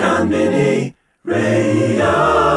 Konbini 0.00 0.94
Radio. 1.26 2.49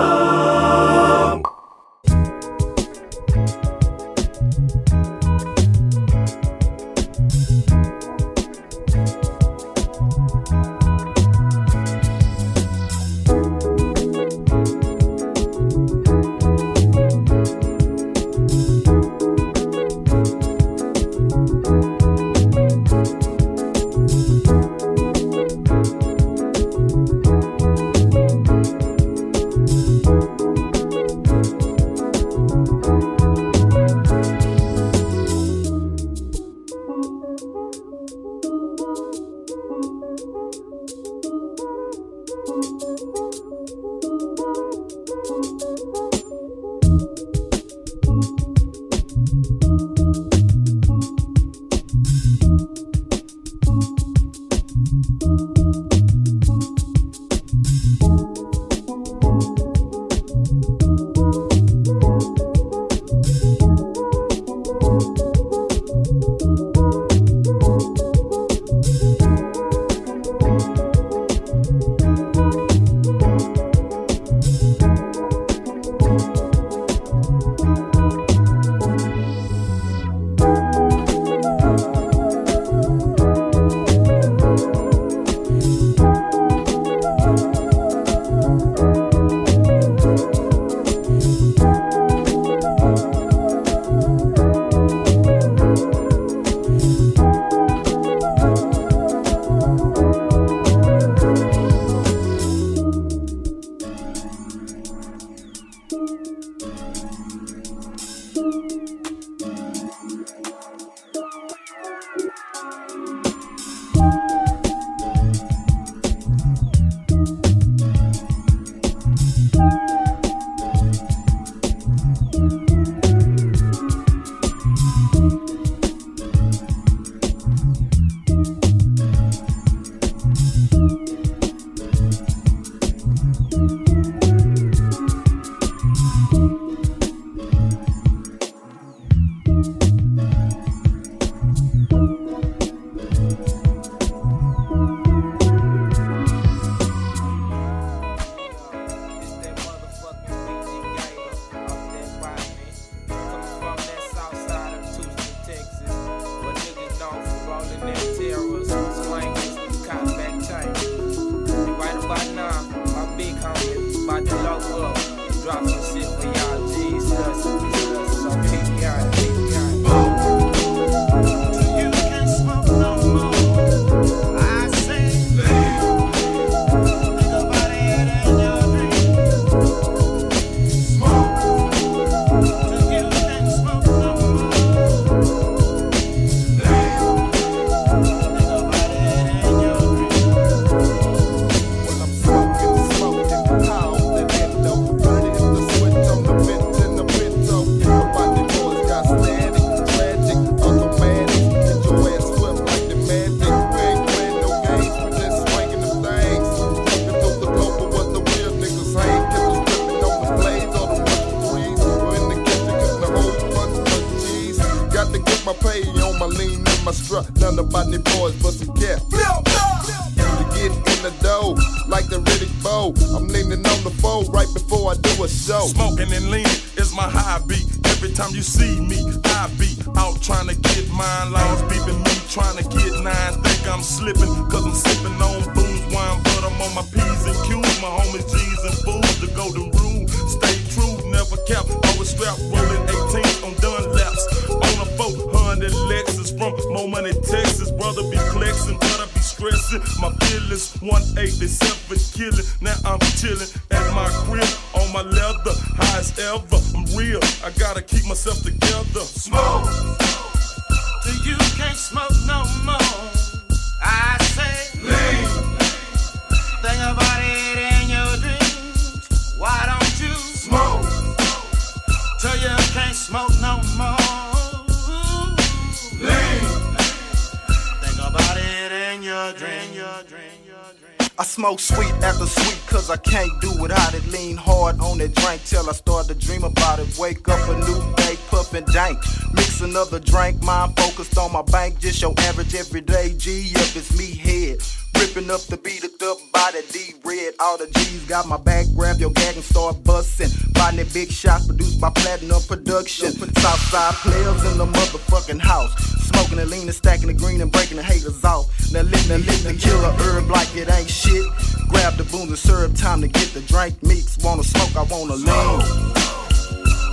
Up 295.33 295.41
the 295.50 295.57
beat 295.57 295.83
up 295.83 296.18
body, 296.31 296.59
D 296.71 296.94
red, 297.03 297.33
all 297.39 297.57
the 297.57 297.65
G's 297.65 298.06
got 298.06 298.27
my 298.27 298.38
back, 298.38 298.68
grab 298.75 299.00
your 299.00 299.09
gag 299.09 299.33
and 299.33 299.44
start 299.44 299.83
busting. 299.83 300.30
Finding 300.53 300.85
big 300.94 301.09
shots 301.09 301.47
produced 301.47 301.81
by 301.81 301.89
Platinum 301.89 302.39
Production. 302.44 303.09
Southside 303.41 303.95
players 304.06 304.45
in 304.51 304.59
the 304.59 304.68
motherfucking 304.68 305.39
house. 305.39 305.74
Smoking 306.06 306.38
and 306.38 306.51
leaning, 306.51 306.71
stacking 306.71 307.07
the 307.07 307.15
green 307.15 307.41
and 307.41 307.51
breaking 307.51 307.77
the 307.77 307.83
haters 307.83 308.24
off. 308.24 308.45
Now 308.71 308.83
lit, 308.83 309.09
now 309.09 309.18
lit 309.18 309.41
the 309.41 309.57
killer 309.57 309.89
herb 310.06 310.30
like 310.30 310.56
it 310.56 310.69
ain't 310.69 310.88
shit. 310.88 311.25
Grab 311.68 311.95
the 311.95 312.03
booze 312.03 312.30
and 312.30 312.38
syrup, 312.38 312.75
time 312.75 313.01
to 313.01 313.07
get 313.07 313.33
the 313.33 313.41
drink 313.41 313.81
mix. 313.81 314.19
Wanna 314.19 314.44
smoke, 314.44 314.77
I 314.77 314.83
wanna 314.83 315.15
lean. 315.18 315.59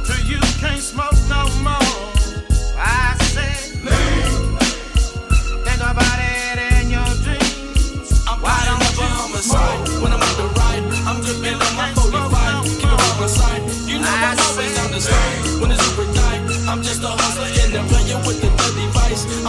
Till 0.08 0.24
you 0.24 0.40
can't 0.56 0.80
smoke 0.80 1.12
no 1.28 1.44
more. 1.60 1.76
I 2.80 3.20
say, 3.36 3.69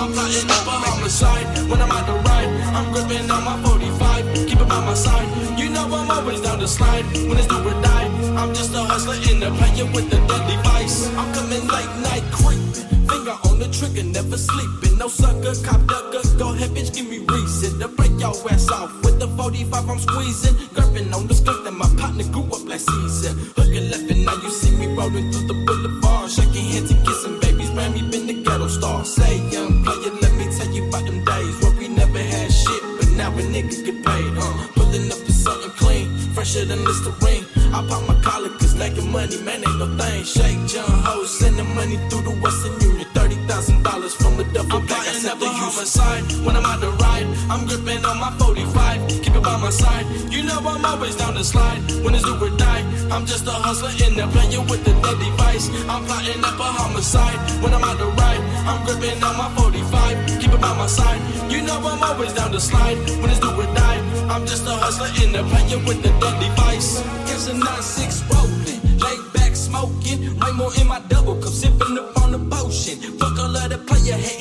I'm 0.02 0.12
plotting 0.14 0.50
up 0.50 0.66
a 0.66 0.76
homicide 0.82 1.46
when 1.70 1.80
I'm 1.80 1.92
on 1.92 2.04
the 2.10 2.18
ride. 2.26 2.50
I'm 2.74 2.92
gripping 2.92 3.30
on 3.30 3.44
my 3.46 3.56
45. 3.62 4.50
Keep 4.50 4.60
it 4.60 4.68
by 4.68 4.82
my 4.84 4.96
side. 4.96 5.30
You 5.60 5.70
know 5.70 5.86
I'm 5.86 6.10
always 6.10 6.42
down 6.42 6.58
the 6.58 6.68
slide. 6.68 7.06
When 7.30 7.38
it's 7.38 7.46
do 7.46 7.62
or 7.62 7.78
die, 7.86 8.10
I'm 8.34 8.52
just 8.52 8.74
a 8.74 8.82
hustler 8.82 9.14
in 9.30 9.40
the 9.40 9.54
playing 9.62 9.94
with 9.94 10.10
the 10.10 10.18
deadly 10.26 10.58
vice. 10.66 11.06
I'm 11.14 11.32
coming 11.38 11.68
late 11.70 11.94
night 12.02 12.26
creeping. 12.34 12.90
Finger 13.06 13.38
on 13.46 13.60
the 13.60 13.70
trigger, 13.70 14.02
never 14.02 14.38
sleeping. 14.38 14.98
No 14.98 15.08
sucker, 15.08 15.54
cop 15.62 15.86
ducker. 15.86 16.26
Go 16.36 16.50
ahead, 16.56 16.72
bitch, 16.72 16.96
give 16.96 17.06
me 17.08 17.20
reason 17.20 17.78
to 17.80 17.88
break 17.88 18.18
your 18.18 18.34
ass 18.50 18.72
off 18.72 18.90
with 19.06 19.20
the 19.20 19.28
45 19.38 19.88
I'm 19.88 20.00
squeezing. 20.00 20.58
Gripping 20.74 21.14
on 21.14 21.28
the 21.28 21.36
skunk 21.36 21.64
that 21.64 21.78
my 21.78 21.86
partner 22.02 22.26
grew 22.34 22.50
up 22.50 22.66
last 22.66 22.90
season. 22.90 23.38
Hooking 23.54 23.92
left 23.92 24.10
and 24.10 24.26
now 24.26 24.34
you 24.34 24.50
see 24.50 24.74
me 24.82 24.88
rolling 24.98 25.32
through 25.32 25.46
the 25.46 25.58
boulevard. 25.68 26.32
Shaking 26.32 26.66
hands 26.74 26.90
and 26.90 27.06
kissing 27.06 27.34
babies. 27.40 27.51
Grammy 27.82 28.12
been 28.12 28.28
the 28.28 28.34
ghetto 28.34 28.68
star. 28.68 29.04
Say, 29.04 29.38
young 29.50 29.84
player, 29.84 30.14
let 30.22 30.34
me 30.36 30.46
tell 30.56 30.72
you 30.72 30.88
about 30.88 31.04
them 31.04 31.26
days 31.26 31.62
where 31.64 31.72
we 31.80 31.88
never 31.88 32.20
had 32.20 32.52
shit, 32.52 32.82
but 33.00 33.10
now 33.18 33.32
a 33.32 33.42
nigga 33.42 33.84
get 33.84 34.06
paid. 34.06 34.34
Uh, 34.38 34.68
pulling 34.76 35.12
up 35.12 35.18
to 35.18 35.34
something 35.34 35.72
clean, 35.72 36.08
fresher 36.36 36.64
than 36.64 36.84
Listerine. 36.86 37.61
I 37.74 37.80
pop 37.88 38.04
my 38.06 38.16
collar 38.22 38.50
cause 38.60 38.76
making 38.76 39.10
money, 39.12 39.38
man, 39.42 39.64
ain't 39.64 39.80
no 39.80 39.88
thing. 39.98 40.24
Shake 40.26 40.60
John 40.68 40.92
Ho, 41.08 41.24
sending 41.24 41.74
money 41.74 41.96
through 42.10 42.24
the 42.28 42.36
Western 42.44 42.76
Union. 42.82 43.08
$30,000 43.16 44.12
from 44.20 44.36
the 44.36 44.44
duffel 44.52 44.82
bag. 44.82 45.08
I 45.08 45.14
said 45.16 45.40
the 45.40 45.48
homicide 45.48 46.24
when 46.44 46.58
I'm 46.58 46.66
out 46.66 46.82
the 46.82 46.92
ride. 47.00 47.28
I'm 47.50 47.66
gripping 47.68 48.04
on 48.04 48.20
my 48.20 48.32
45, 48.40 49.08
keep 49.24 49.36
it 49.36 49.44
by 49.44 49.56
my 49.56 49.70
side. 49.70 50.06
You 50.30 50.44
know 50.44 50.60
I'm 50.60 50.84
always 50.84 51.16
down 51.16 51.36
the 51.36 51.44
slide. 51.44 51.80
When 52.04 52.14
it's 52.14 52.24
do 52.24 52.36
or 52.36 52.50
die, 52.58 52.84
I'm 53.10 53.26
just 53.26 53.48
a 53.48 53.52
hustler 53.52 53.96
in 54.06 54.16
there 54.20 54.28
playing 54.28 54.68
with 54.68 54.84
the 54.84 54.92
dead 54.92 55.18
device. 55.24 55.72
I'm 55.88 56.04
plotting 56.04 56.44
up 56.44 56.60
a 56.60 56.68
homicide 56.76 57.40
when 57.64 57.74
I'm 57.74 57.84
out 57.84 57.98
the 57.98 58.12
ride. 58.20 58.44
I'm 58.68 58.84
gripping 58.84 59.24
on 59.24 59.38
my 59.40 59.48
45, 59.56 60.42
keep 60.42 60.52
it 60.52 60.60
by 60.60 60.76
my 60.76 60.88
side. 60.88 61.22
You 61.50 61.62
know 61.62 61.80
I'm 61.80 62.04
always 62.04 62.34
down 62.34 62.52
the 62.52 62.60
slide. 62.60 63.00
When 63.24 63.32
it's 63.32 63.40
do 63.40 63.48
or 63.48 63.64
die, 63.72 64.00
I'm 64.28 64.46
just 64.46 64.68
a 64.68 64.76
hustler 64.76 65.12
in 65.24 65.32
there 65.32 65.48
playing 65.48 65.86
with 65.86 66.04
the 66.04 66.12
dead 66.20 66.36
device. 66.44 67.00
A 67.42 67.54
9-6 67.62 68.26
rolling, 68.34 68.82
lay 68.98 69.18
back 69.34 69.56
smoking. 69.56 70.38
Way 70.40 70.52
more 70.54 70.74
in 70.80 70.88
my 70.88 71.00
double 71.10 71.36
cup, 71.36 71.54
sipping 71.54 71.98
up 71.98 72.18
on 72.22 72.32
the 72.32 72.40
potion. 72.50 72.98
Fuck 73.20 73.38
all 73.38 73.56
of 73.56 73.70
the 73.70 73.78
player 73.78 74.18
hating, 74.18 74.41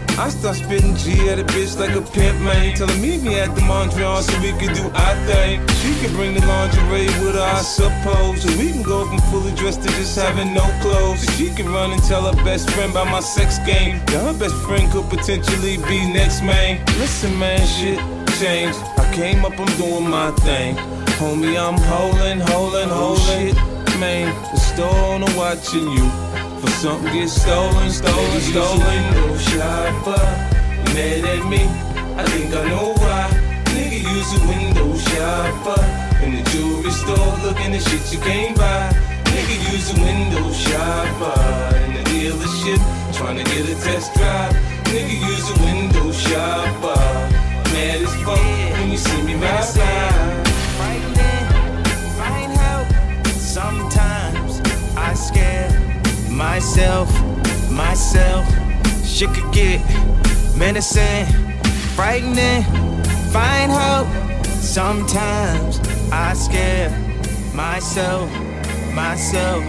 I 0.17 0.29
start 0.29 0.57
spitting 0.57 0.95
G 0.95 1.29
at 1.29 1.39
a 1.39 1.43
bitch 1.43 1.79
like 1.79 1.95
a 1.95 2.01
pimp, 2.01 2.39
man. 2.41 2.75
Tell 2.75 2.87
her 2.87 3.01
meet 3.01 3.21
me 3.21 3.39
at 3.39 3.55
the 3.55 3.61
Mondrian 3.61 4.21
so 4.21 4.33
we 4.41 4.51
can 4.59 4.73
do 4.75 4.83
our 4.93 5.15
thing. 5.25 5.65
She 5.81 5.93
can 6.01 6.13
bring 6.15 6.33
the 6.33 6.45
lingerie 6.45 7.05
with 7.23 7.35
her, 7.35 7.41
I 7.41 7.61
suppose. 7.61 8.43
So 8.43 8.49
we 8.57 8.71
can 8.71 8.83
go 8.83 9.05
from 9.07 9.19
fully 9.31 9.53
dressed 9.55 9.81
to 9.83 9.89
just 9.89 10.17
having 10.17 10.53
no 10.53 10.65
clothes. 10.81 11.21
So 11.21 11.31
she 11.33 11.49
can 11.53 11.67
run 11.67 11.91
and 11.91 12.03
tell 12.03 12.23
her 12.23 12.43
best 12.43 12.69
friend 12.71 12.91
about 12.91 13.07
my 13.07 13.21
sex 13.21 13.57
game. 13.59 14.01
Yeah, 14.09 14.31
her 14.31 14.37
best 14.37 14.55
friend 14.67 14.91
could 14.91 15.09
potentially 15.09 15.77
be 15.77 15.99
next, 16.13 16.41
man. 16.41 16.83
Listen, 16.99 17.37
man, 17.39 17.65
shit 17.65 17.99
changed. 18.39 18.79
I 18.97 19.11
came 19.13 19.45
up, 19.45 19.57
I'm 19.57 19.77
doing 19.77 20.09
my 20.09 20.31
thing. 20.45 20.75
Homie, 21.21 21.57
I'm 21.57 21.77
holding, 21.77 22.39
holding, 22.39 22.89
oh, 22.89 23.15
holding. 23.15 23.55
Shit, 23.55 23.99
man, 23.99 24.33
the 24.51 24.59
store 24.59 25.15
on 25.15 25.21
watching 25.35 25.87
you. 25.91 26.50
For 26.61 26.69
something 26.69 27.11
get 27.11 27.27
stolen, 27.27 27.89
stolen, 27.89 28.41
stolen. 28.41 29.01
No 29.15 29.35
shopper, 29.35 30.21
mad 30.93 31.25
at 31.25 31.43
me. 31.49 31.65
I 32.15 32.23
think 32.29 32.53
I 32.53 32.69
know 32.69 32.93
why. 33.01 33.29
Nigga 33.73 33.97
use 33.97 34.31
a 34.37 34.41
window 34.45 34.95
shopper. 34.95 35.81
In 36.23 36.35
the 36.35 36.43
jewelry 36.51 36.91
store 36.91 37.33
looking 37.41 37.73
at 37.73 37.81
shit 37.81 38.13
you 38.13 38.19
can't 38.19 38.55
buy. 38.55 38.93
Nigga 39.33 39.73
use 39.73 39.89
a 39.89 40.01
window 40.05 40.51
shopper. 40.53 41.33
In 41.85 41.93
the 41.95 42.03
dealership 42.11 42.79
trying 43.17 43.37
to 43.37 43.43
get 43.43 43.65
a 43.65 43.75
test 43.81 44.13
drive. 44.13 44.53
Nigga 44.93 45.17
use 45.17 45.49
a 45.49 45.57
window 45.65 46.11
shopper. 46.11 47.01
Mad 47.73 48.05
as 48.05 48.15
fuck 48.21 48.37
when 48.77 48.91
you 48.91 48.97
see 48.97 49.21
me 49.23 49.33
ride 49.33 49.65
by. 49.75 50.51
Sometimes 53.51 54.61
I 54.95 55.13
scare 55.13 55.70
myself, 56.41 57.07
myself. 57.69 58.43
Shit 59.05 59.29
could 59.29 59.53
get 59.53 59.79
menacing, 60.57 61.27
frightening. 61.95 62.63
Find 63.31 63.71
hope. 63.71 64.09
Sometimes 64.47 65.79
I 66.11 66.33
scare 66.33 66.89
myself, 67.53 68.27
myself. 68.95 69.63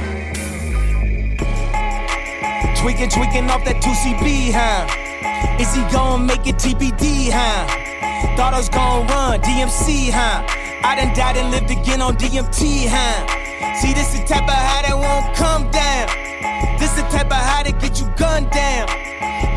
Tweaking, 2.80 3.10
tweaking 3.10 3.50
off 3.50 3.62
that 3.66 3.78
2CB, 3.84 4.52
huh? 4.56 5.60
Is 5.60 5.74
he 5.74 5.82
gonna 5.92 6.24
make 6.24 6.46
it 6.46 6.56
TBD, 6.56 7.30
huh? 7.30 7.66
Thought 8.34 8.54
I 8.54 8.58
was 8.58 8.70
gonna 8.70 9.12
run 9.12 9.40
DMC, 9.42 10.10
huh? 10.10 10.40
I 10.88 10.96
done 10.96 11.14
died 11.14 11.36
and 11.36 11.50
lived 11.50 11.70
again 11.70 12.00
on 12.00 12.16
DMT, 12.16 12.88
huh? 12.88 13.18
See, 13.76 13.92
this 13.92 14.14
is 14.14 14.20
the 14.20 14.26
type 14.26 14.48
of 14.48 14.62
high 14.70 14.82
that 14.88 14.96
won't 14.96 15.36
come 15.36 15.70
down. 15.70 16.21
This 16.82 16.94
the 16.94 17.02
type 17.02 17.26
of 17.26 17.38
high 17.38 17.62
that 17.62 17.78
get 17.80 18.00
you 18.00 18.10
gunned 18.16 18.50
down. 18.50 18.90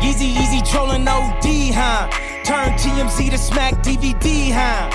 Easy, 0.00 0.26
easy 0.26 0.62
trolling 0.62 1.08
OD, 1.08 1.74
huh? 1.74 2.06
Turn 2.44 2.70
TMZ 2.78 3.30
to 3.30 3.36
smack 3.36 3.74
DVD, 3.82 4.52
huh? 4.54 4.86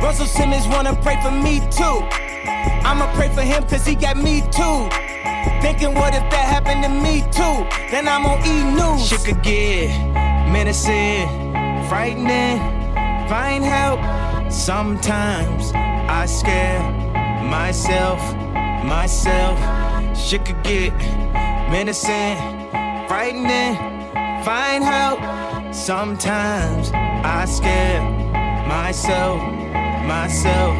Russell 0.00 0.26
Simmons 0.26 0.68
wanna 0.68 0.94
pray 1.02 1.20
for 1.20 1.32
me 1.32 1.58
too. 1.74 1.98
I'ma 2.86 3.12
pray 3.16 3.30
for 3.34 3.42
him 3.42 3.64
cause 3.64 3.84
he 3.84 3.96
got 3.96 4.16
me 4.16 4.42
too. 4.54 4.78
Thinking, 5.60 5.92
what 5.94 6.14
if 6.14 6.22
that 6.30 6.46
happened 6.54 6.84
to 6.84 6.88
me 6.88 7.22
too? 7.34 7.56
Then 7.90 8.06
I'm 8.06 8.24
on 8.26 8.46
E 8.46 8.62
News. 8.62 9.10
Could 9.24 9.42
get 9.42 9.90
menacing, 10.46 11.26
frightening, 11.88 12.58
find 13.26 13.64
help. 13.64 13.98
Sometimes 14.52 15.72
I 15.74 16.26
scare 16.26 16.80
myself, 17.42 18.20
myself. 18.84 19.58
Shit 20.16 20.44
could 20.44 20.62
get 20.62 20.92
menacing, 21.70 22.36
frightening, 23.08 23.76
find 24.44 24.84
help. 24.84 25.20
Sometimes 25.74 26.90
I 26.92 27.44
scare 27.44 28.02
myself, 28.68 29.40
myself. 30.06 30.76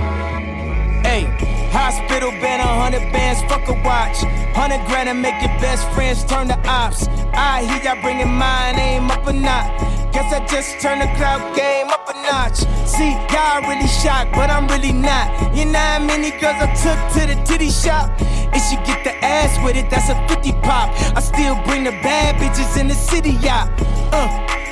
Hey, 1.05 1.25
hospital 1.71 2.31
been 2.31 2.61
a 2.61 2.67
hundred 2.83 3.13
bands, 3.13 3.43
fuck 3.43 3.69
a 3.69 3.75
watch. 3.83 4.19
Hundred 4.55 4.85
grand 4.87 5.09
and 5.09 5.21
make 5.21 5.41
your 5.43 5.55
best 5.61 5.89
friends 5.91 6.25
turn 6.25 6.49
to 6.49 6.59
ops. 6.69 7.09
I 7.35 7.65
hear 7.65 7.83
y'all 7.83 8.03
bringing 8.03 8.33
my 8.33 8.73
name 8.73 9.11
up 9.11 9.27
a 9.27 9.33
notch. 9.33 9.81
Guess 10.13 10.33
I 10.33 10.47
just 10.47 10.81
turned 10.81 11.03
the 11.03 11.07
crowd 11.19 11.55
game 11.55 11.89
up 11.89 12.09
a 12.09 12.15
notch. 12.23 12.59
See, 12.89 13.13
y'all 13.35 13.61
really 13.69 13.87
shocked, 13.87 14.33
but 14.33 14.49
I'm 14.49 14.67
really 14.69 14.93
not. 14.93 15.55
You 15.55 15.67
know 15.67 15.79
how 15.79 15.99
many 15.99 16.31
girls 16.31 16.57
I 16.57 16.73
took 16.73 16.99
to 17.15 17.35
the 17.35 17.45
titty 17.45 17.71
shop? 17.71 18.11
And 18.53 18.61
she 18.63 18.77
get 18.87 19.05
the 19.05 19.15
ass 19.25 19.57
with 19.65 19.77
it, 19.77 19.91
that's 19.91 20.09
a 20.09 20.17
50 20.29 20.53
pop. 20.63 20.91
I 21.17 21.21
still 21.21 21.57
bring 21.65 21.85
the 21.85 21.93
bad 22.03 22.37
bitches 22.37 22.79
in 22.81 22.89
the 22.89 22.95
city, 22.95 23.33
yeah. 23.41 23.69
Uh, 24.13 24.29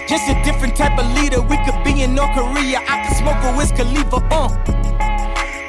just 0.07 0.28
a 0.28 0.35
different 0.45 0.76
type 0.76 0.99
of 0.99 1.07
leader. 1.16 1.40
We 1.43 1.57
could 1.64 1.83
be 1.85 2.02
in 2.02 2.14
North 2.14 2.33
Korea. 2.35 2.81
I 2.88 3.07
could 3.07 3.16
smoke 3.16 3.40
a 3.45 3.57
Wiz 3.57 3.73
Khalifa, 3.73 4.16
uh. 4.31 4.49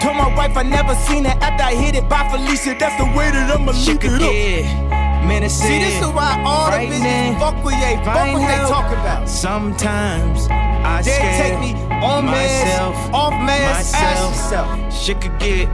Told 0.02 0.18
my 0.18 0.34
wife 0.36 0.56
I 0.56 0.64
never 0.64 0.94
seen 0.96 1.26
her 1.26 1.36
after 1.42 1.64
I 1.64 1.74
hit 1.74 1.96
it 1.96 2.08
by 2.08 2.28
Felicia. 2.30 2.76
That's 2.78 2.96
the 3.02 3.06
way 3.18 3.32
that 3.32 3.50
I'ma 3.50 3.72
leave 3.72 4.00
could 4.00 4.22
it 4.22 4.22
up. 4.22 4.32
get 4.32 5.26
menacing. 5.26 5.68
See, 5.68 5.80
this 5.80 5.96
is 6.00 6.08
why 6.14 6.40
all 6.46 6.70
the 6.70 6.78
bitches 6.78 7.40
fuck 7.40 7.56
with 7.66 7.74
they, 7.82 7.96
fuck 8.06 8.34
what 8.34 8.46
they 8.46 8.58
talk 8.70 8.92
about. 8.92 9.28
Sometimes 9.28 10.48
I 10.52 11.02
They 11.02 11.18
take 11.42 11.60
me 11.60 11.74
on 12.06 12.26
myself, 12.26 12.96
meds, 12.96 13.14
off 13.14 13.34
meds, 13.34 13.50
ask 13.50 13.94
myself. 13.94 14.36
yourself. 14.36 14.94
Shit 14.94 15.22
could 15.22 15.40
get 15.40 15.70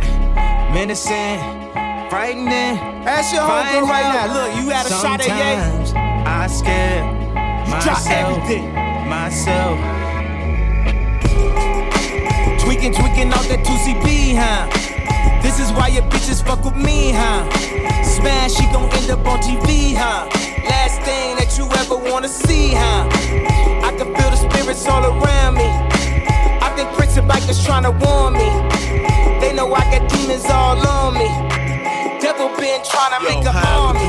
menacing, 0.73 1.39
frightening. 2.11 2.75
Ask 3.07 3.33
your 3.33 3.41
homegirl 3.41 3.87
right 3.87 4.03
now. 4.11 4.27
Look, 4.35 4.51
you 4.59 4.69
had 4.69 4.85
a 4.85 4.89
shot 4.89 5.23
at 5.23 5.31
Ye. 5.31 5.55
Sometimes 5.87 5.93
I 6.27 6.47
scare 6.51 7.07
drop 7.79 8.03
myself, 8.03 8.27
everything. 8.27 8.67
myself. 9.07 9.79
Tweaking, 12.59 12.91
tweaking 12.91 13.31
out 13.31 13.47
that 13.47 13.63
2CB, 13.63 14.35
huh? 14.35 14.67
This 15.41 15.57
is 15.63 15.71
why 15.71 15.87
your 15.87 16.03
bitches 16.11 16.43
fuck 16.45 16.65
with 16.65 16.75
me, 16.75 17.13
huh? 17.15 17.47
Smash, 18.03 18.55
she 18.55 18.65
gon' 18.75 18.91
end 18.91 19.09
up 19.09 19.25
on 19.25 19.39
TV, 19.39 19.95
huh? 19.95 20.27
Last 20.67 20.99
thing 21.07 21.39
that 21.39 21.55
you 21.57 21.63
ever 21.79 21.95
wanna 21.95 22.27
see, 22.27 22.73
huh? 22.75 23.07
I 23.87 23.95
can 23.95 24.11
feel 24.13 24.29
the 24.29 24.35
spirits 24.35 24.85
all 24.85 25.05
around 25.05 25.55
me. 25.55 25.69
I 26.59 26.73
think 26.75 26.91
prince 26.91 27.15
prison 27.15 27.29
bikers 27.29 27.63
tryna 27.63 27.95
warn 28.03 28.33
me. 28.33 28.51
They 29.39 29.53
know 29.53 29.73
I 29.73 29.83
got 29.95 30.09
demons 30.11 30.43
all 30.51 30.75
on 30.85 31.13
me. 31.13 31.60
Devil 32.41 32.57
been 32.57 32.81
tryna 32.81 33.21
make 33.23 33.45
an 33.45 33.55
army. 33.55 33.99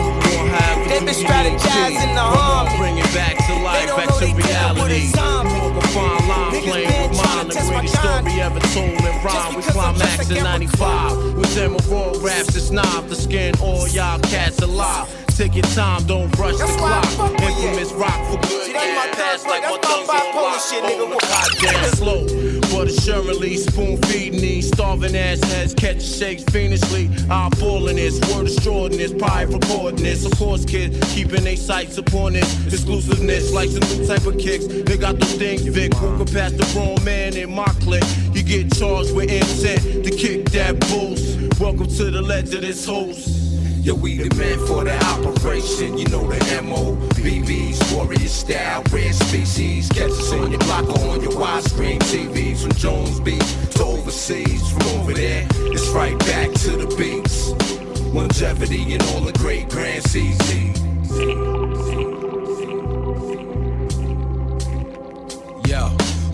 They 0.89 1.01
been 1.01 1.15
strategizing 1.15 2.15
the 2.15 2.21
harm 2.21 2.67
me. 2.73 2.79
Bring 2.79 2.97
it 2.99 3.13
back 3.13 3.37
to 3.37 3.53
They 3.53 3.63
life, 3.63 3.89
don't 3.89 3.97
back 3.99 4.09
know 4.09 4.15
to 4.15 4.25
they 4.25 4.33
dealing 4.33 4.75
with 4.75 4.93
a 4.93 5.13
reality. 5.13 5.13
Walk 5.61 5.85
a 5.85 5.89
fine 5.89 6.29
line, 6.29 6.63
playing 6.63 6.89
been 6.89 7.11
with 7.11 7.25
mine. 7.25 7.49
The 7.49 7.55
test 7.55 7.73
my 7.73 7.81
greatest 7.81 8.01
story 8.01 8.41
ever 8.41 8.61
told 8.73 9.05
in 9.05 9.25
rhyme. 9.25 9.55
We 9.55 9.57
because 9.61 9.77
I'm 9.77 9.95
just 9.97 10.01
climax 10.01 10.31
a 10.31 10.37
in 10.39 10.45
95. 10.45 11.35
With 11.37 11.55
them 11.55 11.77
raw 11.91 12.13
raps, 12.25 12.57
it's 12.57 12.71
knob 12.71 13.09
the 13.09 13.17
skin, 13.17 13.55
all 13.61 13.87
y'all 13.89 14.19
cats 14.21 14.61
alive. 14.63 15.22
Take 15.37 15.55
your 15.55 15.65
time, 15.75 16.05
don't 16.07 16.29
rush 16.39 16.57
That's 16.59 16.71
the 16.73 16.79
clock. 16.79 17.05
fuck 17.07 17.33
with 17.33 17.43
you. 17.63 17.69
Infamous 17.71 17.93
rock 17.95 18.15
for 18.31 18.39
good. 18.49 18.67
See, 18.67 18.73
that's 18.73 18.87
my 18.95 19.07
yeah, 19.07 19.13
third 19.13 19.17
pass 19.17 19.43
point. 19.43 19.51
like 19.51 19.63
That's 19.63 19.89
my 19.89 19.91
my 19.91 20.05
thumbs 20.05 20.09
on 20.09 20.17
bipolar 20.33 20.71
shit, 20.71 20.85
nigga. 20.85 21.11
my 21.11 21.19
goddamn 21.19 21.91
slow. 21.97 22.27
But 22.71 22.89
assuredly, 22.89 23.57
spoon 23.57 23.97
feeding 24.03 24.41
these 24.41 24.69
starving 24.69 25.17
ass 25.17 25.43
heads, 25.45 25.75
catch 25.75 26.03
shakes 26.03 26.45
fiendishly. 26.45 27.09
Eyeballing 27.29 27.95
this, 27.97 28.21
word 28.33 28.47
assured 28.47 28.93
this, 28.93 29.13
pride 29.15 29.49
recording 29.53 30.03
this. 30.05 30.25
Of 30.27 30.33
course, 30.39 30.65
kids 30.65 30.99
keeping 31.15 31.43
their 31.45 31.57
sights 31.57 31.99
upon 31.99 32.35
this. 32.35 32.67
Exclusiveness, 32.73 33.53
like 33.53 33.71
some 33.71 33.81
new 33.99 34.07
type 34.07 34.25
of 34.27 34.39
kicks. 34.39 34.67
They 34.67 34.97
got 34.99 35.19
those 35.19 35.35
things, 35.35 35.63
Vic, 35.63 35.93
walking 36.01 36.27
past 36.27 36.59
the 36.59 36.73
wrong 36.79 37.03
man 37.05 37.37
in 37.37 37.53
my 37.53 37.67
clique. 37.81 38.05
You 38.33 38.43
get 38.43 38.73
charged 38.75 39.15
with 39.17 39.31
intent 39.31 40.05
to 40.05 40.11
kick 40.11 40.51
that 40.51 40.79
boost. 40.81 41.59
Welcome 41.61 41.89
to 41.89 42.11
the 42.11 42.23
legend 42.23 42.55
of 42.55 42.61
this 42.63 42.85
host. 42.87 43.52
Yo, 43.83 43.95
we 43.95 44.17
the 44.17 44.33
men 44.37 44.65
for 44.69 44.85
the 44.85 44.97
operation. 45.07 45.99
You 45.99 46.07
know 46.07 46.23
the 46.31 46.63
MO. 46.63 46.95
BBs, 47.19 47.93
warrior 47.93 48.29
style, 48.29 48.81
rare 48.93 49.13
species. 49.13 49.89
Catch 49.89 50.11
us 50.11 50.33
on 50.33 50.53
your 50.53 50.61
block 50.61 50.85
or 50.85 51.09
on 51.09 51.21
your 51.21 51.33
widescreen 51.33 51.99
TVs. 51.99 52.63
From 52.63 52.73
Jones 52.75 53.19
Beach 53.19 53.43
to 53.75 53.85
overseas. 53.85 54.71
From 54.71 54.83
over 55.01 55.13
there, 55.13 55.49
it's 55.73 55.89
right 55.89 56.17
back 56.21 56.53
to 56.63 56.77
the 56.77 56.95
beats. 56.97 57.51
Longevity 58.15 58.93
and 58.93 59.03
all 59.03 59.21
the 59.23 59.33
great 59.33 59.69
grand. 59.69 59.93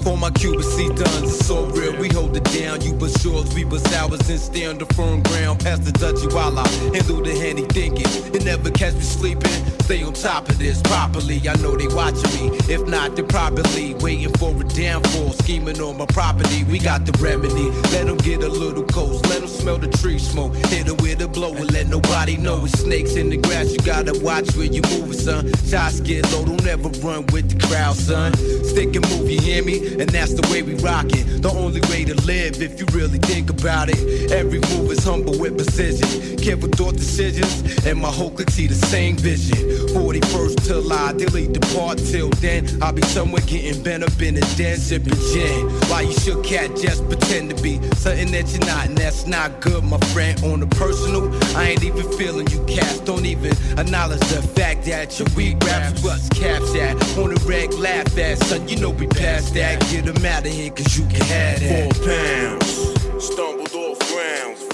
For 0.02 0.16
my 0.16 0.30
Cuban 0.30 0.62
C 0.62 0.88
duns, 0.88 1.22
it's 1.22 1.46
so 1.46 1.66
real. 1.66 1.96
We 1.96 2.08
hold 2.08 2.36
it 2.36 2.44
down. 2.44 2.80
You 2.80 2.92
but 2.94 3.10
shorts, 3.20 3.54
we 3.54 3.64
but 3.64 3.80
sours 3.88 4.28
and 4.28 4.40
stay 4.40 4.66
on 4.66 4.78
the 4.78 4.86
firm 4.94 5.22
ground. 5.22 5.60
Past 5.60 5.84
the 5.84 5.92
Dutchy 5.92 6.26
while 6.34 6.58
I 6.58 6.66
handle 6.94 7.22
the 7.22 7.34
handy 7.34 7.62
thinking. 7.62 8.06
It 8.34 8.44
never 8.44 8.70
catch 8.70 8.94
me 8.94 9.00
sleeping. 9.00 9.77
Stay 9.88 10.02
on 10.02 10.12
top 10.12 10.46
of 10.50 10.58
this 10.58 10.82
properly. 10.82 11.40
I 11.48 11.56
know 11.62 11.74
they 11.74 11.88
watching 11.88 12.28
me. 12.38 12.54
If 12.68 12.86
not, 12.86 13.16
they 13.16 13.22
probably 13.22 13.94
waiting 13.94 14.30
for 14.34 14.50
a 14.50 14.64
downfall. 14.64 15.32
Scheming 15.32 15.80
on 15.80 15.96
my 15.96 16.04
property. 16.04 16.62
We 16.64 16.78
got 16.78 17.06
the 17.06 17.12
remedy. 17.24 17.70
Let 17.94 18.04
them 18.04 18.18
get 18.18 18.42
a 18.42 18.48
little 18.48 18.82
close. 18.84 19.24
Let 19.30 19.40
them 19.40 19.48
smell 19.48 19.78
the 19.78 19.88
tree 19.88 20.18
smoke. 20.18 20.54
Hit 20.66 20.88
her 20.88 20.94
with 20.96 21.22
a 21.22 21.28
blow 21.28 21.54
and 21.54 21.72
let 21.72 21.88
nobody 21.88 22.36
know 22.36 22.66
it's 22.66 22.78
snakes 22.80 23.14
in 23.16 23.30
the 23.30 23.38
grass. 23.38 23.72
You 23.72 23.78
gotta 23.78 24.12
watch 24.22 24.54
where 24.56 24.66
you 24.66 24.82
moving, 24.90 25.14
son. 25.14 25.50
Shots 25.64 26.00
get 26.00 26.30
low. 26.32 26.44
Don't 26.44 26.66
ever 26.66 26.90
run 27.00 27.24
with 27.32 27.48
the 27.48 27.66
crowd, 27.66 27.96
son. 27.96 28.34
Stick 28.64 28.94
and 28.94 29.08
move, 29.08 29.30
you 29.30 29.40
hear 29.40 29.64
me? 29.64 29.78
And 29.98 30.10
that's 30.10 30.34
the 30.34 30.46
way 30.52 30.60
we 30.60 30.74
rock 30.84 31.06
it. 31.08 31.40
The 31.40 31.48
only 31.48 31.80
way 31.88 32.04
to 32.04 32.14
live 32.26 32.60
if 32.60 32.78
you 32.78 32.84
really 32.92 33.20
think 33.20 33.48
about 33.48 33.88
it. 33.88 34.30
Every 34.32 34.60
move 34.68 34.92
is 34.92 35.02
humble 35.02 35.38
with 35.38 35.56
precision. 35.56 36.36
Careful 36.36 36.68
thought 36.68 36.96
decisions. 36.96 37.86
And 37.86 37.98
my 37.98 38.10
whole 38.10 38.30
clique 38.30 38.50
see 38.50 38.66
the 38.66 38.74
same 38.74 39.16
vision. 39.16 39.77
41st 39.86 40.66
till 40.66 40.92
I 40.92 41.12
delete 41.12 41.52
depart. 41.52 41.98
Till 41.98 42.30
then, 42.40 42.66
I'll 42.82 42.92
be 42.92 43.02
somewhere 43.02 43.42
getting 43.46 43.82
bent 43.82 44.02
up 44.02 44.20
in 44.20 44.36
a 44.36 44.40
den, 44.56 44.76
sipping 44.78 45.14
gin. 45.32 45.68
While 45.88 46.04
you 46.04 46.12
shook 46.12 46.44
cat 46.44 46.76
just 46.76 47.06
pretend 47.08 47.56
to 47.56 47.62
be 47.62 47.80
something 47.94 48.30
that 48.32 48.50
you're 48.50 48.66
not, 48.66 48.86
and 48.86 48.96
that's 48.96 49.26
not 49.26 49.60
good, 49.60 49.84
my 49.84 49.98
friend. 50.12 50.42
On 50.44 50.60
the 50.60 50.66
personal, 50.66 51.32
I 51.56 51.70
ain't 51.70 51.84
even 51.84 52.10
feeling 52.12 52.46
you 52.48 52.64
cats. 52.66 53.00
Don't 53.00 53.26
even 53.26 53.52
acknowledge 53.78 54.20
the 54.20 54.42
fact 54.42 54.84
that 54.86 55.18
your 55.18 55.28
weak 55.36 55.58
raps 55.64 56.02
what's 56.02 56.28
caps 56.28 56.74
at. 56.74 56.94
On 57.18 57.34
the 57.34 57.40
reg, 57.46 57.72
laugh 57.74 58.16
at, 58.18 58.38
son. 58.38 58.68
You 58.68 58.76
know 58.80 58.90
we 58.90 59.06
past 59.06 59.54
that. 59.54 59.80
Get 59.90 60.04
them 60.04 60.24
out 60.24 60.46
of 60.46 60.52
here, 60.52 60.70
cause 60.70 60.96
you 60.96 61.04
can 61.06 61.20
have 61.22 61.60
that. 61.60 61.94
Four 61.94 62.06
pounds, 62.06 62.98
grounds, 63.36 63.67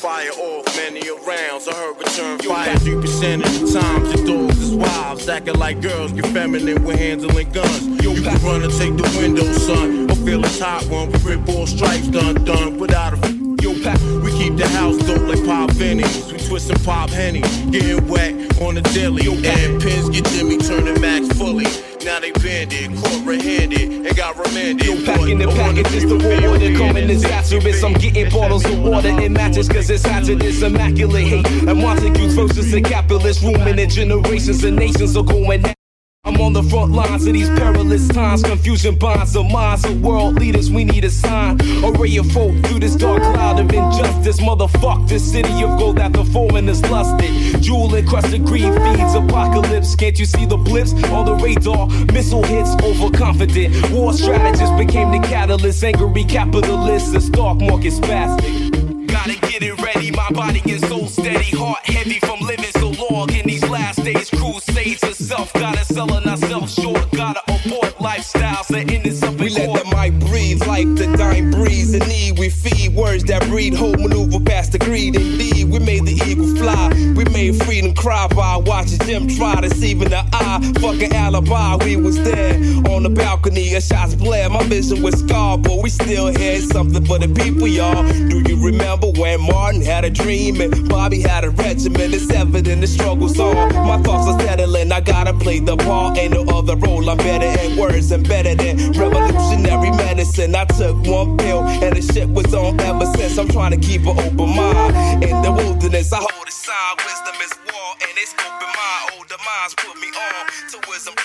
fire 0.05 0.29
off 0.33 0.77
many 0.77 1.01
rounds. 1.27 1.67
I 1.67 1.73
heard 1.73 1.97
return 1.97 2.39
fire 2.41 2.77
three 2.81 3.01
percent 3.01 3.43
of 3.43 3.53
times. 3.73 4.13
The 4.13 4.23
dogs 4.27 4.61
is 4.61 4.75
wives, 4.75 5.27
acting 5.31 5.59
like 5.59 5.81
girls, 5.81 6.13
get 6.13 6.27
feminine 6.27 6.85
with 6.85 6.99
handling 6.99 7.51
guns. 7.53 7.83
You 8.05 8.13
can 8.23 8.37
run 8.43 8.63
and 8.63 8.73
take 8.75 8.95
the 8.99 9.19
window, 9.19 9.51
son, 9.55 10.11
I 10.11 10.15
feel 10.17 10.45
it's 10.45 10.61
hot 10.61 10.85
one. 10.91 11.11
We 11.11 11.19
rip 11.21 11.49
all 11.49 11.67
stripes, 11.67 12.09
done 12.09 12.45
done 12.45 12.79
without 12.79 13.15
a. 13.15 13.35
We 13.65 14.31
keep 14.33 14.57
the 14.57 14.69
house 14.69 14.99
dope 14.99 15.27
like 15.27 15.43
pop 15.47 15.71
Vinnies. 15.71 16.31
We 16.31 16.39
twist 16.39 16.71
and 16.71 16.85
pop 16.85 17.09
Henny, 17.09 17.41
getting 17.71 18.07
wet 18.07 18.44
on 18.61 18.75
the 18.75 18.83
daily. 18.93 19.27
And 19.27 19.81
pins 19.81 20.09
get 20.11 20.25
Jimmy 20.27 20.59
turning 20.59 21.01
max 21.01 21.29
fully. 21.37 21.65
Now 22.05 22.21
they 22.21 22.33
banded, 22.33 22.95
caught 22.97 23.27
red-handed, 23.27 24.07
and 24.07 24.17
got 24.17 24.37
remanded. 24.37 24.87
Yo, 24.87 25.05
packing 25.05 25.39
the 25.39 25.49
packages, 25.49 26.05
the 26.05 26.17
war 26.17 26.59
come 26.77 26.97
in 26.97 27.09
disastrous. 27.09 27.83
I'm 27.83 27.95
getting 27.95 28.31
bottles 28.31 28.65
of 28.67 28.83
water 28.83 29.09
and 29.09 29.33
matches, 29.33 29.69
cause 29.69 29.89
it's 29.89 30.05
hazardous, 30.05 30.63
immaculate 30.63 31.27
hate. 31.27 31.47
And 31.47 31.81
Montagues 31.81 32.35
versus 32.35 32.71
the 32.71 32.83
capitalist, 32.83 33.43
in 33.43 33.89
generations 33.89 34.65
and 34.65 34.77
nations 34.77 35.17
are 35.17 35.25
going. 35.25 35.74
I'm 36.27 36.41
on 36.41 36.55
the 36.55 36.63
front 36.63 36.93
lines 36.93 37.27
of 37.27 37.35
these 37.35 37.51
perilous 37.51 38.09
times. 38.09 38.43
Confusion 38.43 38.97
bonds 38.97 39.35
the 39.35 39.43
minds 39.43 39.85
of 39.85 40.01
world 40.01 40.37
leaders. 40.37 40.71
We 40.71 40.85
need 40.85 41.05
a 41.05 41.11
sign. 41.11 41.61
A 41.85 41.93
ray 41.93 42.17
of 42.17 42.31
hope 42.31 42.55
through 42.65 42.81
this 42.81 42.97
dark 42.97 43.23
cloud 43.23 43.61
of 43.61 43.71
injustice. 43.71 44.41
Motherfuck 44.41 45.07
this 45.07 45.23
city 45.31 45.63
of 45.63 45.79
gold 45.79 45.97
that 45.97 46.15
the 46.15 46.25
foreigners 46.25 46.81
lusted. 46.91 47.63
Jewel 47.63 47.95
encrusted 47.95 48.47
green 48.47 48.73
feeds 48.73 49.15
apocalypse. 49.15 49.95
Can't 49.95 50.19
you 50.19 50.25
see 50.25 50.47
the 50.47 50.57
blips 50.57 50.95
on 51.11 51.27
the 51.27 51.35
radar? 51.35 51.89
Missile 52.15 52.43
hits 52.43 52.71
overconfident. 52.83 53.91
War 53.91 54.15
strategists 54.15 54.75
became 54.79 55.11
the 55.13 55.19
catalyst. 55.29 55.85
Angry 55.85 56.25
capitalists. 56.25 57.13
The 57.13 57.21
stock 57.21 57.59
market 57.59 57.93
spastic. 57.93 59.07
Gotta 59.09 59.39
get 59.41 59.63
it 59.63 59.79
ready. 59.83 60.11
My 60.11 60.31
body 60.31 60.63
is 60.65 60.81
so 60.89 61.05
steady. 61.05 61.55
Heart 61.57 61.85
heavy 61.85 62.19
from 62.21 62.41
living 62.41 62.73
so 62.73 62.89
long. 63.11 63.31
In 63.35 63.47
these 63.47 63.69
last 63.69 64.03
days 64.03 64.31
crusades 64.31 65.05
herself. 65.05 65.53
Gotta 65.53 65.74
selling 65.95 66.27
ourselves 66.27 66.75
short. 66.75 67.11
Gotta 67.13 67.41
abort 67.47 67.95
lifestyles 67.99 68.67
that 68.69 68.91
ended 68.91 69.23
up 69.23 69.35
We 69.39 69.49
let 69.51 69.73
the 69.79 69.85
mic 69.95 70.13
breathe, 70.29 70.61
life 70.67 70.89
the 70.97 71.14
words 73.15 73.25
that 73.25 73.47
breed 73.49 73.75
hope, 73.75 73.99
maneuver 73.99 74.41
past 74.41 74.73
the 74.73 74.79
greed. 74.79 75.15
Indeed, 75.15 75.71
we 75.71 75.79
made 75.79 76.05
the 76.05 76.15
eagle 76.27 76.49
fly. 76.57 76.89
We 77.15 77.25
made 77.27 77.63
freedom 77.63 77.95
cry 77.95 78.27
by 78.29 78.57
watching 78.57 78.99
them 78.99 79.29
try 79.29 79.61
deceiving 79.61 80.11
the 80.11 80.25
eye. 80.33 80.73
Fucking 80.81 81.13
alibi, 81.13 81.77
we 81.85 81.97
was 81.97 82.17
there 82.23 82.55
on 82.91 83.05
the 83.05 83.11
balcony. 83.11 83.75
A 83.75 83.81
shots 83.81 84.15
blare. 84.15 84.49
My 84.51 84.65
vision 84.65 85.03
was 85.03 85.15
scarred, 85.21 85.63
but 85.63 85.81
we 85.83 85.91
still 85.91 86.27
had 86.27 86.63
something 86.63 87.05
for 87.05 87.19
the 87.19 87.29
people, 87.29 87.69
y'all. 87.69 88.03
Do 88.05 88.43
you 88.49 88.57
remember 88.65 89.09
when 89.09 89.41
Martin 89.43 89.83
had 89.83 90.05
a 90.05 90.11
dream 90.11 90.61
and 90.61 90.89
Bobby 90.89 91.21
had 91.21 91.45
a 91.45 91.51
regiment? 91.51 92.15
It's 92.15 92.31
evident 92.33 92.81
the 92.81 92.89
struggle's 92.89 93.39
on. 93.39 93.55
My 93.87 94.03
thoughts 94.03 94.27
are 94.29 94.41
settling. 94.41 94.91
I 94.91 95.01
gotta 95.01 95.35
play 95.35 95.61
the 95.61 95.77
part. 95.77 96.19
Ain't 96.19 96.35
no 96.35 96.43
other 96.59 96.77
role. 96.77 97.09
I'm 97.09 97.19
better 97.19 97.47
at 97.47 97.79
words 97.79 98.11
and 98.11 98.27
better 98.29 98.55
than 98.57 98.93
revolutionary 98.93 99.91
medicine. 99.93 100.55
I 100.57 100.65
took 100.65 100.97
one 101.07 101.37
pill 101.39 101.63
and 101.63 101.97
the 101.97 102.03
shit 102.13 102.29
was 102.29 102.53
on 102.55 102.81
ever 102.81 103.04
I'm 103.39 103.49
trying 103.49 103.73
to 103.73 103.77
keep 103.77 104.03
an 104.03 104.19
open 104.19 104.57
mind 104.57 105.25
in 105.25 105.43
the 105.43 105.53
wilderness. 105.53 106.13
I 106.13 106.19
hold 106.19 106.49
a 106.49 106.51
sign. 106.51 106.97
Wisdom 106.97 107.37
is 107.43 107.53
war 107.67 107.95
and 108.01 108.17
it's 108.17 108.33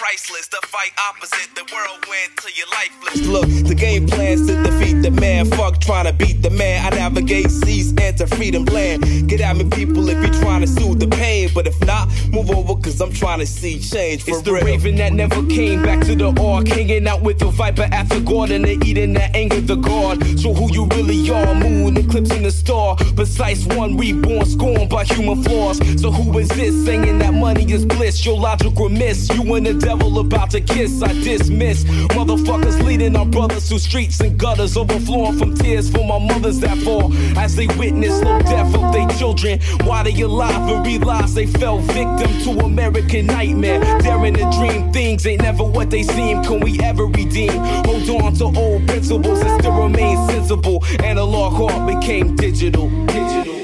priceless. 0.09 0.47
The 0.47 0.59
fight 0.67 0.91
opposite 1.07 1.53
the 1.55 1.63
whirlwind 1.71 2.31
till 2.37 2.51
you're 2.57 2.67
lifeless. 2.67 3.27
Look, 3.27 3.67
the 3.67 3.75
game 3.75 4.07
plans 4.07 4.47
to 4.47 4.55
defeat 4.63 5.01
the 5.01 5.11
man. 5.11 5.45
Fuck 5.51 5.81
trying 5.81 6.05
to 6.05 6.13
beat 6.13 6.41
the 6.41 6.49
man. 6.49 6.91
I 6.91 6.95
navigate 6.95 7.51
seas, 7.51 7.93
enter 7.99 8.25
freedom 8.25 8.65
land. 8.65 9.29
Get 9.29 9.41
at 9.41 9.55
me, 9.55 9.69
people, 9.69 10.09
if 10.09 10.17
you're 10.23 10.41
trying 10.41 10.61
to 10.61 10.67
soothe 10.67 10.99
the 10.99 11.07
pain. 11.07 11.49
But 11.53 11.67
if 11.67 11.79
not, 11.85 12.07
move 12.31 12.49
over, 12.49 12.75
cause 12.81 12.99
I'm 13.01 13.13
trying 13.13 13.39
to 13.39 13.45
see 13.45 13.79
change. 13.79 14.23
For 14.23 14.31
It's 14.31 14.41
the 14.41 14.53
real. 14.53 14.65
raven 14.65 14.95
that 14.95 15.13
never 15.13 15.45
came 15.45 15.83
back 15.83 16.03
to 16.07 16.15
the 16.15 16.29
ark. 16.41 16.67
Hanging 16.67 17.07
out 17.07 17.21
with 17.21 17.39
the 17.39 17.51
viper 17.51 17.87
at 17.91 18.09
the 18.09 18.19
garden 18.21 18.65
and 18.65 18.83
eating 18.83 19.13
that 19.13 19.35
anger 19.35 19.61
the 19.61 19.75
god. 19.75 20.23
So 20.39 20.53
who 20.53 20.71
you 20.73 20.85
really 20.87 21.29
are, 21.29 21.53
moon 21.53 21.97
eclipsing 21.97 22.43
the 22.43 22.51
star. 22.51 22.95
Precise 23.15 23.65
one 23.67 23.97
reborn, 23.97 24.45
scorned 24.45 24.89
by 24.89 25.03
human 25.03 25.43
flaws. 25.43 25.77
So 26.01 26.11
who 26.11 26.37
is 26.39 26.49
this 26.49 26.73
saying 26.85 27.19
that 27.19 27.33
money 27.33 27.71
is 27.71 27.85
bliss? 27.85 28.25
Your 28.25 28.39
logic 28.39 28.73
remiss. 28.79 29.29
You 29.29 29.53
and 29.53 29.65
the 29.67 29.73
devil 29.75 29.98
about 30.01 30.51
to 30.51 30.61
kiss, 30.61 31.01
I 31.01 31.13
dismiss. 31.13 31.83
Motherfuckers 32.15 32.83
leading 32.83 33.15
our 33.15 33.25
brothers 33.25 33.67
through 33.69 33.79
streets 33.79 34.19
and 34.19 34.37
gutters, 34.37 34.77
overflowing 34.77 35.37
from 35.37 35.55
tears 35.55 35.89
for 35.89 36.05
my 36.05 36.19
mothers 36.19 36.59
that 36.59 36.77
fall 36.79 37.13
as 37.37 37.55
they 37.55 37.67
witness 37.77 38.19
slow 38.19 38.39
death 38.39 38.73
of 38.75 38.93
their 38.93 39.07
children. 39.17 39.59
Why 39.83 40.03
they 40.03 40.21
alive 40.21 40.69
and 40.69 40.85
realize 40.85 41.33
they 41.33 41.45
fell 41.45 41.79
victim 41.79 42.31
to 42.43 42.65
American 42.65 43.27
nightmare. 43.27 43.79
Daring 43.99 44.35
to 44.35 44.49
dream 44.57 44.91
things 44.91 45.25
ain't 45.25 45.41
never 45.41 45.63
what 45.63 45.89
they 45.89 46.03
seem. 46.03 46.43
Can 46.43 46.59
we 46.59 46.79
ever 46.81 47.05
redeem? 47.05 47.51
Hold 47.85 48.09
on 48.21 48.33
to 48.35 48.45
old 48.59 48.87
principles 48.87 49.41
and 49.41 49.61
still 49.61 49.81
remain 49.81 50.17
sensible. 50.29 50.83
Analog 51.03 51.53
heart 51.53 51.87
became 51.87 52.35
digital. 52.35 52.59
Digital, 52.59 53.05
digital, 53.07 53.58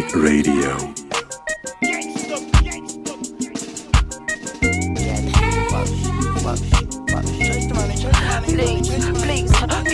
Radio. 0.00 0.92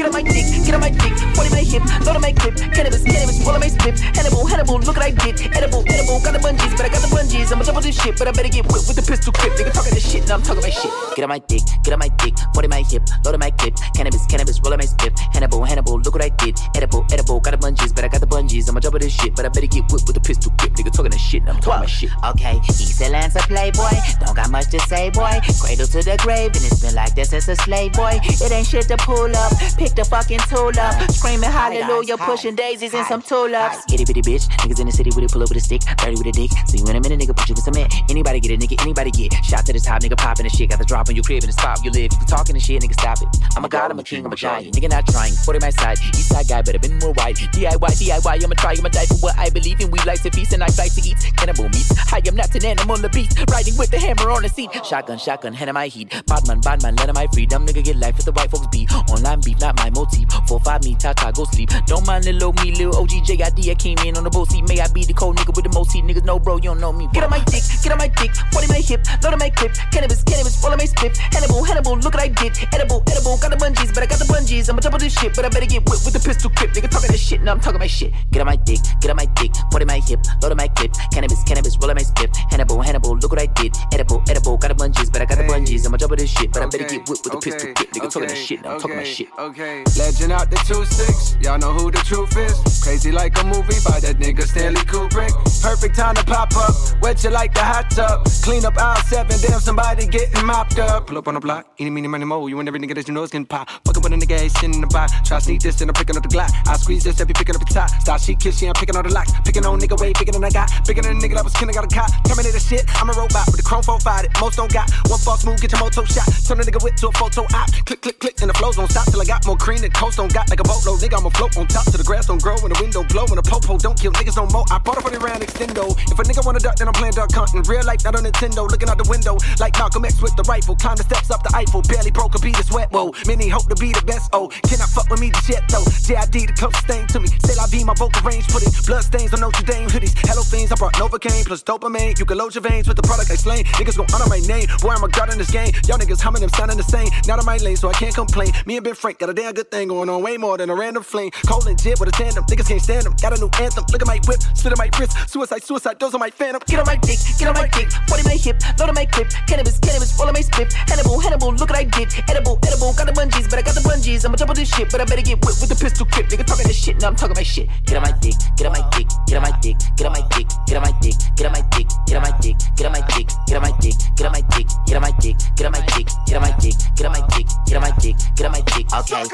On 0.09 0.13
my 0.13 0.23
dick, 0.25 0.49
get 0.65 0.75
on 0.75 0.81
my 0.81 0.91
dick. 0.91 1.13
40 1.37 1.51
minute 1.53 1.69
hip, 1.69 1.85
load 2.05 2.17
on 2.17 2.23
my 2.25 2.33
clip. 2.33 2.57
Cannabis, 2.57 3.05
cannabis, 3.05 3.39
roll 3.45 3.55
on 3.55 3.61
my 3.61 3.69
split. 3.69 4.01
Hannibal, 4.17 4.47
Hannibal, 4.47 4.81
look 4.81 4.97
what 4.97 5.05
I 5.05 5.13
did. 5.13 5.37
Edible, 5.53 5.85
edible, 5.87 6.19
got 6.25 6.33
the 6.33 6.41
bungees, 6.41 6.73
but 6.77 6.85
I 6.85 6.89
got 6.89 7.05
the 7.05 7.13
bungees. 7.13 7.53
I'ma 7.53 7.65
double 7.65 7.81
this 7.85 8.01
shit, 8.01 8.17
but 8.19 8.27
I 8.27 8.33
better 8.33 8.49
get 8.49 8.65
whipped 8.73 8.89
with 8.89 8.97
the 8.97 9.05
pistol 9.05 9.33
grip. 9.37 9.53
Nigga 9.55 9.73
talking 9.73 9.95
this 9.95 10.09
shit, 10.09 10.27
now 10.27 10.41
I'm 10.41 10.43
talking 10.43 10.65
my 10.65 10.73
shit. 10.73 10.91
Get 11.15 11.23
on 11.23 11.29
my 11.29 11.39
dick, 11.39 11.63
get 11.85 11.93
on 11.93 12.01
my 12.01 12.09
dick. 12.09 12.35
40 12.55 12.69
my 12.69 12.83
hip, 12.89 13.05
load 13.25 13.37
on 13.37 13.41
my 13.41 13.53
clip. 13.53 13.77
Cannabis, 13.95 14.25
cannabis, 14.27 14.57
roll 14.65 14.73
on 14.73 14.81
my 14.81 14.89
split. 14.89 15.13
Hannibal, 15.37 15.65
Hannibal, 15.65 16.01
look 16.01 16.15
what 16.17 16.25
I 16.25 16.33
did. 16.41 16.57
Edible, 16.75 17.05
edible, 17.13 17.41
got 17.41 17.53
the 17.53 17.61
bungees, 17.61 17.95
but 17.95 18.05
I 18.05 18.09
got 18.09 18.21
the 18.21 18.31
bungees. 18.31 18.69
I'ma 18.69 18.81
double 18.81 18.99
this 18.99 19.13
shit, 19.13 19.37
but 19.37 19.45
I 19.45 19.49
better 19.53 19.69
get 19.69 19.85
whipped 19.93 20.09
with 20.09 20.17
the 20.17 20.25
pistol 20.25 20.53
grip. 20.57 20.73
Nigga 20.73 20.93
talking 20.93 21.13
this 21.13 21.21
shit, 21.21 21.45
now 21.45 21.53
I'm 21.53 21.61
talking 21.61 21.85
my 21.85 21.87
shit. 21.87 22.11
Okay, 22.25 22.57
East 22.81 23.01
Atlanta 23.03 23.41
playboy, 23.45 23.93
don't 24.25 24.35
got 24.35 24.51
much 24.51 24.71
to 24.73 24.81
say, 24.89 25.11
boy. 25.11 25.37
Cradle 25.61 25.87
to 25.87 26.01
the 26.01 26.17
grave, 26.23 26.57
and 26.57 26.65
it's 26.65 26.81
been 26.81 26.95
like 26.95 27.15
this 27.15 27.31
since 27.31 27.49
a 27.49 27.57
slave 27.57 27.93
boy. 27.93 28.17
It 28.23 28.53
ain't 28.53 28.67
shit 28.67 28.89
to 28.89 28.97
pull 28.97 29.35
up, 29.37 29.53
pick 29.77 29.98
the 29.99 30.05
fucking 30.05 30.39
tool 30.47 30.71
up, 30.79 30.95
screaming 31.11 31.51
hallelujah, 31.51 32.17
pushing 32.17 32.55
daisies 32.55 32.95
and 32.95 33.05
some 33.07 33.21
tulips. 33.21 33.83
Itty 33.93 34.05
bitty 34.05 34.23
bitch, 34.23 34.47
niggas 34.63 34.79
in 34.79 34.87
the 34.87 34.93
city 34.93 35.11
with 35.11 35.25
it, 35.25 35.33
pull 35.33 35.43
up 35.43 35.49
with 35.51 35.59
a 35.59 35.61
stick, 35.61 35.83
dirty 35.99 36.15
with 36.15 36.31
a 36.31 36.33
dick. 36.33 36.51
See 36.71 36.79
you 36.79 36.87
in 36.87 36.95
a 36.95 37.01
minute, 37.01 37.19
nigga, 37.19 37.35
put 37.35 37.49
you 37.49 37.59
in 37.59 37.63
cement. 37.63 37.93
Anybody 38.09 38.39
get 38.39 38.53
it, 38.53 38.61
nigga, 38.61 38.81
anybody 38.81 39.11
get. 39.11 39.35
Shot 39.43 39.67
to 39.67 39.73
the 39.73 39.81
top, 39.81 40.03
nigga, 40.03 40.17
popping 40.17 40.45
the 40.45 40.51
shit, 40.51 40.71
got 40.71 40.79
the 40.79 40.85
drop 40.85 41.09
on 41.09 41.17
your 41.17 41.25
crib 41.25 41.43
in 41.43 41.49
the 41.49 41.53
spot 41.53 41.83
you 41.83 41.91
live. 41.91 42.13
If 42.15 42.21
You 42.21 42.27
talking 42.27 42.55
the 42.55 42.61
shit, 42.61 42.81
nigga, 42.81 42.95
stop 42.95 43.19
it. 43.23 43.29
I'm 43.57 43.65
a 43.65 43.69
god, 43.69 43.91
I'm 43.91 43.99
a 43.99 44.05
king, 44.05 44.25
I'm 44.25 44.33
a 44.33 44.37
giant, 44.37 44.73
nigga, 44.73 44.89
not 44.89 45.07
trying. 45.09 45.35
40 45.35 45.59
my 45.59 45.71
side, 45.71 45.99
east 46.15 46.29
side 46.29 46.47
guy, 46.47 46.63
better 46.63 46.79
been 46.79 46.99
more 46.99 47.13
white. 47.15 47.37
DIY, 47.37 47.75
DIY, 47.75 48.45
I'ma 48.45 48.55
try, 48.55 48.75
I'ma 48.79 48.89
die 48.91 49.07
for 49.07 49.19
what 49.19 49.37
I 49.37 49.51
believe 49.51 49.81
in. 49.81 49.91
We 49.91 49.99
like 50.07 50.23
to 50.23 50.31
feast 50.31 50.53
and 50.53 50.63
I 50.63 50.71
like 50.79 50.95
to 50.95 51.03
eat 51.03 51.19
cannibal 51.37 51.69
meat. 51.69 51.91
I 52.13 52.23
am 52.25 52.37
not 52.37 52.55
an 52.55 52.65
animal, 52.65 52.95
on 52.95 53.03
the 53.03 53.09
beast, 53.09 53.35
riding 53.51 53.77
with 53.77 53.91
the 53.91 53.99
hammer 53.99 54.31
on 54.31 54.43
the 54.43 54.49
seat. 54.49 54.71
Shotgun, 54.85 55.19
shotgun, 55.19 55.55
hand 55.55 55.71
in 55.71 55.75
my 55.75 55.89
heat. 55.89 56.15
Badman, 56.27 56.61
badman, 56.61 56.95
let 56.97 57.13
my 57.15 57.27
freedom, 57.35 57.67
nigga, 57.67 57.83
get 57.83 57.97
life 57.97 58.17
with 58.17 58.27
the 58.27 58.33
white 58.33 58.51
folks 58.51 58.69
beat. 58.69 58.93
Online 59.11 59.41
beef, 59.41 59.59
not 59.61 59.77
my 59.91 60.01
motif. 60.01 60.29
Four, 60.47 60.61
five, 60.61 60.85
me, 60.85 60.95
Tata, 60.95 61.33
go 61.33 61.45
sleep. 61.45 61.71
Don't 61.87 62.07
mind 62.07 62.25
little 62.25 62.53
me, 62.65 62.73
little 62.73 62.97
OG 62.97 63.25
JID, 63.25 63.71
I 63.71 63.75
came 63.75 63.99
in 64.05 64.17
on 64.17 64.25
the 64.25 64.31
boat 64.31 64.51
seat. 64.51 64.67
May 64.69 64.81
I 64.81 64.89
be 64.89 65.05
the 65.05 65.13
cold 65.13 65.37
nigga 65.37 65.55
with 65.55 65.65
the 65.65 65.73
most 65.73 65.93
heat, 65.93 66.05
niggas 66.05 66.25
know, 66.25 66.39
bro, 66.39 66.57
you 66.57 66.71
don't 66.75 66.81
know 66.81 66.93
me. 66.93 67.09
Get 67.13 67.25
on 67.25 67.31
my 67.31 67.43
dick, 67.45 67.63
get 67.83 67.93
on 67.93 67.99
my 67.99 68.09
dick, 68.09 68.35
40 68.53 68.69
my 68.69 68.81
hip, 68.81 69.05
load 69.23 69.33
on 69.33 69.39
my 69.39 69.51
clip, 69.51 69.73
cannabis, 69.93 70.23
cannabis, 70.23 70.61
roll 70.63 70.73
on 70.73 70.79
my 70.79 70.85
split, 70.85 71.17
Hannibal, 71.17 71.65
Hannibal, 71.65 71.97
look 71.99 72.15
what 72.15 72.23
I 72.23 72.29
did, 72.29 72.57
edible, 72.73 73.03
edible, 73.09 73.37
got 73.39 73.51
the 73.51 73.57
bungees, 73.57 73.93
but 73.95 74.03
I 74.03 74.07
got 74.07 74.19
the 74.19 74.25
bungees, 74.25 74.69
I'ma 74.69 74.81
double 74.81 74.99
this 74.99 75.13
shit, 75.19 75.35
but 75.35 75.45
I 75.45 75.49
better 75.49 75.67
get 75.67 75.85
whipped 75.89 76.05
with 76.05 76.15
the 76.15 76.21
pistol 76.21 76.51
grip, 76.55 76.73
nigga 76.73 76.91
talking 76.91 77.11
this 77.11 77.21
shit, 77.21 77.43
now 77.43 77.53
I'm 77.53 77.61
talking 77.61 77.81
my 77.81 77.87
shit. 77.87 78.13
Get 78.31 78.41
on 78.41 78.47
my 78.47 78.57
dick, 78.57 78.81
get 79.01 79.11
on 79.11 79.17
my 79.17 79.27
dick, 79.37 79.53
40 79.71 79.85
my 79.87 80.01
hip, 80.01 80.21
load 80.43 80.53
on 80.53 80.59
my 80.59 80.69
clip, 80.69 80.93
cannabis, 81.13 81.43
cannabis, 81.45 81.77
roll 81.79 81.91
on 81.91 81.97
my 81.97 82.03
split, 82.03 82.35
Hannibal, 82.51 82.81
Hannibal, 82.83 83.17
look 83.17 83.33
what 83.33 83.41
I 83.41 83.47
did, 83.47 83.77
edible, 83.93 84.23
edible, 84.29 84.57
got 84.57 84.69
the 84.69 84.75
bungees, 84.75 85.13
but 85.13 85.23
I 85.23 85.25
got 85.25 85.39
the 85.39 85.45
bungees, 85.45 85.87
I'ma 85.87 85.97
double 85.97 86.17
this 86.17 86.31
shit, 86.31 86.53
but 86.53 86.63
I 86.63 86.67
better 86.67 86.89
get 86.89 87.09
whipped 87.09 87.25
with 87.25 87.33
the 87.33 87.41
pistol 87.41 87.73
grip, 87.75 87.91
nigga 87.93 88.11
talking 88.11 88.29
this 88.29 88.39
shit, 88.39 88.63
now 88.63 88.75
I'm 88.75 88.81
talking 88.81 88.97
my 88.97 89.05
shit. 89.05 89.29
Okay, 89.39 89.68
legend 89.97 90.33
out 90.33 90.51
the 90.51 90.57
two 90.67 90.85
six. 90.85 91.37
Y'all 91.43 91.59
know 91.59 91.73
who 91.73 91.91
the 91.91 91.99
truth 91.99 92.37
is. 92.37 92.68
Crazy 92.89 93.13
like 93.13 93.37
a 93.39 93.45
movie 93.45 93.77
by 93.85 94.01
that 94.01 94.17
nigga 94.17 94.49
Stanley 94.49 94.81
Kubrick. 94.81 95.29
Perfect 95.61 95.95
time 95.95 96.15
to 96.15 96.25
pop 96.25 96.57
up. 96.57 96.73
Wet 97.03 97.23
you 97.23 97.29
like 97.29 97.53
the 97.53 97.61
hot 97.61 97.91
tub. 97.91 98.25
Clean 98.41 98.65
up 98.65 98.79
aisle 98.79 98.97
seven. 99.05 99.37
Damn, 99.43 99.61
somebody 99.61 100.07
getting 100.07 100.47
mopped 100.47 100.79
up. 100.79 101.07
Pull 101.07 101.19
up 101.19 101.29
on 101.29 101.35
the 101.35 101.41
block. 101.41 101.69
Eeny, 101.79 101.91
meeny, 101.91 102.09
money, 102.09 102.25
mo. 102.25 102.47
You 102.47 102.59
and 102.59 102.67
every 102.67 102.81
nigga 102.81 102.95
that 102.95 103.07
you 103.07 103.13
know 103.13 103.25
is 103.25 103.31
getting 103.31 103.45
pop. 103.45 103.69
Fucking 103.85 104.03
with 104.03 104.15
a 104.15 104.17
nigga, 104.17 104.41
ain't 104.41 104.53
sitting 104.53 104.73
in 104.73 104.81
the 104.81 104.87
box. 104.87 105.13
Try 105.29 105.39
sneak 105.39 105.61
this, 105.61 105.79
and 105.83 105.91
I'm 105.91 105.95
picking 106.01 106.17
up 106.17 106.23
the 106.23 106.31
Glock. 106.31 106.49
I 106.67 106.79
squeeze 106.79 107.05
this, 107.05 107.21
every 107.21 107.35
picking 107.35 107.55
up 107.57 107.61
the 107.61 107.75
top. 107.75 107.91
Start 108.01 108.23
she 108.23 108.35
kiss, 108.35 108.63
yeah, 108.63 108.71
I'm 108.71 108.75
picking 108.81 108.97
on 108.97 109.05
the 109.05 109.13
locks. 109.13 109.33
Picking 109.45 109.67
on 109.67 109.79
nigga 109.79 110.01
way 110.01 110.15
bigger 110.15 110.33
than 110.33 110.45
I 110.45 110.49
got. 110.49 110.73
Bigger 110.87 111.03
than 111.03 111.19
a 111.19 111.21
nigga 111.21 111.35
that 111.35 111.45
was 111.45 111.53
killing, 111.53 111.75
got 111.75 111.85
a 111.85 111.93
cop. 111.93 112.09
Terminator 112.25 112.59
shit, 112.59 112.89
I'm 112.97 113.11
a 113.11 113.13
robot 113.13 113.53
with 113.53 113.61
the 113.61 113.69
chrome 113.69 113.83
4 113.83 114.01
fired. 114.01 114.33
Most 114.41 114.57
don't 114.57 114.73
got. 114.73 114.89
One 115.13 115.21
false 115.21 115.45
move, 115.45 115.61
get 115.61 115.73
your 115.73 115.85
moto 115.85 116.09
shot. 116.09 116.25
Turn 116.49 116.59
a 116.59 116.65
nigga 116.65 116.83
whip 116.83 116.97
to 117.05 117.09
a 117.09 117.13
photo 117.13 117.45
op. 117.53 117.69
Click, 117.85 118.01
click, 118.01 118.19
click, 118.19 118.41
and 118.41 118.49
the 118.49 118.57
flows 118.57 118.81
don't 118.81 118.89
stop 118.89 119.05
till 119.13 119.21
I 119.21 119.29
got 119.29 119.45
more 119.45 119.61
cream 119.61 119.85
than 119.85 119.93
coast 119.93 120.17
don't 120.17 120.33
got 120.33 120.49
like 120.49 120.61
a 120.61 120.65
boatload. 120.65 121.05
Nigga, 121.05 121.21
I'ma 121.21 121.29
float 121.37 121.53
on 121.61 121.69
top 121.69 121.85
till 121.85 122.01
the 122.01 122.09
grass 122.09 122.25
don't 122.33 122.41
grow 122.41 122.57
the 122.57 122.78
wind 122.81 122.93
don't 122.93 123.09
blow 123.09 123.27
popo 123.49 123.79
don't 123.79 123.99
kill 123.99 124.13
niggas 124.13 124.37
no 124.37 124.47
more. 124.53 124.65
I 124.71 124.79
bought 124.79 124.99
a 124.99 125.01
40 125.01 125.19
round 125.19 125.43
extendo. 125.43 125.91
If 126.11 126.19
a 126.19 126.23
nigga 126.23 126.45
wanna 126.45 126.61
duck, 126.61 126.77
then 126.77 126.89
I'm 126.89 126.95
playing 126.95 127.15
duck 127.15 127.33
hunting. 127.33 127.63
Real 127.65 127.85
life, 127.85 128.05
not 128.05 128.15
on 128.15 128.25
Nintendo. 128.25 128.69
Looking 128.69 128.89
out 128.89 128.99
the 128.99 129.09
window 129.09 129.37
like 129.59 129.75
Malcolm 129.79 130.05
X 130.05 130.21
with 130.21 130.37
the 130.37 130.45
rifle. 130.45 130.77
Climb 130.77 130.97
the 130.97 131.05
steps 131.05 131.31
up 131.31 131.43
the 131.43 131.53
Eiffel. 131.57 131.83
Barely 131.83 132.11
broke 132.11 132.35
a 132.35 132.39
beat 132.39 132.59
of 132.59 132.67
sweat. 132.67 132.93
Whoa, 132.93 133.13
many 133.27 133.49
hope 133.49 133.69
to 133.69 133.77
be 133.77 133.93
the 133.93 134.05
best. 134.05 134.31
Oh, 134.33 134.49
cannot 134.69 134.89
fuck 134.91 135.09
with 135.11 135.21
me 135.21 135.31
the 135.31 135.41
shit 135.41 135.65
though. 135.69 135.85
JID 136.05 136.53
the 136.53 136.55
closest 136.55 136.87
thing 136.87 137.07
to 137.09 137.21
me. 137.21 137.29
Say 137.45 137.57
la 137.57 137.67
vie, 137.67 137.85
my 137.85 137.95
vocal 137.95 138.23
range. 138.23 138.47
Put 138.49 138.63
it 138.63 138.73
blood 138.87 139.05
stains 139.05 139.33
on 139.33 139.41
Notre 139.41 139.65
Dame 139.65 139.89
hoodies. 139.89 140.15
Hello 140.29 140.43
fiends, 140.43 140.73
I 140.73 140.77
brought 140.77 140.95
Novocaine 140.95 141.45
plus 141.47 141.63
dopamine. 141.63 142.19
You 142.19 142.25
can 142.25 142.39
load 142.39 142.55
your 142.55 142.63
veins 142.63 142.87
with 142.87 142.97
the 142.97 143.07
product 143.07 143.31
I 143.31 143.37
slain. 143.37 143.65
Niggas 143.81 143.97
gon' 143.97 144.09
honor 144.13 144.29
my 144.29 144.41
name. 144.45 144.69
Boy, 144.81 144.93
I'm 144.93 145.05
a 145.05 145.09
god 145.09 145.33
in 145.33 145.39
this 145.39 145.51
game. 145.51 145.73
Y'all 145.89 145.99
niggas 145.99 146.21
humming 146.21 146.43
them 146.43 146.51
sounding 146.51 146.77
the 146.77 146.85
same. 146.85 147.09
Not 147.27 147.39
on 147.39 147.47
my 147.47 147.57
lane, 147.59 147.77
so 147.77 147.89
I 147.89 147.95
can't 147.95 148.15
complain. 148.15 148.53
Me 148.67 148.77
and 148.77 148.85
Ben 148.85 148.95
Frank 148.95 149.19
got 149.19 149.31
a 149.31 149.35
damn 149.35 149.53
good 149.55 149.71
thing 149.71 149.89
going 149.89 150.09
on. 150.09 150.23
Way 150.23 150.37
more 150.37 150.57
than 150.57 150.71
a 150.71 150.75
random 150.75 151.03
flame. 151.03 151.31
Cole 151.47 151.67
and 151.67 151.79
JID 151.79 152.01
with 152.01 152.09
a 152.09 152.13
tandem. 152.13 152.45
Niggas 152.45 152.68
can't 152.69 152.83
stand 152.83 153.05
them. 153.09 153.17
Got 153.17 153.33
a 153.33 153.41
new 153.41 153.51
anthem. 153.59 153.85
Look 153.91 154.03
at 154.03 154.09
my 154.09 154.21
whip. 154.29 154.41
Slit 154.55 154.73
on 154.73 154.79
my 154.79 154.91
wrist. 155.01 155.17
Suicide, 155.29 155.65
suicide. 155.65 155.97
Those 155.99 156.15
are 156.15 156.21
my 156.21 156.31
phantom. 156.31 156.61
Get 156.69 156.79
on 156.81 156.87
my 156.87 156.97
dick, 156.97 157.19
get 157.39 157.49
on 157.49 157.55
my 157.55 157.67
dick, 157.69 157.89
40 158.09 158.23
my 158.29 158.37
hip, 158.37 158.61
load 158.79 158.89
on 158.89 158.95
my 158.95 159.07
clip, 159.07 159.29
cannabis, 159.49 159.79
cannabis, 159.79 160.13
roll 160.19 160.29
on 160.29 160.35
my 160.35 160.41
split, 160.41 160.73
Hannibal, 160.73 161.19
Hannibal, 161.19 161.53
look 161.55 161.71
what 161.71 161.79
I 161.79 161.85
did, 161.85 162.13
edible, 162.29 162.59
edible, 162.67 162.93
got 162.93 163.07
the 163.07 163.13
bungees, 163.13 163.49
but 163.49 163.59
I 163.59 163.63
got 163.63 163.75
the 163.75 163.81
bungees, 163.81 164.25
I'ma 164.25 164.37
double 164.37 164.55
this 164.55 164.69
shit, 164.69 164.91
but 164.93 165.01
I 165.01 165.05
better 165.05 165.23
get 165.23 165.41
whipped 165.41 165.61
with 165.61 165.71
the 165.71 165.77
pistol 165.77 166.07
grip, 166.13 166.29
nigga 166.29 166.45
talking 166.45 166.67
this 166.67 166.77
shit, 166.77 167.01
now 167.01 167.09
I'm 167.09 167.17
talking 167.17 167.37
my 167.37 167.43
shit. 167.43 167.69
Get 167.87 167.97
on 167.97 168.03
my 168.03 168.13
dick, 168.21 168.37
get 168.57 168.67
on 168.67 168.73
my 168.73 168.85
dick, 168.93 169.09
get 169.27 169.37
on 169.37 169.43
my 169.43 169.53
dick, 169.61 169.77
get 169.97 170.07
on 170.07 170.13
my 170.13 170.23
dick, 170.29 170.47
get 170.67 170.77
on 170.77 170.83
my 170.83 170.93
dick, 171.01 171.17
get 171.37 171.47
on 171.47 171.53
my 171.53 171.63
dick, 171.71 171.87
get 172.07 172.87
on 172.87 172.93
my 172.93 173.01
dick, 173.09 173.27
get 173.47 173.57
on 173.57 173.63
my 173.63 173.73
dick, 173.81 173.97
get 174.17 174.27
on 174.27 174.33
my 174.33 174.43
dick, 174.43 174.67
get 174.87 174.97
on 174.97 175.03
my 175.03 175.13
dick, 175.21 175.37
get 175.57 175.67
on 175.67 175.73
my 175.73 175.81
dick, 175.81 176.07
get 176.27 176.37
on 176.37 176.37
my 176.37 176.37
dick, 176.37 176.37
get 176.37 176.37
on 176.37 176.43
my 176.43 176.53
dick, 176.61 176.77
get 176.97 177.07
on 177.07 177.13
my 177.13 177.23
dick, 177.33 177.47
get 177.65 177.77
on 177.77 177.83
my 177.83 177.93
dick, 177.99 178.17
get 178.37 178.47
on 178.47 178.53
my 178.53 178.63
dick, 178.63 178.87
okay. 178.93 179.25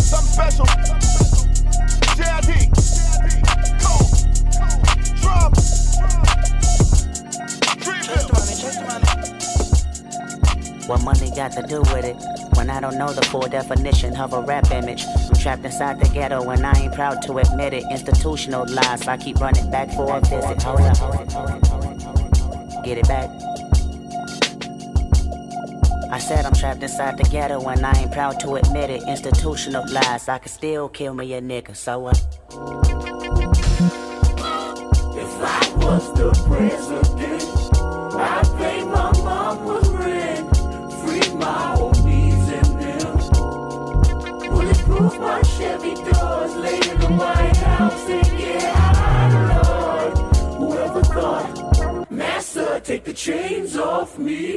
Something 0.00 0.32
special. 0.32 1.53
What 10.86 11.02
money 11.02 11.30
got 11.34 11.52
to 11.52 11.62
do 11.62 11.80
with 11.80 12.04
it? 12.04 12.16
When 12.56 12.68
I 12.68 12.78
don't 12.78 12.98
know 12.98 13.10
the 13.10 13.22
full 13.22 13.48
definition 13.48 14.16
of 14.16 14.34
a 14.34 14.40
rap 14.42 14.70
image. 14.70 15.04
I'm 15.06 15.34
trapped 15.34 15.64
inside 15.64 15.98
the 15.98 16.08
ghetto 16.10 16.48
and 16.50 16.66
I 16.66 16.78
ain't 16.78 16.94
proud 16.94 17.22
to 17.22 17.38
admit 17.38 17.72
it. 17.72 17.84
Institutional 17.90 18.66
lies, 18.68 19.08
I 19.08 19.16
keep 19.16 19.40
running 19.40 19.70
back 19.70 19.90
for 19.92 20.16
a 20.16 20.20
visit. 20.20 20.62
Hold 20.62 20.80
up, 20.80 20.96
hold 20.98 21.14
up, 21.14 21.32
hold 21.32 21.50
up, 21.50 21.66
hold 21.66 22.76
up. 22.76 22.84
Get 22.84 22.98
it 22.98 23.08
back. 23.08 23.53
I 26.14 26.18
said 26.18 26.46
I'm 26.46 26.52
trapped 26.52 26.80
inside 26.80 27.18
the 27.18 27.24
ghetto 27.24 27.60
and 27.68 27.84
I 27.84 27.92
ain't 27.98 28.12
proud 28.12 28.38
to 28.38 28.54
admit 28.54 28.88
it. 28.88 29.02
Institutional 29.02 29.84
lies, 29.90 30.28
I 30.28 30.38
could 30.38 30.52
still 30.52 30.88
kill 30.88 31.12
me 31.12 31.34
a 31.34 31.42
nigga, 31.42 31.74
so 31.74 31.98
what? 31.98 32.16
If 35.18 35.32
I 35.42 35.74
was 35.76 36.14
the 36.14 36.30
president, 36.46 37.42
I'd 38.14 38.46
pay 38.58 38.84
my 38.84 39.10
mama 39.24 39.80
rent, 39.98 40.56
free 41.02 41.34
my 41.34 41.74
homies 41.78 42.46
and 42.58 42.70
them. 42.80 43.18
Bulletproof 44.52 45.18
my 45.18 45.42
Chevy 45.42 45.94
doors, 45.96 46.54
lay 46.54 46.76
in 46.76 47.00
the 47.00 47.08
White 47.18 47.56
House 47.56 48.08
and 48.08 48.26
high, 48.62 49.32
Lord. 49.66 50.18
Whoever 50.58 51.02
thought, 51.02 52.08
Master, 52.08 52.78
take 52.84 53.02
the 53.02 53.12
chains 53.12 53.76
off 53.76 54.16
me. 54.16 54.56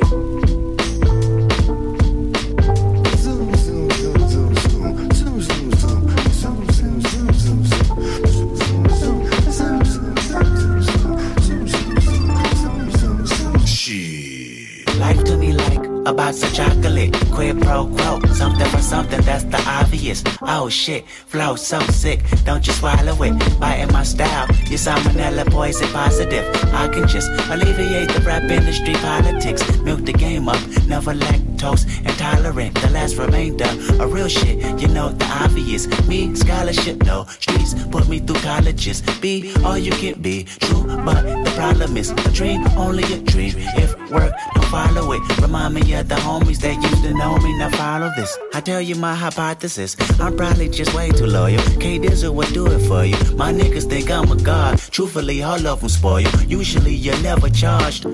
Me 16.08 16.14
like 16.14 16.14
a 16.14 16.14
box 16.14 16.44
of 16.44 16.54
chocolate. 16.54 17.14
Quid 17.32 17.62
pro 17.62 17.88
quo, 17.88 18.22
something 18.34 18.68
for 18.70 18.82
something, 18.82 19.22
that's 19.22 19.44
the 19.46 19.62
obvious. 19.68 20.24
Oh 20.42 20.70
shit, 20.70 21.08
flow 21.08 21.56
so 21.56 21.80
sick, 21.92 22.24
don't 22.46 22.66
you 22.66 22.74
swallow 22.74 23.24
it. 23.24 23.60
Biting 23.60 23.92
my 23.94 24.04
style, 24.04 24.48
your 24.68 24.80
salmonella 24.80 25.50
poison 25.52 25.88
positive. 25.90 26.46
I 26.74 26.88
can 26.88 27.08
just 27.08 27.30
alleviate 27.50 28.10
the 28.10 28.22
rap 28.22 28.44
industry 28.44 28.94
politics. 28.96 29.64
Milk 29.80 30.06
the 30.06 30.14
game 30.14 30.50
up, 30.50 30.60
never 30.88 31.14
lactose 31.14 31.86
intolerant. 32.06 32.76
The 32.82 32.90
last 32.90 33.18
remainder, 33.18 33.70
a 34.00 34.08
real 34.08 34.28
shit, 34.28 34.58
you 34.82 34.88
know 34.88 35.10
the 35.10 35.26
obvious. 35.26 35.88
Me, 36.08 36.34
scholarship, 36.36 37.04
no. 37.04 37.26
Streets 37.26 37.74
put 37.92 38.08
me 38.08 38.20
through 38.20 38.42
colleges. 38.42 39.02
Be 39.22 39.54
all 39.64 39.78
you 39.78 39.92
can 39.92 40.22
be, 40.22 40.44
true, 40.44 40.84
but 41.06 41.24
the 41.24 41.52
problem 41.56 41.98
is 41.98 42.12
a 42.12 42.32
dream, 42.32 42.66
only 42.78 43.04
a 43.14 43.20
dream. 43.20 43.54
If 43.58 43.96
work, 44.12 44.34
don't 44.56 44.66
follow 44.66 45.12
it. 45.12 45.42
Remind 45.42 45.74
me 45.74 45.94
of 45.94 46.08
the 46.08 46.16
homies 46.16 46.60
that 46.62 46.76
used 46.76 47.04
to 47.04 47.14
know 47.14 47.38
me. 47.38 47.58
Now 47.58 47.70
follow 47.72 48.12
this. 48.16 48.38
I 48.54 48.62
tell 48.62 48.82
you 48.82 48.96
my 48.96 49.16
hypothesis. 49.16 49.96
I'm 50.20 50.36
probably 50.36 50.70
just 50.70 50.94
way 50.94 51.10
too 51.10 51.26
loyal. 51.26 51.64
K 51.80 52.00
Dizzle 52.00 52.34
would 52.34 52.54
do 52.54 52.68
it 52.68 52.80
for 52.88 53.04
you. 53.06 53.18
My 53.36 53.52
niggas 53.52 53.90
think 53.90 54.10
I'm 54.10 54.32
a 54.32 54.36
god. 54.36 54.78
Truthfully, 54.80 55.44
all 55.44 55.66
of 55.68 55.80
them 55.80 55.90
spoil 55.90 56.22
you. 56.22 56.30
Usually 56.48 56.94
you're 56.94 57.22
never 57.22 57.50
charged. 57.50 58.06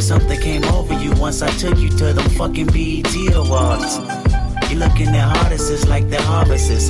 But 0.00 0.06
something 0.06 0.40
came 0.40 0.64
over 0.64 0.94
you 0.94 1.12
once 1.20 1.42
I 1.42 1.50
took 1.50 1.76
you 1.76 1.90
to 1.90 2.14
them 2.14 2.26
fucking 2.30 2.68
BET 2.68 3.14
awards. 3.34 3.98
You 4.70 4.78
looking 4.78 5.08
at 5.08 5.44
artists 5.44 5.86
like 5.88 6.08
they're 6.08 6.22
harvests. 6.22 6.86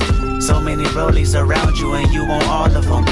So 0.47 0.61
many 0.61 0.85
rollies 0.95 1.35
around 1.35 1.77
you 1.77 1.91
and 1.95 2.09
you 2.13 2.25
want 2.25 2.47
all 2.47 2.73
of 2.73 2.85
them. 2.85 3.05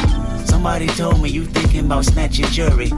Somebody 0.46 0.88
told 0.88 1.22
me 1.22 1.30
you 1.30 1.44
thinking 1.44 1.88
about 1.88 2.06
snatching 2.06 2.46
jury. 2.46 2.90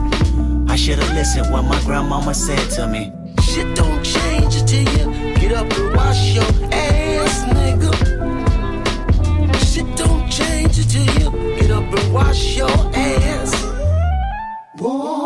I 0.67 0.75
should've 0.75 1.11
listened 1.13 1.51
what 1.51 1.63
my 1.63 1.81
grandmama 1.85 2.35
said 2.35 2.69
to 2.75 2.87
me. 2.87 3.11
Shit 3.41 3.75
don't 3.75 4.03
change 4.03 4.57
until 4.57 4.81
you 4.81 5.33
get 5.37 5.53
up 5.53 5.73
and 5.73 5.95
wash 5.95 6.35
your 6.35 6.51
ass, 6.71 7.45
nigga. 7.55 7.93
Shit 9.73 9.97
don't 9.97 10.29
change 10.29 10.77
until 10.77 11.05
you 11.19 11.55
get 11.59 11.71
up 11.71 11.91
and 11.91 12.13
wash 12.13 12.55
your 12.57 12.69
ass. 12.93 13.71
Boy, 14.75 15.20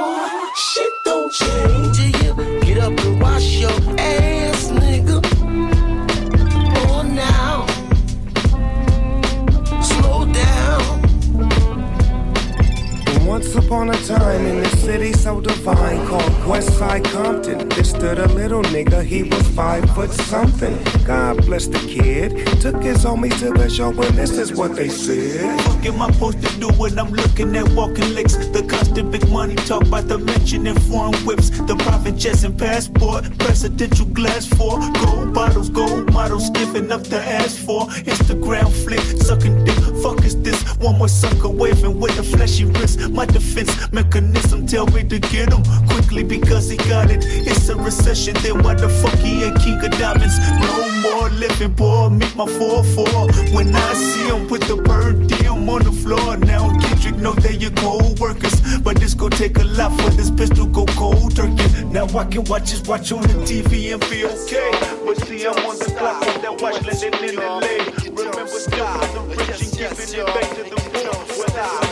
upon 13.75 13.89
a 13.89 14.05
time 14.05 14.45
in 14.45 14.63
this 14.63 14.74
city 14.85 15.13
so 15.13 15.41
divine 15.41 16.05
called 16.05 16.31
Westside 16.45 17.03
Compton, 17.05 17.67
This 17.69 17.89
stood 17.89 18.19
the 18.19 18.27
little 18.27 18.61
nigga, 18.61 19.03
he 19.03 19.23
was 19.23 19.47
five 19.49 19.83
foot 19.95 20.11
something. 20.11 20.77
God 21.03 21.43
bless 21.47 21.65
the 21.65 21.79
kid, 21.79 22.29
took 22.61 22.83
his 22.83 23.03
homies 23.03 23.39
to 23.39 23.49
the 23.51 23.67
show, 23.67 23.89
and 23.89 24.15
this 24.15 24.37
is 24.37 24.53
what 24.53 24.75
they 24.75 24.87
said. 24.87 25.59
Fuck 25.61 25.85
am 25.87 26.01
I 26.03 26.11
supposed 26.11 26.41
to 26.43 26.59
do 26.59 26.67
when 26.77 26.99
I'm 26.99 27.11
looking 27.11 27.55
at 27.55 27.67
walking 27.69 28.13
licks? 28.13 28.35
The 28.35 28.63
constant 28.69 29.11
big 29.11 29.27
money 29.29 29.55
talk 29.55 29.87
about 29.87 30.07
the 30.07 30.19
mention 30.19 30.67
in 30.67 30.75
foreign 30.81 31.15
whips. 31.25 31.49
The 31.49 31.75
private 31.77 32.15
jets 32.15 32.43
and 32.43 32.55
passport, 32.55 33.23
presidential 33.39 34.05
glass 34.05 34.45
for 34.45 34.79
gold 35.03 35.33
bottles, 35.33 35.69
gold 35.69 36.13
models, 36.13 36.51
giving 36.51 36.91
up 36.91 37.01
the 37.03 37.21
ass 37.21 37.57
for 37.57 37.87
Instagram 38.05 38.71
flick, 38.83 39.01
sucking 39.23 39.65
dick. 39.65 39.79
Fuck 40.03 40.23
is 40.23 40.39
this? 40.43 40.61
One 40.77 40.99
more 40.99 41.09
sucker 41.09 41.49
waving 41.49 41.99
with 41.99 42.19
a 42.19 42.23
flashy 42.23 42.65
wrist. 42.65 43.09
My 43.09 43.25
defense 43.25 43.91
mechanism 43.91 44.67
tell 44.75 44.87
me 44.87 45.03
to 45.05 45.19
get 45.19 45.53
him 45.53 45.63
quickly 45.87 46.21
because 46.21 46.69
he 46.69 46.75
got 46.75 47.09
it. 47.09 47.23
It's 47.25 47.69
a 47.69 47.77
recession, 47.77 48.33
then 48.43 48.61
why 48.61 48.73
the 48.73 48.89
fuck 48.89 49.17
he 49.19 49.43
ain't 49.45 49.57
king 49.61 49.79
of 49.85 49.91
diamonds? 49.91 50.37
No 50.59 50.75
more 51.05 51.29
living, 51.29 51.71
boy. 51.71 52.09
Meet 52.09 52.35
my 52.35 52.45
4-4. 52.45 53.55
When 53.55 53.73
I 53.73 53.93
see 53.93 54.27
him 54.27 54.49
with 54.49 54.63
the 54.67 54.75
bird 54.75 55.27
diem 55.27 55.69
on 55.69 55.81
the 55.83 55.93
floor. 55.93 56.35
Now 56.35 56.77
Kendrick 56.81 57.15
know 57.15 57.33
they 57.33 57.55
your 57.55 57.71
co-workers. 57.71 58.57
But 58.79 58.97
this 58.99 59.13
gon' 59.13 59.31
take 59.31 59.57
a 59.59 59.63
lot 59.63 59.91
for 60.01 60.09
this 60.09 60.29
pistol 60.29 60.65
go 60.65 60.85
cold 60.87 61.33
turkey. 61.37 61.67
Now 61.85 62.07
I 62.07 62.25
can 62.25 62.43
watch 62.43 62.71
his 62.71 62.81
watch 62.83 63.13
on 63.13 63.21
the 63.21 63.35
TV 63.47 63.93
and 63.93 64.01
be 64.09 64.25
okay. 64.25 64.71
But 65.05 65.15
see, 65.25 65.47
I'm 65.47 65.55
on 65.69 65.79
the 65.79 65.89
clock 65.97 66.19
with 66.19 66.41
that 66.41 66.61
watch 66.61 66.83
landing 66.83 67.29
in 67.29 67.35
the 67.35 67.41
LA. 67.41 67.75
Remember 68.11 68.47
Still 68.47 68.91
the 69.15 69.21
rich 69.29 69.61
and 69.63 69.71
giving 69.77 70.19
it 70.19 70.27
back 70.35 70.49
to 70.57 70.63
the 70.63 70.75
poor. 70.75 71.84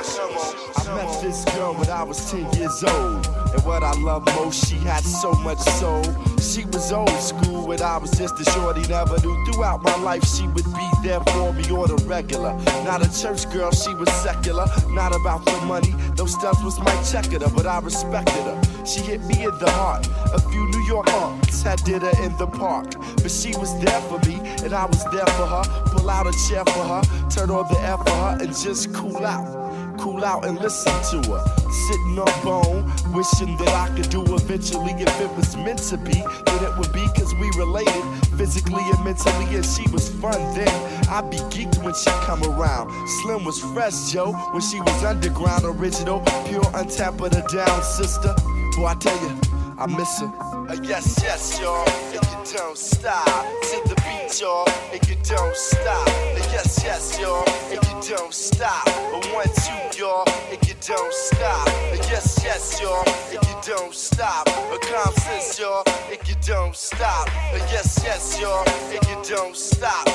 I 0.00 0.94
met 0.96 1.20
this 1.20 1.44
girl 1.56 1.74
when 1.74 1.90
I 1.90 2.02
was 2.02 2.30
10 2.30 2.50
years 2.54 2.82
old. 2.84 3.26
And 3.52 3.62
what 3.66 3.82
I 3.82 3.92
love 4.00 4.24
most, 4.36 4.66
she 4.66 4.76
had 4.76 5.04
so 5.04 5.32
much 5.32 5.58
soul. 5.58 6.02
She 6.40 6.64
was 6.64 6.90
old 6.90 7.10
school 7.10 7.66
when 7.66 7.82
I 7.82 7.98
was 7.98 8.10
just 8.12 8.40
a 8.40 8.44
shorty, 8.50 8.80
never 8.88 9.20
knew. 9.20 9.36
Throughout 9.44 9.82
my 9.82 9.94
life, 9.96 10.24
she 10.24 10.46
would 10.46 10.64
be 10.64 10.88
there 11.02 11.20
for 11.20 11.52
me 11.52 11.64
on 11.64 11.88
the 11.88 12.02
regular. 12.06 12.54
Not 12.82 13.04
a 13.04 13.20
church 13.22 13.50
girl, 13.52 13.70
she 13.72 13.92
was 13.92 14.10
secular. 14.22 14.64
Not 14.88 15.14
about 15.14 15.44
the 15.44 15.60
money, 15.66 15.92
those 16.16 16.32
stunts 16.32 16.62
was 16.62 16.78
my 16.80 17.02
checker, 17.02 17.38
but 17.50 17.66
I 17.66 17.80
respected 17.80 18.44
her. 18.44 18.86
She 18.86 19.00
hit 19.00 19.20
me 19.26 19.44
in 19.44 19.58
the 19.58 19.70
heart. 19.70 20.08
A 20.32 20.40
few 20.40 20.66
New 20.70 20.84
York 20.86 21.12
arts 21.12 21.62
had 21.62 21.84
dinner 21.84 22.12
in 22.22 22.34
the 22.38 22.46
park. 22.46 22.94
But 23.16 23.30
she 23.30 23.54
was 23.58 23.78
there 23.80 24.00
for 24.08 24.18
me, 24.26 24.40
and 24.64 24.72
I 24.72 24.86
was 24.86 25.04
there 25.12 25.26
for 25.36 25.46
her. 25.46 25.62
Pull 25.92 26.08
out 26.08 26.26
a 26.26 26.32
chair 26.48 26.64
for 26.64 26.84
her, 26.84 27.02
turn 27.28 27.50
on 27.50 27.68
the 27.70 27.78
air 27.80 27.98
for 27.98 28.10
her, 28.10 28.38
and 28.40 28.48
just 28.56 28.94
cool 28.94 29.26
out 29.26 29.59
cool 30.00 30.24
out 30.24 30.46
and 30.46 30.58
listen 30.58 30.92
to 31.10 31.30
her. 31.30 31.44
Sitting 31.88 32.18
on 32.18 32.44
bone, 32.44 32.92
wishing 33.12 33.56
that 33.58 33.68
I 33.68 33.94
could 33.94 34.08
do 34.10 34.22
eventually. 34.34 34.92
If 34.92 35.20
it 35.20 35.30
was 35.36 35.56
meant 35.56 35.80
to 35.90 35.98
be, 35.98 36.12
then 36.12 36.64
it 36.64 36.76
would 36.78 36.92
be 36.92 37.06
cause 37.14 37.34
we 37.34 37.50
related 37.56 38.02
physically 38.36 38.82
and 38.82 39.04
mentally. 39.04 39.54
And 39.54 39.64
she 39.64 39.88
was 39.90 40.08
fun 40.08 40.40
then. 40.54 40.68
I'd 41.08 41.30
be 41.30 41.38
geeked 41.54 41.82
when 41.84 41.94
she 41.94 42.10
come 42.26 42.42
around. 42.42 42.90
Slim 43.22 43.44
was 43.44 43.60
fresh, 43.60 44.10
Joe, 44.10 44.32
when 44.52 44.62
she 44.62 44.80
was 44.80 45.04
underground, 45.04 45.64
original, 45.64 46.20
pure, 46.46 46.64
untapped, 46.74 47.18
but 47.18 47.36
a 47.36 47.42
down 47.54 47.82
sister. 47.82 48.34
Boy, 48.76 48.86
I 48.86 48.94
tell 48.94 49.20
you, 49.22 49.40
I 49.78 49.86
miss 49.86 50.20
her. 50.20 50.49
Uh, 50.70 50.76
yes, 50.84 51.18
yes, 51.20 51.60
y'all, 51.60 51.84
and 52.14 52.22
you 52.30 52.56
don't 52.56 52.78
stop. 52.78 53.26
To 53.26 53.88
the 53.88 53.94
beat, 54.06 54.40
y'all, 54.40 54.64
and 54.92 55.02
you 55.08 55.16
don't 55.24 55.56
stop. 55.56 56.06
Uh, 56.06 56.46
yes, 56.54 56.80
yes, 56.84 57.18
y'all, 57.18 57.42
and 57.72 57.82
you 57.82 58.14
don't 58.14 58.32
stop. 58.32 58.86
Uh, 58.86 59.18
one, 59.34 59.48
two, 59.48 59.98
y'all, 59.98 60.22
and 60.48 60.68
you 60.68 60.74
don't 60.86 61.12
stop. 61.12 61.66
Uh, 61.66 61.96
yes, 62.06 62.40
yes, 62.44 62.80
y'all, 62.80 63.02
and 63.04 63.42
you 63.48 63.56
don't 63.66 63.92
stop. 63.92 64.46
Calm 64.46 65.12
sense, 65.14 65.58
y'all, 65.58 65.82
and 66.08 66.28
you 66.28 66.36
don't 66.46 66.76
stop. 66.76 67.26
Uh, 67.26 67.56
yes, 67.72 68.00
yes, 68.04 68.40
y'all, 68.40 68.62
and 68.94 69.04
you 69.08 69.34
don't 69.34 69.56
stop. 69.56 70.06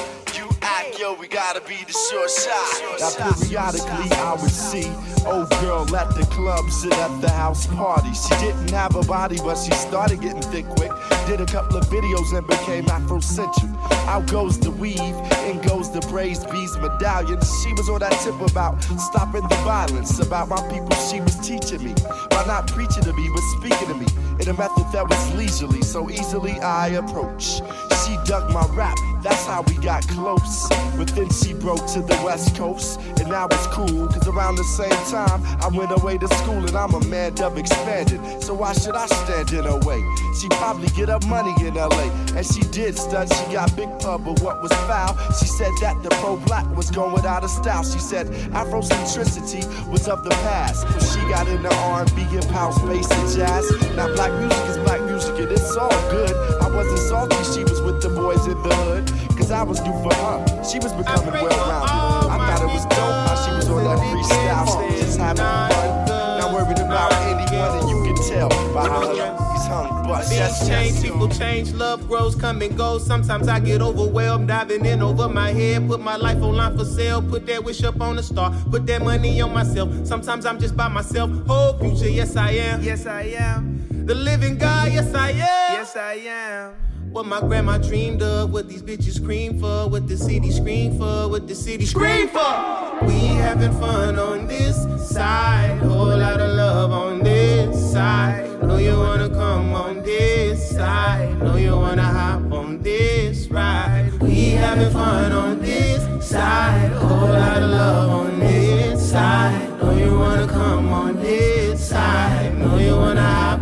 Act, 0.67 0.97
yo, 0.99 1.13
we 1.13 1.27
gotta 1.27 1.61
be 1.61 1.77
the 1.85 1.93
short 1.93 2.31
shot. 2.31 3.19
Now, 3.19 3.33
periodically, 3.33 4.09
I 4.17 4.33
would 4.33 4.49
see 4.49 4.89
old 5.23 5.47
girl 5.61 5.85
at 5.95 6.09
the 6.15 6.25
club, 6.31 6.71
sit 6.71 6.91
at 6.91 7.21
the 7.21 7.29
house 7.29 7.67
party. 7.67 8.11
She 8.13 8.33
didn't 8.43 8.71
have 8.71 8.95
a 8.95 9.03
body, 9.03 9.37
but 9.37 9.59
she 9.59 9.71
started 9.73 10.21
getting 10.21 10.41
thick 10.41 10.65
quick. 10.69 10.91
Did 11.27 11.39
a 11.39 11.45
couple 11.45 11.77
of 11.77 11.85
videos 11.85 12.35
and 12.35 12.47
became 12.47 12.85
Afrocentric. 12.85 13.75
Out 14.07 14.25
goes 14.25 14.57
the 14.57 14.71
weave, 14.71 15.15
in 15.45 15.61
goes 15.61 15.91
the 15.91 16.01
braised 16.09 16.49
bees 16.49 16.75
medallion. 16.77 17.39
She 17.61 17.71
was 17.73 17.87
on 17.87 17.99
that 17.99 18.17
tip 18.23 18.41
about 18.41 18.81
stopping 18.83 19.47
the 19.47 19.61
violence, 19.61 20.17
about 20.17 20.49
my 20.49 20.61
people 20.73 20.95
she 20.95 21.21
was 21.21 21.37
teaching 21.47 21.83
me. 21.83 21.93
By 22.31 22.43
not 22.47 22.65
preaching 22.67 23.03
to 23.03 23.13
me, 23.13 23.29
but 23.31 23.43
speaking 23.59 23.87
to 23.89 23.93
me 23.93 24.07
in 24.39 24.49
a 24.49 24.53
method 24.53 24.85
that 24.91 25.07
was 25.07 25.35
leisurely, 25.35 25.81
so 25.81 26.09
easily 26.09 26.59
I 26.59 26.87
approach. 26.89 27.61
She 28.05 28.17
dug 28.25 28.51
my 28.51 28.65
rap, 28.75 28.97
that's 29.23 29.45
how 29.45 29.63
we 29.63 29.75
got 29.75 30.07
close. 30.07 30.67
But 30.97 31.07
then 31.09 31.29
she 31.31 31.53
broke 31.53 31.85
to 31.93 32.01
the 32.01 32.19
west 32.23 32.55
coast, 32.55 32.99
and 33.19 33.29
now 33.29 33.47
it's 33.47 33.67
cool, 33.67 34.07
cause 34.07 34.27
around 34.27 34.55
the 34.55 34.63
same 34.63 34.89
time 35.11 35.41
I 35.61 35.67
went 35.67 35.91
away 35.91 36.17
to 36.17 36.27
school 36.27 36.65
and 36.65 36.75
I'm 36.75 36.93
a 36.93 37.03
man 37.05 37.41
of 37.41 37.57
expanded. 37.57 38.19
So 38.43 38.53
why 38.53 38.73
should 38.73 38.95
I 38.95 39.07
stand 39.07 39.51
in 39.51 39.63
her 39.63 39.79
way? 39.79 40.01
She 40.39 40.47
probably 40.49 40.89
get 40.89 41.09
her 41.09 41.19
money 41.27 41.53
in 41.65 41.75
LA, 41.75 42.09
and 42.35 42.45
she 42.45 42.61
did 42.71 42.97
stud, 42.97 43.31
she 43.33 43.53
got 43.53 43.75
big 43.75 43.89
pub, 43.99 44.25
but 44.25 44.41
what 44.41 44.61
was 44.61 44.71
foul? 44.85 45.17
She 45.39 45.45
said 45.45 45.71
that 45.81 46.01
the 46.03 46.09
pro 46.21 46.37
black 46.37 46.65
was 46.75 46.91
going 46.91 47.25
out 47.25 47.43
of 47.43 47.49
style. 47.49 47.83
She 47.83 47.99
said 47.99 48.27
Afrocentricity 48.51 49.63
was 49.89 50.07
of 50.07 50.23
the 50.23 50.31
past. 50.45 50.85
She 51.11 51.19
got 51.29 51.47
into 51.47 51.73
R&B, 51.73 52.21
hip 52.23 52.43
house, 52.45 52.79
bass, 52.83 53.09
and 53.11 53.35
jazz. 53.35 53.95
Now 53.95 54.13
black 54.13 54.24
music 54.33 54.65
is 54.69 54.77
black 54.79 55.01
music, 55.03 55.37
and 55.39 55.51
it's 55.51 55.75
all 55.75 55.89
good. 56.09 56.35
I 56.61 56.67
wasn't 56.69 56.99
salty, 56.99 57.37
she 57.53 57.63
was 57.63 57.81
with 57.81 58.01
the 58.01 58.09
boys 58.09 58.45
in 58.47 58.61
the 58.63 58.75
hood, 58.75 59.07
cause 59.37 59.51
I 59.51 59.63
was 59.63 59.81
new 59.81 59.93
for 60.03 60.13
her. 60.13 60.63
She 60.63 60.79
was 60.79 60.93
becoming 60.93 61.31
well-rounded. 61.31 62.31
I 62.31 62.37
thought 62.37 62.61
it 62.63 62.73
was 62.73 62.85
dope 62.85 62.97
how 63.27 63.35
she 63.45 63.51
was 63.55 63.69
on 63.69 63.83
that 63.83 63.99
freestyle, 63.99 64.67
stage, 64.67 64.99
just 65.01 65.19
having 65.19 65.37
fun. 65.43 66.07
Not 66.39 66.53
worried 66.53 66.79
about 66.79 67.13
anyone, 67.13 67.79
and 67.79 67.89
you 67.89 68.03
can 68.03 68.15
tell 68.27 68.49
by 68.73 68.87
how 68.87 69.07
her 69.07 69.13
he's 69.53 69.65
hung 69.67 70.03
bust. 70.07 70.29
Things 70.29 70.39
Yes, 70.39 70.67
change, 70.67 70.93
yes. 70.95 71.01
people 71.03 71.29
change, 71.29 71.73
love 71.73 72.07
grows, 72.07 72.35
come 72.35 72.61
and 72.61 72.77
go. 72.77 72.97
Sometimes 72.97 73.47
I 73.47 73.59
get 73.59 73.81
overwhelmed, 73.81 74.47
diving 74.47 74.85
in 74.85 75.01
over 75.01 75.27
my 75.29 75.51
head. 75.51 75.87
Put 75.87 76.01
my 76.01 76.15
life 76.15 76.41
on 76.41 76.55
line 76.55 76.77
for 76.77 76.85
sale, 76.85 77.21
put 77.21 77.45
that 77.47 77.63
wish 77.63 77.83
up 77.83 78.01
on 78.01 78.15
the 78.17 78.23
star, 78.23 78.53
put 78.69 78.85
that 78.87 79.01
money 79.01 79.39
on 79.41 79.53
myself. 79.53 79.89
Sometimes 80.05 80.45
I'm 80.45 80.59
just 80.59 80.75
by 80.75 80.87
myself. 80.87 81.29
Whole 81.47 81.77
future, 81.77 82.09
yes 82.09 82.35
I 82.35 82.51
am. 82.51 82.83
Yes 82.83 83.05
I 83.05 83.23
am. 83.23 83.84
The 84.05 84.13
living 84.13 84.59
God, 84.59 84.91
yes 84.91 85.15
I 85.15 85.31
am. 85.31 85.73
Yes 85.73 85.95
I 85.95 86.13
am. 86.13 86.73
What 87.11 87.25
my 87.25 87.39
grandma 87.39 87.79
dreamed 87.79 88.21
of, 88.21 88.53
what 88.53 88.69
these 88.69 88.83
bitches 88.83 89.15
scream 89.15 89.59
for, 89.59 89.89
what 89.89 90.07
the 90.07 90.15
city 90.15 90.51
scream 90.51 90.95
for, 90.95 91.27
what 91.27 91.47
the 91.47 91.55
city 91.55 91.87
scream 91.87 92.27
for. 92.27 92.99
We 93.01 93.17
having 93.41 93.71
fun 93.79 94.19
on 94.19 94.45
this 94.45 94.77
side, 95.09 95.79
whole 95.79 96.15
lot 96.15 96.39
of 96.39 96.55
love 96.55 96.91
on 96.91 97.23
this 97.23 97.93
side. 97.93 98.61
Know 98.61 98.77
you 98.77 98.95
wanna 98.95 99.27
come 99.27 99.73
on 99.73 100.03
this 100.03 100.69
side, 100.69 101.41
know 101.41 101.55
you 101.55 101.75
wanna 101.75 102.03
hop 102.03 102.51
on 102.51 102.83
this 102.83 103.47
ride. 103.47 104.11
We 104.21 104.51
having 104.51 104.91
fun 104.91 105.31
on 105.31 105.61
this 105.63 106.29
side, 106.29 106.91
whole 106.91 107.29
lot 107.29 107.57
of 107.57 107.71
love 107.71 108.09
on 108.11 108.39
this 108.39 109.09
side. 109.09 109.81
Know 109.81 109.97
you 109.97 110.15
wanna 110.15 110.47
come 110.47 110.93
on 110.93 111.15
this 111.19 111.89
side, 111.89 112.55
know 112.59 112.77
you 112.77 112.95
wanna 112.95 113.21
hop 113.21 113.33
on 113.33 113.49
this. 113.49 113.54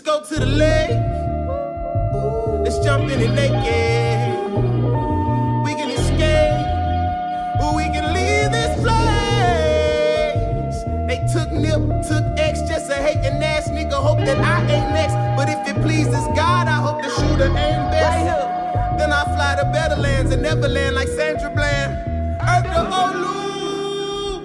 Let's 0.00 0.08
go 0.08 0.24
to 0.34 0.40
the 0.40 0.46
lake. 0.46 0.96
Let's 2.64 2.78
jump 2.82 3.10
in 3.10 3.20
it 3.20 3.34
naked. 3.34 4.54
We 5.62 5.74
can 5.74 5.90
escape, 5.90 6.66
or 7.60 7.74
we 7.76 7.84
can 7.84 8.14
leave 8.14 8.50
this 8.50 8.80
place. 8.80 10.84
They 11.06 11.18
took 11.30 11.52
Nip, 11.52 11.82
took 12.08 12.24
X, 12.38 12.62
just 12.62 12.90
a 12.90 12.94
hating 12.94 13.42
ass 13.42 13.68
nigga. 13.68 13.92
Hope 13.92 14.20
that 14.20 14.38
I 14.38 14.62
ain't 14.72 14.90
next. 14.94 15.12
But 15.36 15.50
if 15.50 15.68
it 15.68 15.76
pleases 15.82 16.26
God, 16.34 16.66
I 16.66 16.80
hope 16.80 17.02
the 17.02 17.10
shooter 17.10 17.44
ain't 17.44 17.90
best. 17.92 18.24
Then 18.98 19.12
I 19.12 19.24
fly 19.24 19.56
to 19.60 19.66
better 19.70 19.96
lands 19.96 20.32
and 20.32 20.40
never 20.40 20.66
land 20.66 20.94
like 20.94 21.08
Sandra 21.08 21.50
Bland. 21.50 21.92
Earth 22.40 22.64
to 22.72 22.88
Olu. 23.02 24.40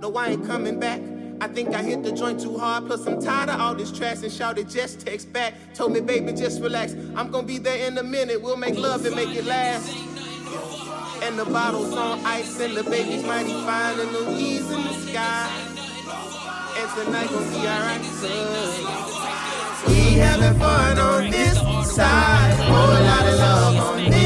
No, 0.00 0.14
I 0.14 0.28
ain't 0.28 0.46
coming 0.46 0.78
back. 0.78 1.09
I 1.40 1.48
think 1.48 1.74
I 1.74 1.82
hit 1.82 2.02
the 2.02 2.12
joint 2.12 2.40
too 2.40 2.58
hard. 2.58 2.86
Plus, 2.86 3.06
I'm 3.06 3.20
tired 3.20 3.48
of 3.48 3.58
all 3.60 3.74
this 3.74 3.90
trash 3.90 4.22
and 4.22 4.30
shouted, 4.30 4.68
just 4.68 5.00
text 5.06 5.32
back. 5.32 5.54
Told 5.74 5.92
me, 5.92 6.00
baby, 6.00 6.32
just 6.32 6.60
relax. 6.60 6.94
I'm 7.16 7.30
gonna 7.30 7.46
be 7.46 7.58
there 7.58 7.86
in 7.86 7.96
a 7.96 8.02
minute. 8.02 8.42
We'll 8.42 8.56
make 8.56 8.76
love 8.76 9.06
and 9.06 9.16
make 9.16 9.34
it 9.34 9.46
last. 9.46 9.88
And 11.22 11.38
the 11.38 11.46
bottles 11.46 11.94
on 11.94 12.20
ice, 12.26 12.60
and 12.60 12.76
the 12.76 12.82
baby's 12.84 13.24
mighty 13.24 13.52
fine, 13.52 13.98
and 14.00 14.10
the 14.14 14.20
Louise 14.20 14.70
in 14.70 14.82
the 14.82 14.92
sky. 14.92 15.50
And 16.76 16.90
tonight 17.04 17.30
gonna 17.30 17.50
be 17.50 17.66
alright, 17.68 18.00
we 19.88 20.18
having 20.18 20.58
fun 20.58 20.98
on 20.98 21.30
this 21.30 21.56
side. 21.94 22.54
Whole 22.68 23.02
lot 23.04 23.26
of 23.26 23.38
love 23.38 23.76
on 23.76 24.10
this 24.10 24.19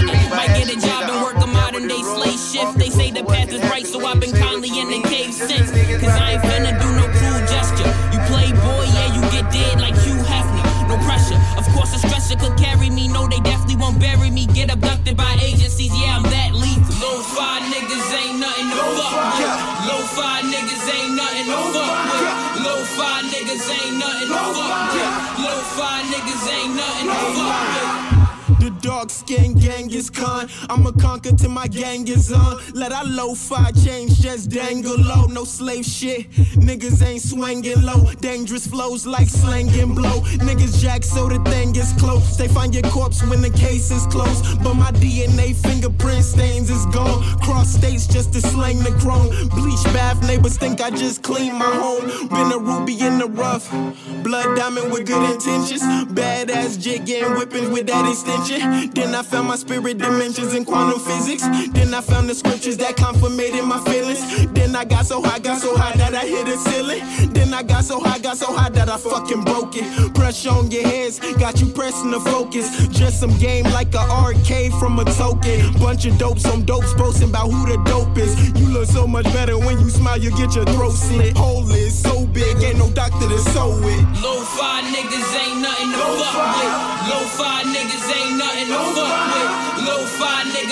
Laden, 0.00 0.30
might 0.30 0.52
get 0.56 0.68
a 0.72 0.78
job 0.80 1.10
and 1.10 1.22
work 1.22 1.36
a 1.42 1.46
modern 1.46 1.88
day 1.88 2.02
slave 2.02 2.38
shift. 2.38 2.78
They 2.78 2.90
say 2.90 3.10
the 3.10 3.24
path 3.24 3.52
is 3.52 3.60
right, 3.68 3.86
so 3.86 4.04
I've 4.06 4.20
been 4.20 4.32
kindly 4.32 4.70
in 4.80 4.88
the 4.88 5.02
cave 5.08 5.34
since. 5.34 5.70
Cause 6.00 6.16
I 6.16 6.32
ain't 6.32 6.42
finna 6.42 6.72
do 6.80 6.88
no 6.96 7.06
cruel 7.18 7.42
gesture. 7.46 7.90
You 8.12 8.18
play 8.30 8.50
boy, 8.52 8.84
yeah, 8.96 9.14
you 9.14 9.22
get 9.30 9.50
dead 9.52 9.80
like 9.80 9.96
Hugh 10.04 10.22
Hefner. 10.24 10.88
No 10.88 10.96
pressure. 11.04 11.40
Of 11.58 11.66
course, 11.74 11.94
a 11.94 11.98
stretcher 11.98 12.38
could 12.40 12.56
carry 12.58 12.90
me. 12.90 13.08
No, 13.08 13.28
they 13.28 13.40
definitely 13.40 13.76
won't 13.76 13.98
bury 14.00 14.30
me. 14.30 14.46
Get 14.46 14.72
abducted 14.72 15.16
by 15.16 15.36
agencies, 15.42 15.92
yeah, 16.00 16.16
I'm 16.16 16.22
that 16.24 16.52
lethal. 16.54 16.94
Low 17.00 17.22
five 17.22 17.71
Genghis 30.02 30.10
Khan. 30.10 30.48
I'ma 30.68 30.92
conquer 30.92 31.32
till 31.32 31.50
my 31.50 31.66
gang 31.66 32.06
is 32.08 32.32
on. 32.32 32.60
Let 32.74 32.92
our 32.92 33.04
lo-fi 33.04 33.70
change 33.84 34.20
just 34.20 34.50
dangle 34.50 34.96
low. 34.98 35.26
No 35.26 35.44
slave 35.44 35.84
shit. 35.84 36.30
Niggas 36.56 37.04
ain't 37.06 37.22
swinging 37.22 37.82
low. 37.82 38.10
Dangerous 38.20 38.66
flows 38.66 39.06
like 39.06 39.28
slanging 39.28 39.94
blow. 39.94 40.20
Niggas 40.46 40.80
jack 40.80 41.04
so 41.04 41.28
the 41.28 41.38
thing 41.50 41.74
is 41.76 41.92
close. 41.98 42.36
They 42.36 42.48
find 42.48 42.74
your 42.74 42.84
corpse 42.90 43.22
when 43.24 43.42
the 43.42 43.50
case 43.50 43.90
is 43.90 44.06
closed. 44.06 44.62
But 44.62 44.74
my 44.74 44.90
DNA 44.92 45.54
fingerprint 45.54 46.24
stains 46.24 46.70
is 46.70 46.86
gone. 46.86 47.22
Cross 47.40 47.74
states 47.74 48.06
just 48.06 48.32
to 48.32 48.40
slang 48.40 48.78
the 48.78 48.92
chrome. 49.00 49.28
Bleach 49.50 49.84
bath 49.94 50.26
neighbors 50.26 50.56
think 50.56 50.80
I 50.80 50.90
just 50.90 51.22
cleaned 51.22 51.58
my 51.58 51.72
home. 51.82 52.28
Been 52.28 52.52
a 52.52 52.58
ruby 52.58 52.98
in 53.00 53.18
the 53.18 53.26
rough. 53.26 53.70
Blood 54.22 54.56
diamond 54.56 54.92
with 54.92 55.06
good 55.06 55.30
intentions. 55.30 55.82
Badass 56.12 56.80
jig 56.80 57.08
and 57.10 57.36
whipping 57.36 57.72
with 57.72 57.86
that 57.86 58.08
extension. 58.08 58.90
Then 58.90 59.14
I 59.14 59.22
found 59.22 59.48
my 59.48 59.56
spirit 59.56 59.91
dimensions 59.94 60.54
in 60.54 60.64
quantum 60.64 61.00
physics. 61.00 61.42
Then 61.72 61.92
I 61.94 62.00
found 62.00 62.28
the 62.28 62.34
scriptures 62.34 62.76
that 62.78 62.96
confirmated 62.96 63.64
my 63.64 63.78
feelings. 63.84 64.20
Then 64.52 64.74
I 64.76 64.84
got 64.84 65.06
so 65.06 65.22
high, 65.22 65.38
got 65.38 65.60
so 65.60 65.76
high 65.76 65.96
that 65.96 66.14
I 66.14 66.26
hit 66.26 66.48
a 66.48 66.56
ceiling. 66.56 67.02
Then 67.32 67.52
I 67.52 67.62
got 67.62 67.84
so 67.84 68.00
high, 68.00 68.18
got 68.18 68.36
so 68.36 68.52
high 68.52 68.70
that 68.70 68.88
I 68.88 68.96
fucking 68.98 69.44
broke 69.44 69.76
it. 69.76 70.14
Pressure 70.14 70.50
on 70.50 70.70
your 70.70 70.86
heads, 70.86 71.18
got 71.36 71.60
you 71.60 71.68
pressing 71.68 72.10
the 72.10 72.20
focus. 72.20 72.88
Just 72.88 73.20
some 73.20 73.36
game 73.38 73.64
like 73.72 73.94
a 73.94 73.98
arcade 73.98 74.72
from 74.74 74.98
a 74.98 75.04
token. 75.04 75.72
Bunch 75.78 76.06
of 76.06 76.18
dope, 76.18 76.38
some 76.38 76.64
dopes 76.64 76.94
boasting 76.94 77.30
about 77.30 77.50
who 77.50 77.66
the 77.66 77.82
dope 77.84 78.16
is. 78.18 78.32
You 78.58 78.68
look 78.68 78.86
so 78.86 79.06
much 79.06 79.24
better 79.32 79.58
when 79.58 79.78
you 79.80 79.90
smile, 79.90 80.18
you 80.18 80.30
get 80.30 80.54
your 80.54 80.64
throat 80.64 80.92
slit. 80.92 81.36
Hole 81.36 81.70
is 81.70 81.96
so 81.96 82.26
big, 82.26 82.62
ain't 82.62 82.78
no 82.78 82.90
doctor 82.90 83.28
to 83.28 83.38
sew 83.38 83.72
it. 83.82 84.02
Low-fi 84.22 84.82
niggas 84.92 85.30
ain't 85.42 85.60
nothing 85.60 85.92
to 85.92 85.98
fuck 86.32 86.56
with. 86.56 86.74
Low-fi 87.10 87.62
niggas 87.64 88.06
ain't 88.16 88.38
nothing 88.38 88.68
to 88.68 88.78
fuck 88.94 89.34
with. 89.34 89.51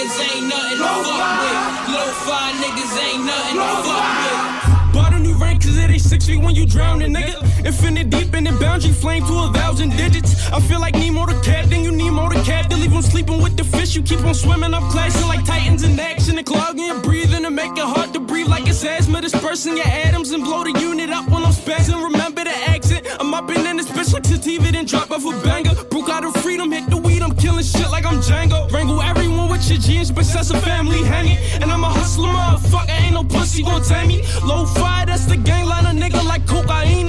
Niggas 0.01 0.35
ain't 0.35 0.49
nothing 0.49 0.79
to 0.79 0.85
fuck 1.05 1.41
with. 1.43 1.93
Low-fi 1.93 2.53
niggas 2.63 2.95
ain't 3.05 3.25
nothing 3.27 3.57
to 3.57 3.69
fuck 3.85 4.09
with. 4.25 4.95
Bought 4.95 5.13
a 5.13 5.19
new 5.19 5.35
rank 5.35 5.63
cause 5.63 5.77
it 5.77 5.91
ain't 5.91 6.01
six 6.01 6.27
feet 6.27 6.41
when 6.41 6.55
you 6.55 6.65
drowning, 6.65 7.13
nigga. 7.13 7.67
Infinite 7.67 8.09
deep 8.09 8.35
in 8.35 8.45
the 8.45 8.53
boundary, 8.53 8.93
flame 8.93 9.27
to 9.27 9.33
a 9.35 9.53
thousand 9.53 9.91
digits. 9.99 10.51
I 10.51 10.61
feel 10.61 10.81
like 10.81 10.95
Nemo 10.95 11.27
the 11.27 11.39
cat, 11.43 11.69
then 11.69 11.85
you 11.85 11.93
Nemo 11.93 12.31
the 12.31 12.41
cat. 12.45 12.71
They 12.71 12.77
leave 12.77 12.93
him 12.93 13.03
sleeping 13.03 13.43
with 13.43 13.59
the 13.59 13.65
fish, 13.65 13.95
you 13.95 14.03
keep 14.03 14.25
on 14.25 14.35
swimming. 14.35 14.73
I'm 14.73 14.91
clashing 14.91 15.29
like 15.29 15.45
titans 15.45 15.83
in 15.83 16.01
action 16.01 16.39
and 16.39 16.47
clogging 16.47 16.87
your 16.87 17.01
breathing 17.03 17.45
and 17.45 17.55
make 17.55 17.73
it 17.73 17.85
hard 17.85 18.15
to 18.15 18.21
breathe 18.21 18.49
like 18.49 18.67
it's 18.69 18.83
asthma. 18.83 19.21
Dispersing 19.21 19.77
your 19.77 19.87
atoms 19.87 20.31
and 20.31 20.43
blow 20.43 20.65
the 20.65 20.73
unit 20.81 21.11
up 21.11 21.29
when 21.29 21.45
I'm 21.45 21.53
spazzing. 21.53 22.03
Remember 22.03 22.43
the 22.43 22.57
accent. 22.71 22.90
I'm 23.19 23.35
up 23.35 23.51
in 23.51 23.77
this 23.77 23.87
bitch 23.87 24.13
like 24.13 24.25
sativa, 24.25 24.71
then 24.71 24.85
drop 24.85 25.11
off 25.11 25.25
a 25.25 25.33
banger. 25.43 25.75
Broke 25.91 26.09
out 26.09 26.25
of 26.25 26.35
freedom, 26.43 26.71
hit 26.71 26.89
the 26.89 26.97
weed, 26.97 27.23
I'm 27.23 27.35
killing 27.37 27.65
shit 27.65 27.91
like 27.91 28.07
I'm 28.07 28.19
Django. 28.19 28.71
Wrangle 28.71 29.01
everyone 29.03 29.51
with 29.51 29.69
your 29.69 29.79
jeans, 29.79 30.11
bitch, 30.13 30.33
that's 30.33 30.51
a 30.51 30.61
family 30.61 31.03
hanging. 31.03 31.39
And 31.61 31.73
I'm 31.73 31.83
a 31.83 31.89
hustler, 31.89 32.29
motherfucker, 32.29 33.01
ain't 33.01 33.15
no 33.15 33.25
pussy 33.25 33.63
gon' 33.63 33.83
tame 33.83 34.09
me. 34.09 34.23
Low 34.45 34.67
fi, 34.67 35.05
that's 35.05 35.25
the 35.25 35.37
gang 35.37 35.67
line, 35.67 35.87
a 35.87 35.91
nigga 35.91 36.25
like 36.25 36.47
cocaine. 36.47 37.09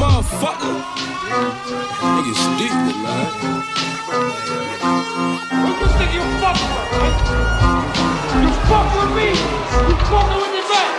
Motherfucker. 0.00 0.74
Nigga 2.14 2.34
stupid, 2.44 2.96
man. 3.04 3.26
Who 5.62 5.70
you 5.78 6.12
you 6.16 6.24
fuck 6.40 6.58
with? 7.00 7.16
You 8.42 8.50
fuck 8.68 8.88
with 8.96 9.12
me. 9.16 9.28
You 9.30 9.96
fucking 10.10 10.40
with 10.40 10.52
the 10.56 10.62
back. 10.70 10.89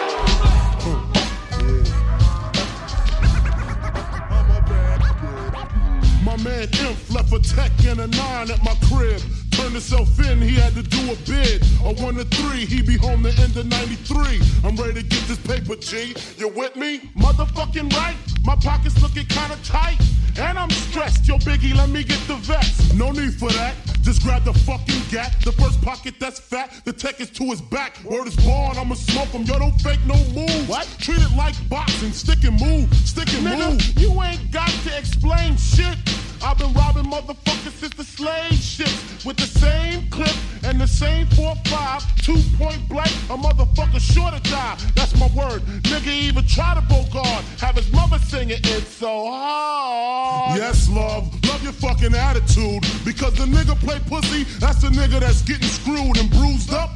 My 6.31 6.37
man 6.43 6.63
Inf 6.79 7.13
left 7.13 7.33
a 7.33 7.41
tech 7.41 7.71
and 7.85 7.99
a 7.99 8.07
nine 8.07 8.49
at 8.51 8.63
my 8.63 8.73
crib. 8.87 9.21
Turned 9.51 9.73
himself 9.73 10.17
in, 10.25 10.41
he 10.41 10.55
had 10.55 10.73
to 10.75 10.81
do 10.81 11.11
a 11.11 11.15
bid. 11.27 11.61
A 11.83 11.91
one 12.01 12.15
to 12.15 12.23
three, 12.23 12.63
he 12.63 12.81
be 12.81 12.95
home 12.95 13.23
the 13.23 13.31
end 13.41 13.57
of 13.57 13.65
93. 13.65 14.39
I'm 14.63 14.77
ready 14.77 14.93
to 14.93 15.03
get 15.03 15.27
this 15.27 15.39
paper, 15.39 15.75
G. 15.75 16.15
You 16.37 16.47
with 16.47 16.77
me? 16.77 16.99
Motherfucking 17.17 17.91
right. 17.97 18.15
My 18.45 18.55
pockets 18.55 19.01
looking 19.01 19.25
kinda 19.25 19.57
tight. 19.61 19.99
And 20.39 20.57
I'm 20.57 20.69
stressed. 20.69 21.27
Yo, 21.27 21.37
Biggie, 21.39 21.75
let 21.75 21.89
me 21.89 22.01
get 22.01 22.25
the 22.29 22.35
vest. 22.35 22.95
No 22.95 23.11
need 23.11 23.33
for 23.33 23.51
that. 23.51 23.75
Just 24.01 24.23
grab 24.23 24.43
the 24.43 24.53
fucking 24.53 25.01
gat. 25.09 25.35
The 25.43 25.51
first 25.51 25.81
pocket 25.81 26.15
that's 26.19 26.39
fat. 26.39 26.81
The 26.85 26.93
tech 26.93 27.19
is 27.19 27.29
to 27.31 27.43
his 27.45 27.61
back. 27.61 27.97
Word 28.03 28.27
is 28.27 28.35
born, 28.35 28.77
I'ma 28.77 28.95
smoke 28.95 29.29
him. 29.29 29.43
Yo, 29.43 29.59
don't 29.59 29.79
fake 29.81 29.99
no 30.05 30.15
move. 30.33 30.69
What? 30.69 30.87
Treat 30.99 31.21
it 31.21 31.35
like 31.37 31.55
boxing. 31.69 32.11
Stick 32.11 32.43
and 32.43 32.59
move. 32.59 32.93
Stick 32.93 33.33
and 33.33 33.45
Nigga, 33.45 33.71
move. 33.71 33.99
You 33.99 34.21
ain't 34.21 34.51
got 34.51 34.69
to 34.69 34.97
explain 34.97 35.57
shit. 35.57 35.97
I've 36.43 36.57
been 36.57 36.73
robbing 36.73 37.05
motherfuckers 37.05 37.71
since 37.71 37.93
the 37.93 38.03
slave 38.03 38.53
ships 38.53 39.23
with 39.23 39.37
the 39.37 39.45
same 39.45 40.09
clip 40.09 40.35
and 40.63 40.81
the 40.81 40.87
same 40.87 41.27
4-5, 41.27 42.23
two 42.23 42.57
point 42.57 42.87
blank, 42.89 43.11
a 43.29 43.37
motherfucker 43.37 43.99
sure 43.99 44.31
to 44.31 44.39
die. 44.49 44.77
That's 44.95 45.15
my 45.19 45.27
word. 45.35 45.61
Nigga 45.83 46.07
even 46.07 46.45
try 46.47 46.73
to 46.73 46.81
bogard, 46.81 47.43
have 47.59 47.75
his 47.75 47.91
mother 47.93 48.17
singing 48.17 48.57
it's 48.63 48.89
so 48.89 49.29
hard. 49.29 50.57
Yes, 50.57 50.89
love, 50.89 51.31
love 51.45 51.63
your 51.63 51.73
fucking 51.73 52.15
attitude 52.15 52.81
because 53.05 53.35
the 53.35 53.45
nigga 53.45 53.77
play 53.79 53.90
pussy, 53.99 54.43
that's 54.59 54.83
a 54.83 54.87
nigga 54.87 55.19
that's 55.19 55.41
getting 55.41 55.67
screwed 55.67 56.17
and 56.17 56.29
bruised 56.29 56.73
up. 56.73 56.89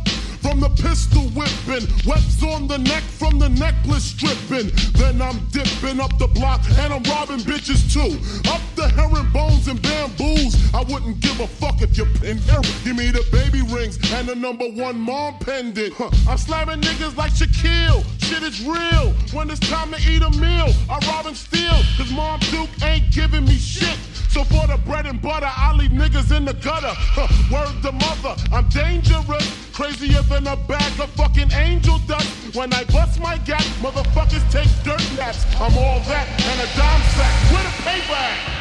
From 0.45 0.59
the 0.59 0.69
pistol 0.69 1.23
whipping, 1.29 1.89
webs 2.05 2.43
on 2.43 2.67
the 2.67 2.77
neck 2.77 3.01
from 3.01 3.39
the 3.39 3.49
necklace 3.49 4.03
stripping. 4.03 4.69
Then 4.93 5.19
I'm 5.19 5.39
dipping 5.49 5.99
up 5.99 6.15
the 6.19 6.27
block 6.27 6.61
and 6.77 6.93
I'm 6.93 7.01
robbing 7.03 7.39
bitches 7.39 7.81
too. 7.91 8.13
Up 8.51 8.61
the 8.75 8.87
herringbones 8.89 9.67
and 9.67 9.81
bamboos. 9.81 10.53
I 10.71 10.83
wouldn't 10.83 11.19
give 11.19 11.39
a 11.39 11.47
fuck 11.47 11.81
if 11.81 11.97
you're 11.97 12.05
in. 12.23 12.37
Give 12.83 12.95
me 12.95 13.09
the 13.09 13.25
baby 13.31 13.63
rings 13.73 13.97
and 14.13 14.27
the 14.27 14.35
number 14.35 14.69
one 14.69 14.99
mom 14.99 15.39
pendant. 15.39 15.93
Huh. 15.95 16.11
I'm 16.29 16.37
slamming 16.37 16.81
niggas 16.81 17.17
like 17.17 17.31
Shaquille. 17.31 18.05
Shit 18.21 18.43
is 18.43 18.61
real. 18.61 19.13
When 19.33 19.49
it's 19.49 19.59
time 19.67 19.91
to 19.93 19.97
eat 19.97 20.21
a 20.21 20.29
meal, 20.29 20.69
I 20.87 20.99
rob 21.07 21.25
and 21.25 21.35
steal. 21.35 21.81
Cause 21.97 22.11
Mom 22.11 22.39
Duke 22.51 22.69
ain't 22.83 23.11
giving 23.11 23.45
me 23.45 23.55
shit. 23.55 23.97
So 24.35 24.43
for 24.43 24.67
the 24.67 24.75
bread 24.83 25.05
and 25.05 25.21
butter, 25.21 25.47
I 25.47 25.71
leave 25.77 25.91
niggas 25.91 26.35
in 26.35 26.43
the 26.43 26.51
gutter. 26.51 26.91
Huh, 26.91 27.31
word 27.47 27.71
the 27.81 27.93
mother, 27.93 28.35
I'm 28.51 28.67
dangerous. 28.67 29.47
Crazier 29.71 30.23
than 30.23 30.45
a 30.47 30.57
bag 30.67 30.99
of 30.99 31.09
fucking 31.11 31.53
angel 31.53 31.99
dust. 31.99 32.27
When 32.53 32.73
I 32.73 32.83
bust 32.91 33.21
my 33.21 33.37
gap, 33.47 33.63
motherfuckers 33.79 34.43
take 34.51 34.67
dirt 34.83 34.99
naps. 35.15 35.47
I'm 35.55 35.71
all 35.79 36.03
that 36.11 36.27
and 36.51 36.59
a 36.59 36.67
dime 36.75 37.03
sack. 37.15 37.31
Where 37.47 37.63
the 37.63 37.71
paper 37.87 38.11
at? 38.11 38.55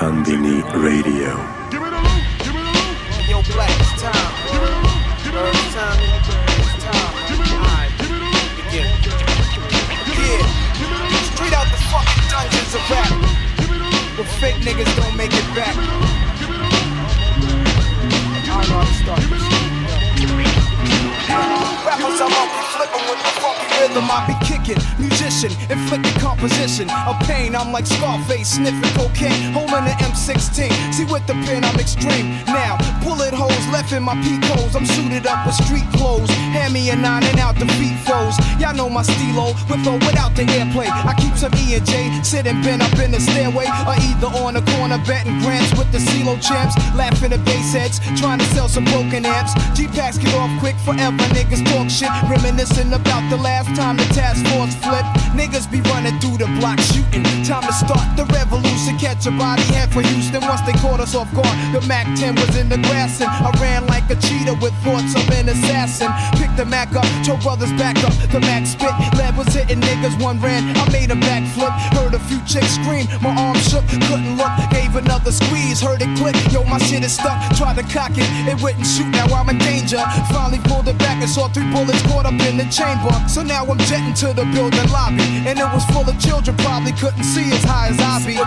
Konbini 0.00 0.64
Radio. 0.80 1.36
Give 1.68 1.84
me 1.84 1.90
the 1.92 2.00
loot, 2.00 2.24
give 2.40 2.54
me 2.56 2.64
the 2.64 2.72
loot. 2.80 2.96
Yo, 3.28 3.44
Black, 3.52 3.68
it's 3.76 4.00
time. 4.00 4.32
Give 4.48 4.56
me 4.56 4.72
the 4.72 4.80
loot, 4.88 5.04
give 5.20 5.34
me 5.36 5.40
the 5.44 5.52
It's 5.52 6.11
dungeons 12.72 12.74
of 12.74 12.90
rap. 12.90 13.08
The 14.16 14.24
fake 14.24 14.56
niggas 14.56 14.96
don't 14.96 15.16
make 15.16 15.32
it 15.32 15.54
back. 15.54 15.76
I 18.48 18.66
know 18.68 18.78
how 18.78 18.84
to 18.84 18.94
start 18.94 19.20
this. 19.20 19.42
Rappers, 21.86 22.20
I'm 22.20 22.32
up 22.32 22.50
flipping 22.72 23.04
with 23.08 23.20
the 23.20 23.30
funky 23.40 23.66
rhythm 23.80 24.10
I 24.10 24.12
be 24.26 24.34
kicking. 24.46 24.80
Musician, 25.32 25.72
inflicting 25.72 26.20
composition 26.20 26.90
of 27.08 27.18
pain. 27.20 27.56
I'm 27.56 27.72
like 27.72 27.86
Scarface, 27.86 28.52
sniffing 28.52 28.92
cocaine, 28.92 29.52
holding 29.52 29.88
an 29.88 29.96
M16. 30.04 30.68
See, 30.92 31.04
with 31.06 31.26
the 31.26 31.32
pen, 31.48 31.64
I'm 31.64 31.78
extreme. 31.80 32.44
Now, 32.44 32.76
bullet 33.02 33.32
holes 33.32 33.66
left 33.72 33.92
in 33.92 34.02
my 34.02 34.14
peak 34.20 34.44
holes. 34.44 34.76
I'm 34.76 34.84
suited 34.84 35.26
up 35.26 35.46
with 35.46 35.54
street 35.54 35.88
clothes. 35.96 36.28
Hand 36.52 36.74
me 36.74 36.90
a 36.90 36.96
nine 36.96 37.24
and 37.24 37.38
out 37.38 37.56
the 37.56 37.66
feet 37.80 37.96
froze. 38.04 38.36
Y'all 38.60 38.74
know 38.74 38.90
my 38.90 39.02
stilo, 39.02 39.54
with 39.70 39.86
or 39.86 39.96
without 40.04 40.36
the 40.36 40.44
airplay. 40.52 40.88
I 40.90 41.14
keep 41.16 41.34
some 41.34 41.54
E 41.56 41.76
and 41.76 41.86
J, 41.86 42.12
sitting 42.22 42.60
bent 42.60 42.82
up 42.82 42.92
in 42.98 43.10
the 43.10 43.20
stairway, 43.20 43.64
or 43.88 43.96
either 43.96 44.28
on 44.44 44.52
the 44.54 44.62
corner 44.76 45.00
betting 45.06 45.40
grants 45.40 45.72
with 45.78 45.90
the 45.92 45.98
CeeLo 45.98 46.36
champs. 46.44 46.76
Laughing 46.94 47.32
at 47.32 47.42
bass 47.46 47.72
heads, 47.72 48.00
trying 48.20 48.38
to 48.38 48.44
sell 48.52 48.68
some 48.68 48.84
broken 48.84 49.24
amps. 49.24 49.54
G-Packs 49.72 50.18
get 50.18 50.34
off 50.34 50.52
quick 50.60 50.76
forever, 50.84 51.24
niggas 51.32 51.64
talk 51.72 51.88
shit. 51.88 52.12
Reminiscing 52.28 52.92
about 52.92 53.24
the 53.30 53.38
last 53.38 53.74
time 53.74 53.96
the 53.96 54.04
task 54.12 54.44
force 54.52 54.74
flipped. 54.76 55.21
Niggas 55.32 55.70
be 55.70 55.80
running 55.92 56.18
through 56.20 56.38
the 56.38 56.46
block 56.60 56.78
shooting. 56.80 57.24
Time 57.44 57.62
to 57.62 57.72
start 57.72 58.04
the 58.16 58.24
revolution. 58.34 58.98
Catch 58.98 59.26
a 59.26 59.30
body 59.30 59.62
head 59.74 59.92
for 59.92 60.02
Houston 60.02 60.42
once 60.42 60.60
they 60.62 60.72
caught 60.84 61.00
us 61.00 61.14
off 61.14 61.32
guard. 61.34 61.56
The 61.72 61.80
MAC 61.86 62.06
10 62.18 62.34
was 62.36 62.56
in 62.56 62.68
the 62.68 62.78
grass 62.88 63.20
and 63.20 63.30
I 63.30 63.50
ran 63.60 63.86
like 63.86 64.08
a 64.10 64.16
cheetah 64.16 64.58
with 64.60 64.74
thoughts 64.84 65.14
of 65.14 65.28
an 65.30 65.48
assassin. 65.48 66.10
Picked 66.38 66.56
the 66.56 66.64
Mac 66.64 66.94
up, 66.94 67.06
Joe 67.22 67.36
Brothers 67.38 67.72
back 67.74 67.96
up. 68.04 68.12
The 68.30 68.40
Mac 68.40 68.66
spit, 68.66 68.94
lead 69.18 69.36
was 69.36 69.48
hitting 69.52 69.80
niggas. 69.80 70.20
One 70.22 70.40
ran, 70.40 70.76
I 70.76 70.84
made 70.92 71.10
a 71.10 71.18
backflip. 71.18 71.72
Heard 71.96 72.14
a 72.14 72.20
few 72.20 72.40
chicks 72.46 72.74
scream, 72.80 73.06
my 73.20 73.34
arm 73.34 73.56
shook, 73.56 73.86
couldn't 74.08 74.36
look. 74.36 74.52
Gave 74.70 74.96
another 74.96 75.32
squeeze, 75.32 75.80
heard 75.80 76.02
it 76.02 76.12
click. 76.16 76.36
Yo, 76.52 76.64
my 76.64 76.78
shit 76.78 77.04
is 77.04 77.12
stuck. 77.12 77.36
Tried 77.56 77.76
to 77.76 77.84
cock 77.92 78.12
it, 78.14 78.28
it 78.48 78.60
wouldn't 78.62 78.86
shoot. 78.86 79.08
Now 79.12 79.26
I'm 79.34 79.48
in 79.48 79.58
danger. 79.58 80.00
Finally 80.32 80.60
pulled 80.64 80.88
it 80.88 80.98
back 80.98 81.20
and 81.20 81.30
saw 81.30 81.48
three 81.48 81.68
bullets 81.72 82.02
caught 82.08 82.26
up 82.26 82.38
in 82.48 82.56
the 82.56 82.66
chamber. 82.70 83.12
So 83.28 83.42
now 83.42 83.64
I'm 83.64 83.78
jetting 83.90 84.14
to 84.24 84.32
the 84.32 84.44
building 84.54 84.88
lobby. 84.90 85.11
And 85.20 85.58
it 85.58 85.68
was 85.74 85.84
full 85.90 86.06
of 86.08 86.16
children, 86.20 86.56
probably 86.58 86.92
couldn't 86.92 87.24
see 87.24 87.50
as 87.52 87.64
high 87.64 87.88
as 87.88 87.98
I 87.98 88.22
be. 88.24 88.38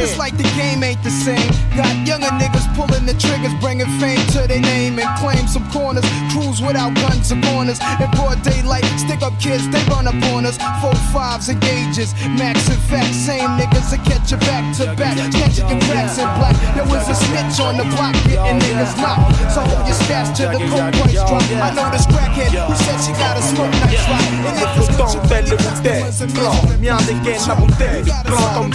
It's 0.00 0.16
like 0.18 0.36
the 0.36 0.48
game 0.56 0.82
ain't 0.82 1.02
the 1.02 1.10
same. 1.10 1.50
Got 1.76 1.92
younger 2.06 2.32
niggas 2.40 2.66
pulling 2.74 3.04
the 3.04 3.14
triggers, 3.14 3.54
bringing 3.60 3.90
fame 4.00 4.20
to 4.34 4.46
their 4.48 4.60
name 4.60 4.98
and 4.98 5.08
claim 5.18 5.46
some 5.46 5.68
corners. 5.70 6.04
Cruise 6.32 6.60
without 6.62 6.94
guns 6.96 7.30
or 7.32 7.40
corners. 7.52 7.78
In 8.00 8.10
broad 8.16 8.42
daylight, 8.42 8.84
stick 8.96 9.22
up 9.22 9.36
kids, 9.40 9.68
they 9.68 9.82
run 9.92 10.06
up 10.08 10.18
on 10.32 10.46
us. 10.46 10.58
Four 10.80 10.94
fives 11.12 11.48
and 11.48 11.60
gauges, 11.60 12.14
max 12.38 12.68
and 12.68 12.80
facts. 12.88 13.16
Same 13.16 13.48
niggas 13.60 13.90
that 13.92 14.02
catch 14.04 14.32
you 14.32 14.38
back 14.48 14.64
to 14.78 14.94
back. 14.96 15.16
Catch 15.32 15.58
your 15.58 15.68
cracks 15.88 16.16
in 16.18 16.28
black. 16.40 16.56
There 16.74 16.88
was 16.88 17.08
a 17.08 17.14
snitch 17.14 17.60
on 17.60 17.76
the 17.76 17.84
block, 17.96 18.14
getting 18.24 18.58
niggas 18.60 18.96
knocked. 18.96 19.36
So 19.52 19.60
hold 19.60 19.86
your 19.86 19.98
stash 20.06 20.36
till 20.36 20.52
the 20.52 20.64
coke 20.68 20.92
price 20.96 21.12
drop. 21.12 21.42
I 21.60 21.74
know 21.74 21.88
this 21.92 22.06
crackhead 22.06 22.52
who 22.52 22.74
said 22.74 22.98
she 23.04 23.12
got 23.20 23.36
a 23.36 23.42
smoke 23.42 23.72
nights 23.84 24.04
right. 24.08 24.32
And 24.48 24.56
if 24.56 24.70
it's 24.80 24.96
good, 24.96 25.12
you 25.14 25.20
tel 25.28 25.44
les 25.44 25.56
bouteilles, 25.56 25.97
blanc, 26.34 26.52
mien 26.80 26.96
dégaine 27.06 27.40
la 27.46 27.54
bouteille, 27.54 28.04
blanc 28.26 28.54
comme 28.54 28.70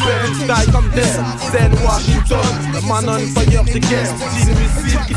taille 0.47 0.71
comme 0.71 0.89
Dell, 0.91 1.23
Zen 1.51 1.71
Washington, 1.83 2.39
le 2.73 2.81
Manon 2.87 3.19
Fire 3.33 3.63
petit 3.63 3.79
missile 3.79 4.82
qui 5.07 5.13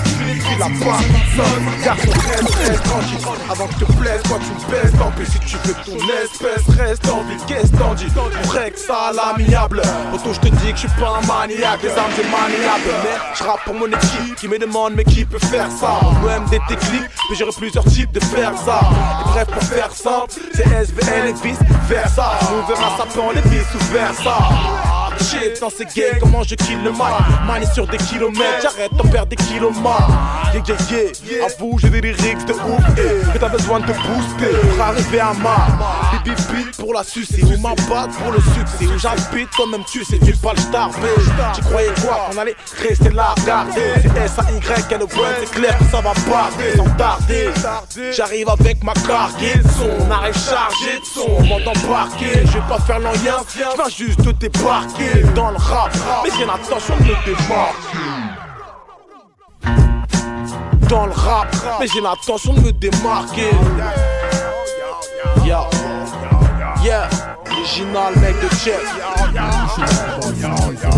la 0.58 0.68
barre 0.68 1.00
sonne, 1.36 1.84
garçon 1.84 2.10
reste, 2.10 2.82
tranquille, 2.84 3.18
avant 3.50 3.66
que 3.66 3.84
te 3.84 3.92
plaise, 3.92 4.22
quoi 4.28 4.38
tu 4.38 4.70
baisses, 4.70 4.92
tant 4.98 5.10
pis 5.12 5.30
si 5.30 5.38
tu 5.40 5.56
veux 5.64 5.74
ton 5.74 5.96
espèce, 6.22 6.76
reste 6.76 7.08
en 7.08 7.22
vie, 7.24 7.36
qu'est-ce 7.46 7.72
t'en 7.76 7.94
dis, 7.94 8.06
règle 8.52 8.78
ça 8.78 9.12
l'amiable, 9.14 9.82
auto 10.12 10.32
je 10.32 10.40
te 10.40 10.48
dis 10.48 10.72
que 10.72 10.78
je 10.78 10.86
suis 10.86 11.00
pas 11.00 11.20
un 11.22 11.26
maniaque, 11.26 11.82
les 11.82 11.90
armes 11.90 12.10
c'est 12.16 12.24
maniable, 12.24 12.90
mais 13.02 13.18
je 13.34 13.44
rappe 13.44 13.64
pour 13.64 13.74
mon 13.74 13.86
équipe, 13.86 14.36
qui 14.36 14.48
me 14.48 14.58
demande 14.58 14.94
mais 14.96 15.04
qui 15.04 15.24
peut 15.24 15.38
faire 15.38 15.70
ça, 15.70 16.00
on 16.02 16.28
aime 16.30 16.46
des 16.46 16.60
techniques, 16.68 17.10
mais 17.30 17.36
j'aurais 17.36 17.52
plusieurs 17.56 17.84
types 17.84 18.12
de 18.12 18.20
faire 18.20 18.52
ça, 18.64 18.80
et 19.20 19.28
bref 19.28 19.46
pour 19.46 19.62
faire 19.62 19.90
simple, 19.90 20.32
c'est 20.54 20.64
SVN 20.64 21.28
et 21.28 21.32
vice 21.46 21.58
versa, 21.88 22.38
on 22.50 22.66
verra 22.66 22.96
ça 22.96 23.06
dans 23.14 23.30
les 23.30 23.42
vices 23.42 23.74
ou 23.74 23.92
versa. 23.92 24.95
Shit, 25.20 25.60
dans 25.60 25.70
ces 25.70 25.84
gays, 25.86 26.18
comment 26.20 26.42
je 26.42 26.54
kill 26.54 26.82
le 26.82 26.92
mal? 26.92 27.12
Manie 27.46 27.66
sur 27.74 27.86
des 27.86 27.96
kilomètres, 27.96 28.60
j'arrête 28.62 28.92
d'en 28.94 29.08
perdre 29.08 29.28
des 29.28 29.36
kilomètres 29.36 30.10
Yeah, 30.54 30.62
yeah, 30.90 31.10
yeah, 31.30 31.44
avoue, 31.46 31.78
j'ai 31.78 31.90
des 31.90 32.00
lyrics 32.00 32.44
de 32.46 32.52
ouf. 32.52 32.80
Eh, 32.96 33.32
Que 33.32 33.38
t'as 33.38 33.48
besoin 33.48 33.80
de 33.80 33.86
te 33.86 33.92
booster 33.92 34.56
pour 34.76 34.84
arriver 34.84 35.20
à 35.20 35.32
ma 35.34 35.66
Bibi 36.24 36.34
beat 36.52 36.76
pour 36.76 36.94
la 36.94 37.04
sucer. 37.04 37.42
Ou 37.44 37.60
ma 37.60 37.70
batte 37.74 38.10
pour 38.22 38.32
le 38.32 38.38
succès 38.40 38.86
Où 38.86 38.98
j'habite, 38.98 39.50
toi-même 39.50 39.84
tu 39.90 40.04
sais, 40.04 40.18
tu 40.18 40.32
pas 40.36 40.52
le 40.54 40.60
star 40.60 40.90
Tu 41.54 41.60
croyais 41.62 41.90
quoi 42.02 42.28
qu'on 42.30 42.38
allait 42.38 42.56
rester 42.88 43.10
là, 43.10 43.34
regarder? 43.40 43.72
C'est 44.02 44.22
S-A-Y, 44.24 44.84
quel 44.88 45.00
web, 45.02 45.10
c'est 45.40 45.50
clair 45.50 45.78
que 45.78 45.84
ça 45.84 46.00
va 46.00 46.12
partir 46.12 46.76
sans 46.76 46.90
tarder. 46.96 47.50
J'arrive 48.16 48.48
avec 48.48 48.82
ma 48.82 48.92
cargaison 48.94 49.90
On 50.00 50.10
arrive 50.10 50.34
chargé 50.34 50.98
de 51.00 51.04
son, 51.04 51.26
on 51.38 51.42
m'entend 51.44 51.72
parquer. 51.86 52.42
Je 52.46 52.52
vais 52.52 52.68
pas 52.68 52.78
faire 52.80 52.98
l'enlien, 52.98 53.36
je 53.88 54.04
juste 54.04 54.22
te 54.24 54.30
débarquer 54.30 55.05
dans 55.34 55.50
le 55.50 55.56
rap 55.56 55.92
Mais 56.24 56.30
j'ai 56.36 56.46
l'intention 56.46 56.96
de 56.96 57.02
me 57.02 57.24
démarquer 57.24 57.98
Dans 60.88 61.06
le 61.06 61.12
rap 61.12 61.48
Mais 61.80 61.86
j'ai 61.86 62.00
l'intention 62.00 62.54
de 62.54 62.60
me 62.60 62.72
démarquer 62.72 63.50
Yeah 65.44 65.68
Yeah 66.82 67.08
Original 67.50 68.14
mec 68.20 68.34
de 68.40 68.48
Chef 68.56 68.82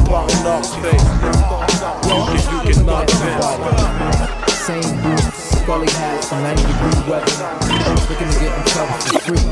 Par 0.09 0.27
North 0.45 0.79
Same 4.69 4.83
boots, 5.01 5.23
scully 5.63 5.89
hats, 5.89 6.29
90 6.29 6.63
degree 6.63 7.11
weather. 7.11 7.33
Looking 8.11 8.29
to 8.29 8.39
get 8.39 8.53
in 8.53 8.65
trouble 8.67 8.93
for 9.01 9.19
free. 9.21 9.45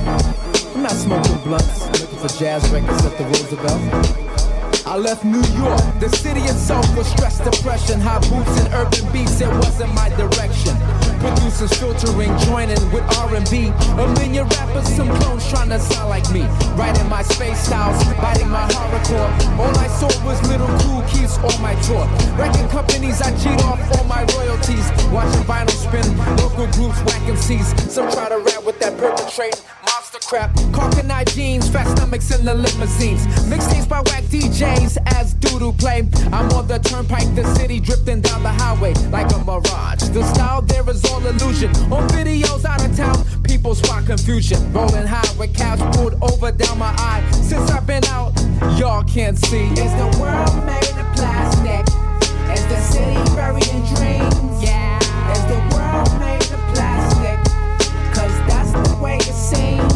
I'm 0.75 0.83
not 0.83 0.93
smoking 0.93 1.39
blunts, 1.39 1.87
looking 2.01 2.19
for 2.19 2.29
jazz 2.39 2.69
records 2.71 3.03
at 3.07 3.17
the 3.17 3.25
Roosevelt. 3.25 4.46
I 4.87 4.97
left 4.97 5.25
New 5.25 5.43
York, 5.59 5.83
the 5.99 6.09
city 6.09 6.43
itself 6.43 6.87
was 6.97 7.09
stress, 7.09 7.43
depression, 7.43 7.99
high 8.01 8.21
boots 8.31 8.55
and 8.63 8.73
urban 8.73 9.03
beats. 9.13 9.41
It 9.41 9.49
wasn't 9.49 9.93
my 9.95 10.11
direction. 10.11 10.79
Producers 11.19 11.75
filtering, 11.75 12.31
joining 12.47 12.79
with 12.95 13.03
R&B. 13.19 13.75
A 13.75 14.07
million 14.15 14.47
rappers, 14.47 14.87
some 14.95 15.11
clones 15.19 15.43
trying 15.51 15.71
to 15.71 15.81
sound 15.81 16.09
like 16.09 16.31
me. 16.31 16.47
Writing 16.79 17.09
my 17.09 17.23
space 17.23 17.59
styles, 17.67 17.99
biting 18.23 18.49
my 18.49 18.63
hardcore. 18.71 19.59
All 19.59 19.75
I 19.77 19.89
saw 19.89 20.07
was 20.25 20.39
little 20.47 20.71
cool 20.87 21.03
keys 21.11 21.37
on 21.43 21.61
my 21.61 21.75
tour. 21.83 22.07
Record 22.39 22.71
companies, 22.71 23.21
I 23.21 23.35
cheat 23.43 23.59
off 23.67 23.83
all 23.99 24.05
my 24.05 24.23
royalties. 24.39 24.87
Watching 25.11 25.43
vinyl 25.51 25.75
spin, 25.75 26.07
local 26.39 26.71
groups 26.79 27.03
whacking 27.11 27.37
C's. 27.37 27.75
Some 27.93 28.09
try 28.13 28.29
to 28.29 28.39
rap 28.39 28.63
with 28.63 28.79
that 28.79 28.97
perpetrating 28.97 29.59
crap. 30.21 30.53
Caucanine 30.73 31.27
jeans, 31.35 31.69
fast 31.69 31.97
stomachs 31.97 32.31
in 32.37 32.45
the 32.45 32.55
limousines. 32.55 33.27
Mixtapes 33.47 33.89
by 33.89 34.01
whack 34.01 34.25
DJs 34.25 34.99
as 35.15 35.35
doodle 35.35 35.73
play. 35.73 36.09
I'm 36.33 36.51
on 36.53 36.67
the 36.67 36.79
turnpike, 36.79 37.35
the 37.35 37.45
city 37.55 37.81
drifting 37.81 38.21
down 38.21 38.43
the 38.43 38.51
highway 38.51 38.95
like 39.11 39.31
a 39.33 39.39
mirage. 39.45 40.03
The 40.11 40.25
style 40.35 40.63
there 40.63 40.89
is 40.89 41.05
all 41.07 41.25
illusion. 41.27 41.71
On 41.93 42.09
videos 42.09 42.65
out 42.65 42.85
of 42.85 42.97
town, 42.97 43.25
people 43.43 43.75
spot 43.75 44.07
confusion. 44.07 44.73
Rolling 44.73 45.07
high 45.07 45.39
with 45.39 45.55
cash 45.55 45.81
pulled 45.97 46.15
over 46.23 46.53
down 46.53 46.79
my 46.79 46.95
eye. 46.99 47.29
Since 47.33 47.71
I've 47.71 47.87
been 47.87 48.05
out, 48.07 48.33
y'all 48.79 49.05
can't 49.05 49.39
see. 49.39 49.65
Is 49.65 49.93
the 49.95 50.19
world 50.21 50.65
made 50.65 50.97
of 50.99 51.07
plastic? 51.17 51.87
Is 52.53 52.67
the 52.67 52.81
city 52.81 53.35
buried 53.35 53.67
in 53.69 53.81
dreams? 53.95 54.63
Yeah. 54.63 54.99
Is 55.33 55.45
the 55.47 55.61
world 55.75 56.21
made 56.21 56.51
of 56.53 56.75
plastic? 56.75 57.39
Cause 58.15 58.35
that's 58.49 58.73
the 58.73 58.97
way 59.03 59.17
it 59.17 59.35
seems. 59.35 59.96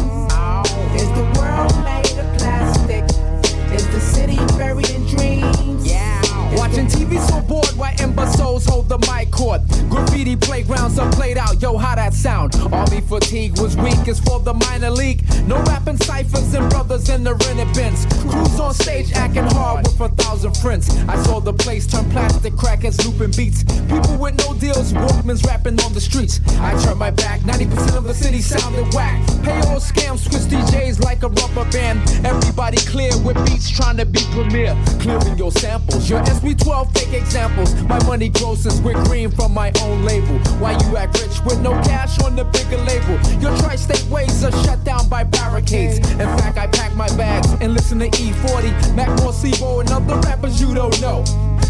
Hold 8.67 8.89
the 8.89 8.97
mic 9.11 9.31
cord. 9.31 9.61
Graffiti 9.89 10.35
playgrounds 10.35 10.99
are 10.99 11.11
played 11.11 11.37
out, 11.37 11.61
yo, 11.61 11.77
how 11.77 11.95
that 11.95 12.13
sound? 12.13 12.55
Army 12.71 13.01
fatigue 13.01 13.59
was 13.59 13.75
weak, 13.77 14.07
it's 14.07 14.19
for 14.19 14.39
the 14.39 14.53
minor 14.53 14.89
league. 14.89 15.23
No 15.47 15.61
rapping 15.63 15.97
ciphers 15.97 16.53
and 16.53 16.69
brothers 16.69 17.09
in 17.09 17.23
the 17.23 17.35
rented 17.35 17.73
bins. 17.73 18.05
Crews 18.29 18.59
on 18.59 18.73
stage 18.73 19.11
acting 19.13 19.45
hard 19.45 19.87
with 19.87 19.99
a 19.99 20.09
thousand 20.09 20.55
friends. 20.57 20.89
I 21.07 21.21
saw 21.23 21.39
the 21.39 21.53
place 21.53 21.87
turn 21.87 22.09
plastic 22.11 22.55
crackers 22.55 23.05
looping 23.05 23.31
beats. 23.31 23.63
People 23.63 24.17
with 24.17 24.37
no 24.37 24.53
deals, 24.53 24.93
Walkmans 24.93 25.45
rapping 25.45 25.79
on 25.81 25.93
the 25.93 26.01
streets. 26.01 26.39
I 26.59 26.71
turned 26.83 26.99
my 26.99 27.11
back, 27.11 27.41
90% 27.41 27.97
of 27.97 28.03
the 28.03 28.13
city 28.13 28.41
sounded 28.41 28.93
whack. 28.93 29.25
Pay 29.43 29.59
all 29.67 29.79
scams, 29.79 30.29
twist 30.29 30.49
DJs 30.49 31.03
like 31.03 31.23
a 31.23 31.29
rubber 31.29 31.69
band. 31.71 31.99
Everybody 32.25 32.77
clear 32.77 33.11
with 33.23 33.37
beats 33.45 33.69
trying 33.69 33.97
to 33.97 34.05
be 34.05 34.21
premier. 34.31 34.77
Clearing 34.99 35.37
your 35.37 35.51
samples, 35.51 36.09
your 36.09 36.21
SP12 36.23 36.93
fake 36.93 37.13
examples. 37.13 37.73
My 37.83 38.01
money 38.05 38.29
grosses 38.51 38.81
with 38.81 38.97
green 39.05 39.31
from 39.31 39.53
my 39.53 39.71
own 39.81 40.03
label. 40.03 40.37
Why 40.59 40.71
you 40.71 40.97
act 40.97 41.17
rich 41.21 41.39
with 41.45 41.61
no 41.61 41.71
cash 41.83 42.19
on 42.19 42.35
the 42.35 42.43
bigger 42.43 42.77
label? 42.83 43.17
Your 43.39 43.55
tri-state 43.59 44.05
ways 44.11 44.43
are 44.43 44.51
shut 44.63 44.83
down 44.83 45.07
by 45.07 45.23
barricades. 45.23 45.99
In 46.11 46.27
fact, 46.37 46.57
I 46.57 46.67
pack 46.67 46.93
my 46.93 47.07
bags 47.15 47.47
and 47.61 47.73
listen 47.73 47.99
to 47.99 48.07
E-40, 48.07 48.93
Mac 48.93 49.07
Morcebo, 49.19 49.79
and 49.79 49.89
other 49.91 50.19
rappers 50.27 50.59
you 50.59 50.73
don't 50.73 50.99
know. 50.99 51.23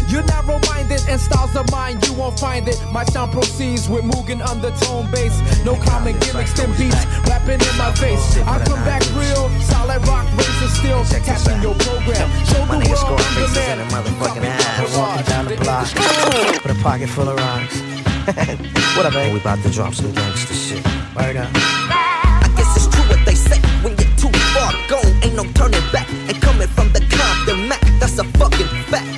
You're 0.08 0.24
narrow-minded 0.24 1.02
and 1.08 1.20
styles 1.20 1.54
of 1.56 1.70
mine, 1.70 1.98
you 2.04 2.12
won't 2.14 2.38
find 2.38 2.68
it. 2.68 2.78
My 2.92 3.04
sound 3.04 3.32
proceeds 3.32 3.88
with 3.88 4.04
Mugen 4.04 4.40
undertone 4.46 5.10
bass. 5.10 5.34
No 5.64 5.76
common 5.76 6.18
gimmicks, 6.20 6.52
them 6.54 6.70
beats 6.76 7.04
rapping 7.28 7.60
in 7.60 7.76
my 7.78 7.92
face. 7.92 8.36
I 8.46 8.62
come 8.64 8.82
back 8.84 9.02
real, 9.14 9.48
solid 9.60 10.06
rock, 10.06 10.26
razor 10.36 10.68
steel, 10.68 11.04
tapping 11.04 11.62
your 11.62 11.74
program. 11.74 12.28
Show 12.46 12.64
My 12.66 12.78
the 12.78 12.84
nigga 12.84 12.88
world 12.88 12.98
score 12.98 13.20
I'm 13.20 13.34
the 13.40 13.48
faces 13.48 13.56
in 13.56 13.78
man. 13.78 13.80
a 13.80 13.84
motherfucking 13.92 14.44
ass. 14.44 14.96
Walking 14.96 15.26
down 15.26 15.44
the 15.46 15.56
block 15.56 15.86
with 16.64 16.78
a 16.78 16.82
pocket 16.82 17.08
full 17.08 17.28
of 17.28 17.36
rhymes. 17.36 17.80
what 18.96 19.06
up, 19.06 19.14
man? 19.14 19.32
We 19.32 19.40
about 19.40 19.62
to 19.62 19.70
drop 19.70 19.94
some 19.94 20.12
gangster 20.12 20.54
shit. 20.54 20.84
Word 21.16 21.36
up. 21.36 21.50
I 21.54 22.52
guess 22.56 22.76
it's 22.76 22.86
true 22.94 23.04
what 23.08 23.24
they 23.26 23.34
say. 23.34 23.58
When 23.82 23.96
you're 23.98 24.16
too 24.16 24.30
far 24.54 24.72
gone, 24.88 25.06
ain't 25.24 25.34
no 25.34 25.44
turning 25.54 25.82
back. 25.90 26.08
And 26.28 26.40
coming 26.40 26.68
from 26.68 26.92
the 26.92 27.00
Compton 27.10 27.68
Mac, 27.68 27.80
that's 27.98 28.18
a 28.18 28.24
fucking 28.38 28.68
fact. 28.92 29.08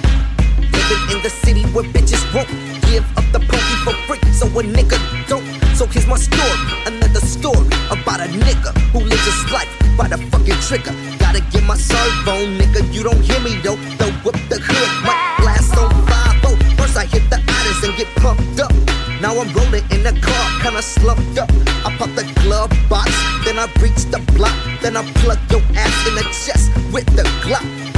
Living 0.89 1.17
in 1.17 1.23
the 1.23 1.31
city 1.31 1.63
where 1.73 1.85
bitches 1.85 2.23
won't 2.35 2.49
give 2.89 3.05
up 3.17 3.25
the 3.33 3.41
pokey 3.41 3.77
for 3.85 3.95
free, 4.07 4.21
so 4.33 4.47
a 4.47 4.63
nigga 4.63 4.99
don't. 5.29 5.45
So 5.75 5.87
here's 5.87 6.07
my 6.07 6.17
story, 6.17 6.59
another 6.87 7.21
story 7.21 7.67
about 7.91 8.21
a 8.21 8.29
nigga 8.29 8.77
who 8.93 9.01
lives 9.01 9.25
his 9.25 9.51
life 9.51 9.71
by 9.97 10.09
the 10.09 10.19
fucking 10.31 10.61
trigger. 10.61 10.93
Gotta 11.19 11.41
get 11.51 11.65
my 11.65 11.77
servo, 11.77 12.47
nigga. 12.59 12.93
You 12.93 13.03
don't 13.03 13.21
hear 13.21 13.41
me 13.41 13.57
though. 13.63 13.77
The 13.97 14.13
whip 14.25 14.37
the 14.49 14.59
hood, 14.61 14.91
my 15.07 15.17
blast 15.39 15.77
on 15.77 15.91
5 15.91 16.35
First 16.77 16.97
I 16.97 17.07
hit 17.07 17.29
the 17.31 17.41
otters 17.41 17.81
and 17.85 17.97
get 17.97 18.09
pumped 18.17 18.61
up. 18.61 18.73
Now 19.21 19.41
I'm 19.41 19.51
rolling 19.55 19.85
in 19.91 20.03
the 20.03 20.13
car, 20.21 20.45
kinda 20.61 20.83
slumped 20.83 21.39
up. 21.39 21.51
I 21.87 21.97
pop 21.97 22.11
the 22.15 22.25
glove 22.43 22.71
box, 22.91 23.11
then 23.45 23.59
I 23.59 23.67
reach 23.81 24.05
the 24.13 24.21
block, 24.37 24.55
then 24.83 24.97
I 24.97 25.03
plug 25.23 25.39
your 25.51 25.63
ass 25.77 26.07
in 26.09 26.15
the 26.15 26.25
chest 26.45 26.71
with 26.93 27.07
the 27.17 27.25
Glock. 27.43 27.94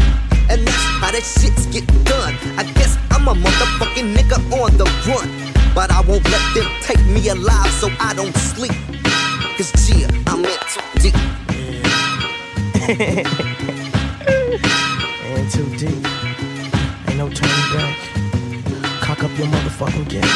And 1.07 1.15
how 1.15 1.21
that 1.21 1.23
shits 1.23 1.71
get 1.73 1.87
done. 2.05 2.35
I 2.59 2.65
guess 2.73 2.99
I'm 3.13 3.29
a 3.29 3.35
motherfucking 3.35 4.17
nigga 4.17 4.39
on 4.61 4.77
the 4.77 4.85
run. 5.07 5.31
But 5.73 5.93
I 5.93 6.01
won't 6.01 6.29
let 6.29 6.55
them 6.55 6.69
take 6.83 7.01
me 7.07 7.29
alive 7.29 7.71
so 7.71 7.89
I 8.01 8.13
don't 8.15 8.35
sleep. 8.35 8.73
Cause 9.57 9.73
yeah, 9.89 10.09
I'm 10.27 10.45
in 10.45 10.59
too 10.67 10.83
deep. 10.99 11.15
and 15.23 15.49
too 15.53 15.69
deep. 15.77 16.05
Ain't 17.07 17.19
no 17.19 17.29
turning 17.29 17.71
back. 17.73 17.97
Cock 19.01 19.23
up 19.23 19.31
your 19.39 19.47
motherfucking 19.47 20.09
game. 20.09 20.29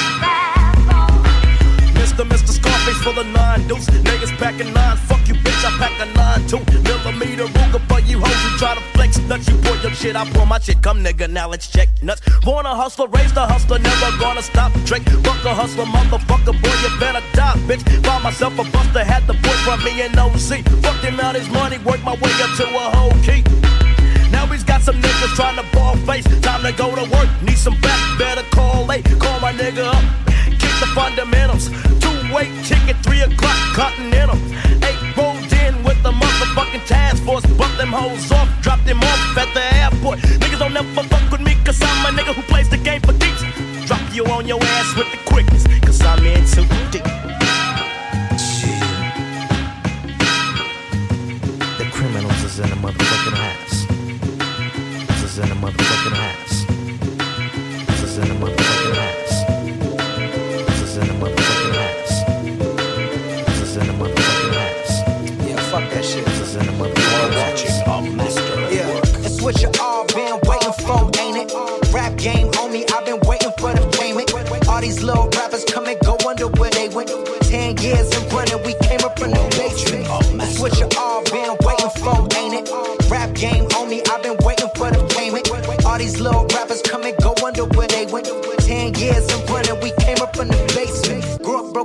Mr. 1.98 2.24
Mr. 2.24 2.49
Scarface 2.80 3.02
full 3.02 3.18
of 3.18 3.26
nine 3.26 3.66
deuce. 3.68 3.86
Niggas 3.86 4.36
packing 4.38 4.72
nine. 4.72 4.96
Fuck 4.96 5.28
you, 5.28 5.34
bitch. 5.34 5.64
I 5.64 5.70
pack 5.78 6.00
a 6.00 6.06
nine 6.14 6.46
two 6.48 6.58
millimeter 7.04 7.46
Ruger 7.52 7.80
for 7.88 8.00
you 8.00 8.18
hoes 8.20 8.40
who 8.44 8.58
try 8.58 8.74
to 8.74 8.80
flex 8.96 9.18
nuts. 9.28 9.48
You 9.48 9.56
pour 9.58 9.76
your 9.76 9.90
shit, 9.92 10.16
I 10.16 10.24
pour 10.30 10.46
my 10.46 10.58
shit. 10.58 10.82
Come 10.82 11.04
nigga, 11.04 11.28
now 11.28 11.48
let's 11.48 11.70
check 11.70 11.88
nuts. 12.02 12.22
Born 12.42 12.66
a 12.66 12.74
hustler, 12.74 13.08
raised 13.08 13.36
a 13.36 13.46
hustler, 13.46 13.78
never 13.78 14.18
gonna 14.18 14.42
stop. 14.42 14.72
Drake, 14.84 15.08
fuck 15.24 15.44
a 15.44 15.54
hustler, 15.54 15.84
motherfucker, 15.84 16.54
boy, 16.62 16.76
you 16.82 16.90
better 16.98 17.22
die, 17.32 17.56
bitch. 17.68 17.84
Buy 18.02 18.18
myself 18.22 18.54
a 18.58 18.64
buster, 18.70 19.04
had 19.04 19.26
the 19.26 19.34
boy 19.34 19.56
from 19.64 19.82
me 19.84 20.02
in 20.02 20.18
OC. 20.18 20.64
Fucked 20.82 21.04
him 21.04 21.20
out 21.20 21.34
his 21.34 21.48
money, 21.50 21.78
worked 21.78 22.04
my 22.04 22.14
way 22.14 22.32
up 22.40 22.56
to 22.56 22.64
a 22.64 22.86
whole 22.96 23.16
key. 23.22 23.44
Now 24.30 24.46
he's 24.46 24.64
got 24.64 24.80
some 24.80 24.96
niggas 24.96 25.34
trying 25.36 25.56
to 25.56 25.66
ball 25.76 25.96
face. 26.08 26.24
Time 26.40 26.62
to 26.62 26.72
go 26.72 26.94
to 26.94 27.04
work. 27.10 27.28
Need 27.42 27.58
some 27.58 27.78
back. 27.80 28.00
Better 28.18 28.44
call 28.50 28.86
late. 28.86 29.04
Call 29.18 29.40
my 29.40 29.52
nigga 29.52 29.84
up. 29.84 30.04
Kick 30.58 30.72
the 30.80 30.88
fundamentals. 30.94 31.68
Weight 32.32 32.52
ticket, 32.64 32.96
three 33.02 33.20
o'clock 33.22 33.56
continental. 33.74 34.36
Eight 34.86 35.16
rolled 35.16 35.52
in 35.52 35.82
with 35.82 36.00
the 36.04 36.12
motherfucking 36.12 36.86
task 36.86 37.24
force. 37.24 37.44
Bump 37.58 37.76
them 37.76 37.92
hoes 37.92 38.30
off. 38.30 38.48
Drop 38.62 38.78
them 38.84 39.00
off 39.00 39.36
at 39.36 39.52
the 39.52 39.64
airport. 39.74 40.20
Niggas 40.20 40.60
don't 40.60 40.72
never 40.72 41.02
fuck 41.02 41.32
with 41.32 41.40
me 41.40 41.56
cause 41.64 41.82
I'm 41.82 42.14
a 42.14 42.16
nigga 42.16 42.32
who 42.32 42.42
plays 42.42 42.68
the 42.68 42.76
game 42.76 43.00
for 43.00 43.14
keeps. 43.14 43.42
Drop 43.86 44.00
you 44.14 44.24
on 44.26 44.46
your 44.46 44.62
ass 44.62 44.96
with 44.96 45.10
the 45.10 45.18
quickness. 45.26 45.66
Cause 45.82 46.00
I'm 46.02 46.24
in 46.24 46.44
too 46.46 46.66
deep. 46.92 47.02
The 51.78 51.86
criminals 51.90 52.44
is 52.44 52.60
in 52.60 52.70
the 52.70 52.76
motherfucking 52.76 53.36
house. 53.44 53.86
This 55.08 55.22
is 55.24 55.38
in 55.38 55.48
the 55.48 55.56
motherfucking 55.56 56.16
house. 56.16 56.64
This 57.86 58.02
is 58.04 58.18
in 58.18 58.28
the 58.28 58.34
motherfucking 58.34 58.64
house. 58.64 58.69
What 69.50 69.62
you 69.62 69.82
all 69.82 70.06
been 70.06 70.38
waiting 70.46 70.72
for, 70.86 71.10
ain't 71.18 71.36
it? 71.36 71.92
Rap 71.92 72.16
game 72.16 72.46
on 72.60 72.72
me, 72.72 72.84
I've 72.94 73.04
been 73.04 73.18
waiting 73.26 73.50
for 73.58 73.74
the 73.74 73.82
payment. 73.98 74.30
All 74.68 74.80
these 74.80 75.02
little 75.02 75.28
rappers 75.34 75.64
come 75.64 75.86
and 75.86 75.98
go 76.00 76.16
under 76.28 76.46
where 76.46 76.70
they 76.70 76.88
went. 76.88 77.10
Ten 77.42 77.76
years 77.78 78.14
and 78.14 78.32
running, 78.32 78.62
we 78.62 78.74
came 78.86 79.00
up 79.02 79.18
from 79.18 79.30
the 79.32 79.42
basement. 79.58 80.06
It's 80.40 80.60
what 80.60 80.78
you 80.78 80.86
all 80.96 81.24
been 81.24 81.56
waiting 81.66 81.90
for, 81.98 82.14
ain't 82.38 82.54
it? 82.62 83.10
Rap 83.10 83.34
game 83.34 83.66
on 83.74 83.90
me, 83.90 84.02
I've 84.06 84.22
been 84.22 84.38
waiting 84.46 84.70
for 84.76 84.90
the 84.90 85.02
payment. 85.18 85.50
All 85.84 85.98
these 85.98 86.20
little 86.20 86.46
rappers 86.54 86.82
come 86.82 87.02
and 87.02 87.16
go 87.18 87.34
under 87.44 87.64
where 87.74 87.88
they 87.88 88.06
went. 88.06 88.30
Ten 88.60 88.94
years 88.94 89.26
and 89.34 89.50
running, 89.50 89.80
we 89.82 89.90
came 89.98 90.18
up 90.22 90.36
from 90.36 90.46
the 90.48 90.69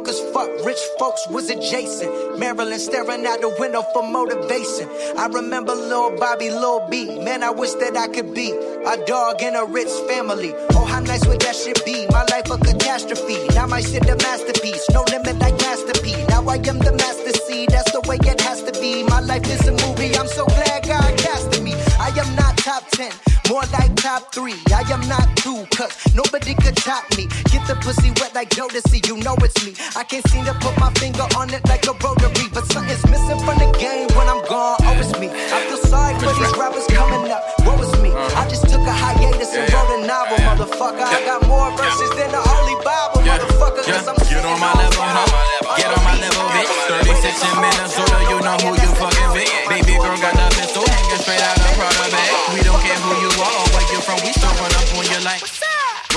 broke 0.06 0.14
as 0.14 0.34
fuck, 0.34 0.66
rich 0.66 0.80
folks 0.99 1.28
was 1.30 1.49
adjacent. 1.49 2.39
Maryland 2.39 2.82
staring 2.82 3.26
out 3.26 3.41
the 3.41 3.49
window 3.60 3.82
for 3.93 4.03
motivation. 4.03 4.89
I 5.18 5.28
remember 5.28 5.74
Lil 5.74 6.18
Bobby, 6.18 6.49
Lil 6.49 6.88
B. 6.89 7.20
Man, 7.24 7.43
I 7.43 7.49
wish 7.49 7.74
that 7.76 7.97
I 7.97 8.08
could 8.08 8.34
be 8.34 8.51
a 8.51 9.06
dog 9.06 9.41
in 9.41 9.56
a 9.56 9.66
rich 9.66 9.89
family. 10.08 10.53
Oh, 10.72 10.86
how 10.86 10.99
nice 10.99 11.26
would 11.28 11.41
that 11.41 11.56
shit 11.56 11.84
be? 11.86 12.06
My 12.10 12.24
life 12.32 12.49
a 12.49 12.58
catastrophe. 12.58 13.47
Now 13.56 13.68
my 13.68 13.82
shit 13.82 14.08
a 14.10 14.16
masterpiece. 14.18 14.86
No 14.91 15.03
limit 15.12 15.39
like 15.39 15.58
masterpiece. 15.60 16.28
Now 16.30 16.47
I 16.47 16.56
am 16.56 16.80
the 16.80 16.93
master 16.93 17.34
C. 17.45 17.66
That's 17.68 17.91
the 17.91 18.01
way 18.08 18.18
it 18.22 18.41
has 18.41 18.64
to 18.64 18.72
be. 18.80 19.03
My 19.03 19.22
life 19.22 19.45
is 19.49 19.68
a 19.68 19.72
movie. 19.72 20.16
I'm 20.16 20.28
so 20.28 20.45
glad 20.45 20.84
God 20.88 21.18
casted 21.18 21.64
me. 21.64 21.74
I 21.99 22.10
am 22.10 22.36
not 22.36 22.58
top 22.58 22.88
10, 22.91 23.12
more 23.56 23.64
like 23.72 23.95
top 23.95 24.36
3. 24.36 24.51
I 24.76 24.84
am 24.91 24.99
not 25.08 25.32
2, 25.39 25.64
cause 25.72 25.95
nobody 26.12 26.53
could 26.60 26.76
top 26.76 27.08
me. 27.16 27.24
Get 27.47 27.64
the 27.72 27.80
pussy 27.80 28.12
wet 28.20 28.36
like 28.36 28.49
Jodeci, 28.51 28.99
you 29.08 29.16
know 29.24 29.36
it's 29.39 29.56
me. 29.64 29.72
I 29.95 30.03
can't 30.03 30.28
seem 30.28 30.43
to 30.43 30.53
put 30.60 30.76
my 30.76 30.91
finger 30.99 31.24
on 31.39 31.47
it 31.56 31.64
like 31.72 31.88
a 31.88 31.95
rotary, 32.03 32.51
but 32.51 32.68
something's 32.68 32.99
missing 33.08 33.39
from 33.47 33.56
the 33.64 33.72
game 33.80 34.12
when 34.12 34.28
I'm 34.28 34.43
gone. 34.51 34.76
Oh, 34.84 34.99
it's 34.99 35.16
me. 35.24 35.32
I 35.32 35.64
feel 35.72 35.80
sorry 35.88 36.20
for 36.20 36.36
these 36.36 36.51
rappers 36.60 36.84
coming 36.91 37.32
up. 37.32 37.47
Woe 37.64 37.80
is 37.80 37.95
me. 38.03 38.12
I 38.36 38.43
just 38.51 38.68
took 38.68 38.84
a 38.84 38.91
hiatus 38.91 39.56
and 39.56 39.72
wrote 39.72 39.91
a 39.95 39.99
novel, 40.03 40.36
motherfucker. 40.43 41.08
I 41.08 41.24
got 41.24 41.47
more 41.47 41.72
verses 41.80 42.12
than 42.20 42.36
the 42.36 42.43
Holy 42.43 42.76
Bible, 42.84 43.24
motherfucker. 43.24 43.88
Cause 43.88 44.08
I'm 44.12 44.20
Get 44.28 44.43
on 44.43 44.60
my 44.60 44.76
level, 44.76 44.99
huh? 44.99 45.80
Get 45.80 45.88
on 45.95 46.03
my 46.03 46.20
level, 46.20 46.43
bitch. 46.51 46.76
36 47.08 47.39
in 47.39 47.56
Minnesota, 47.64 48.18
you 48.28 48.38
know 48.43 48.58
who 48.68 48.72
you 48.84 48.91
fucking 48.99 49.32
with. 49.32 49.47
Baby 49.72 49.95
girl 49.95 50.20
got 50.20 50.36
the 50.36 50.45
pistol 50.60 50.84
hanging 50.84 51.24
straight 51.24 51.39
out 51.39 51.55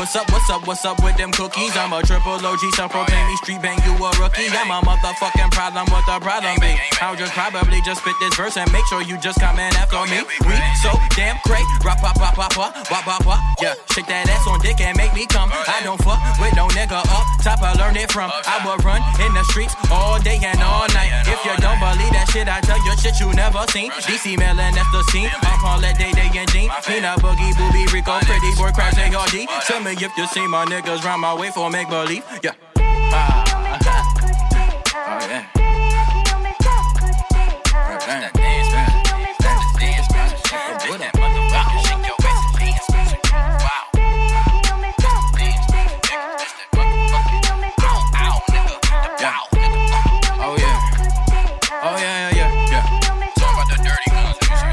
What's 0.08 0.16
up, 0.16 0.32
what's 0.32 0.48
up, 0.48 0.66
what's 0.66 0.84
up 0.86 1.04
with 1.04 1.18
them 1.18 1.30
cookies? 1.32 1.76
I'm 1.76 1.92
a 1.92 2.00
triple 2.00 2.40
OG, 2.40 2.60
so 2.72 2.88
proclaim 2.88 3.26
me 3.28 3.36
street 3.44 3.60
bang, 3.60 3.76
you 3.84 3.92
a 3.92 4.08
rookie. 4.16 4.48
I'm 4.48 4.72
a 4.72 4.80
motherfucking 4.80 5.50
problem, 5.52 5.84
what 5.92 6.00
the 6.06 6.16
problem 6.24 6.56
be? 6.60 6.80
I'll 7.02 7.14
just 7.14 7.34
probably 7.34 7.82
just 7.84 8.00
spit 8.00 8.14
this 8.18 8.34
verse 8.34 8.56
and 8.56 8.72
make 8.72 8.86
sure 8.86 9.02
you 9.02 9.18
just 9.18 9.38
come 9.38 9.58
in 9.58 9.68
after 9.76 10.00
me. 10.08 10.24
We 10.48 10.56
so 10.80 10.96
damn 11.12 11.36
great, 11.44 11.68
rap, 11.84 12.00
pop, 12.00 12.16
pop, 12.16 12.34
pop, 12.34 12.52
pop, 12.54 12.88
wop, 12.88 13.26
wop. 13.26 13.38
Yeah, 13.60 13.74
shake 13.92 14.06
that 14.06 14.30
ass 14.30 14.48
on 14.48 14.60
dick 14.60 14.80
and 14.80 14.96
make 14.96 15.12
me 15.12 15.26
come. 15.26 15.50
I 15.52 15.82
don't 15.84 16.00
fuck 16.00 16.16
with 16.40 16.56
no 16.56 16.68
nigga 16.68 17.04
up 17.04 17.28
top, 17.48 17.62
I 17.62 17.72
learned 17.80 17.96
it 17.96 18.12
from. 18.12 18.30
I 18.30 18.60
will 18.64 18.76
run 18.84 19.00
in 19.24 19.32
the 19.32 19.44
streets 19.48 19.74
all 19.90 20.20
day 20.20 20.38
and 20.42 20.60
all 20.60 20.86
night. 20.92 21.08
If 21.24 21.40
you 21.44 21.54
don't 21.64 21.80
believe 21.80 22.12
that 22.12 22.28
shit, 22.28 22.48
I 22.48 22.60
tell 22.60 22.76
you 22.84 22.92
shit 23.00 23.16
you 23.20 23.32
never 23.32 23.64
seen. 23.72 23.90
DC 24.04 24.36
Melon, 24.36 24.74
that's 24.76 24.90
the 24.92 25.02
scene. 25.08 25.30
I'm 25.32 25.58
Paulette 25.64 25.96
Day 25.96 26.12
Day 26.12 26.28
and 26.28 26.48
Jean. 26.52 26.68
Peanut 26.84 27.24
Boogie, 27.24 27.56
Booby, 27.56 27.88
Rico, 27.88 28.20
Pretty 28.28 28.52
Boy, 28.60 28.70
Crash, 28.76 29.00
ARD. 29.00 29.36
Tell 29.64 29.80
me 29.80 29.96
if 30.00 30.16
you 30.16 30.26
see 30.28 30.46
my 30.46 30.64
niggas 30.66 31.02
round 31.04 31.22
my 31.22 31.34
way 31.34 31.50
for 31.50 31.70
make 31.70 31.88
believe. 31.88 32.24
Yeah. 32.42 32.52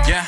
Yeah. 0.08 0.26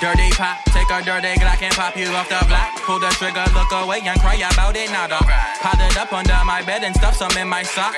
Dirty 0.00 0.30
pop, 0.30 0.67
take 0.88 1.02
a 1.02 1.04
dirty 1.04 1.40
Glock 1.40 1.62
and 1.62 1.74
pop 1.74 1.96
you 1.96 2.08
off 2.08 2.28
the 2.28 2.40
block. 2.48 2.80
Pull 2.82 2.98
the 2.98 3.08
trigger, 3.20 3.44
look 3.52 3.70
away 3.72 4.00
and 4.04 4.18
cry 4.20 4.36
about 4.36 4.76
it 4.76 4.90
nada. 4.90 5.18
Piled 5.60 5.80
it 5.80 5.96
up 5.96 6.12
under 6.12 6.40
my 6.44 6.62
bed 6.62 6.82
and 6.82 6.94
stuff 6.96 7.16
some 7.16 7.30
in 7.36 7.48
my 7.48 7.62
sock. 7.62 7.94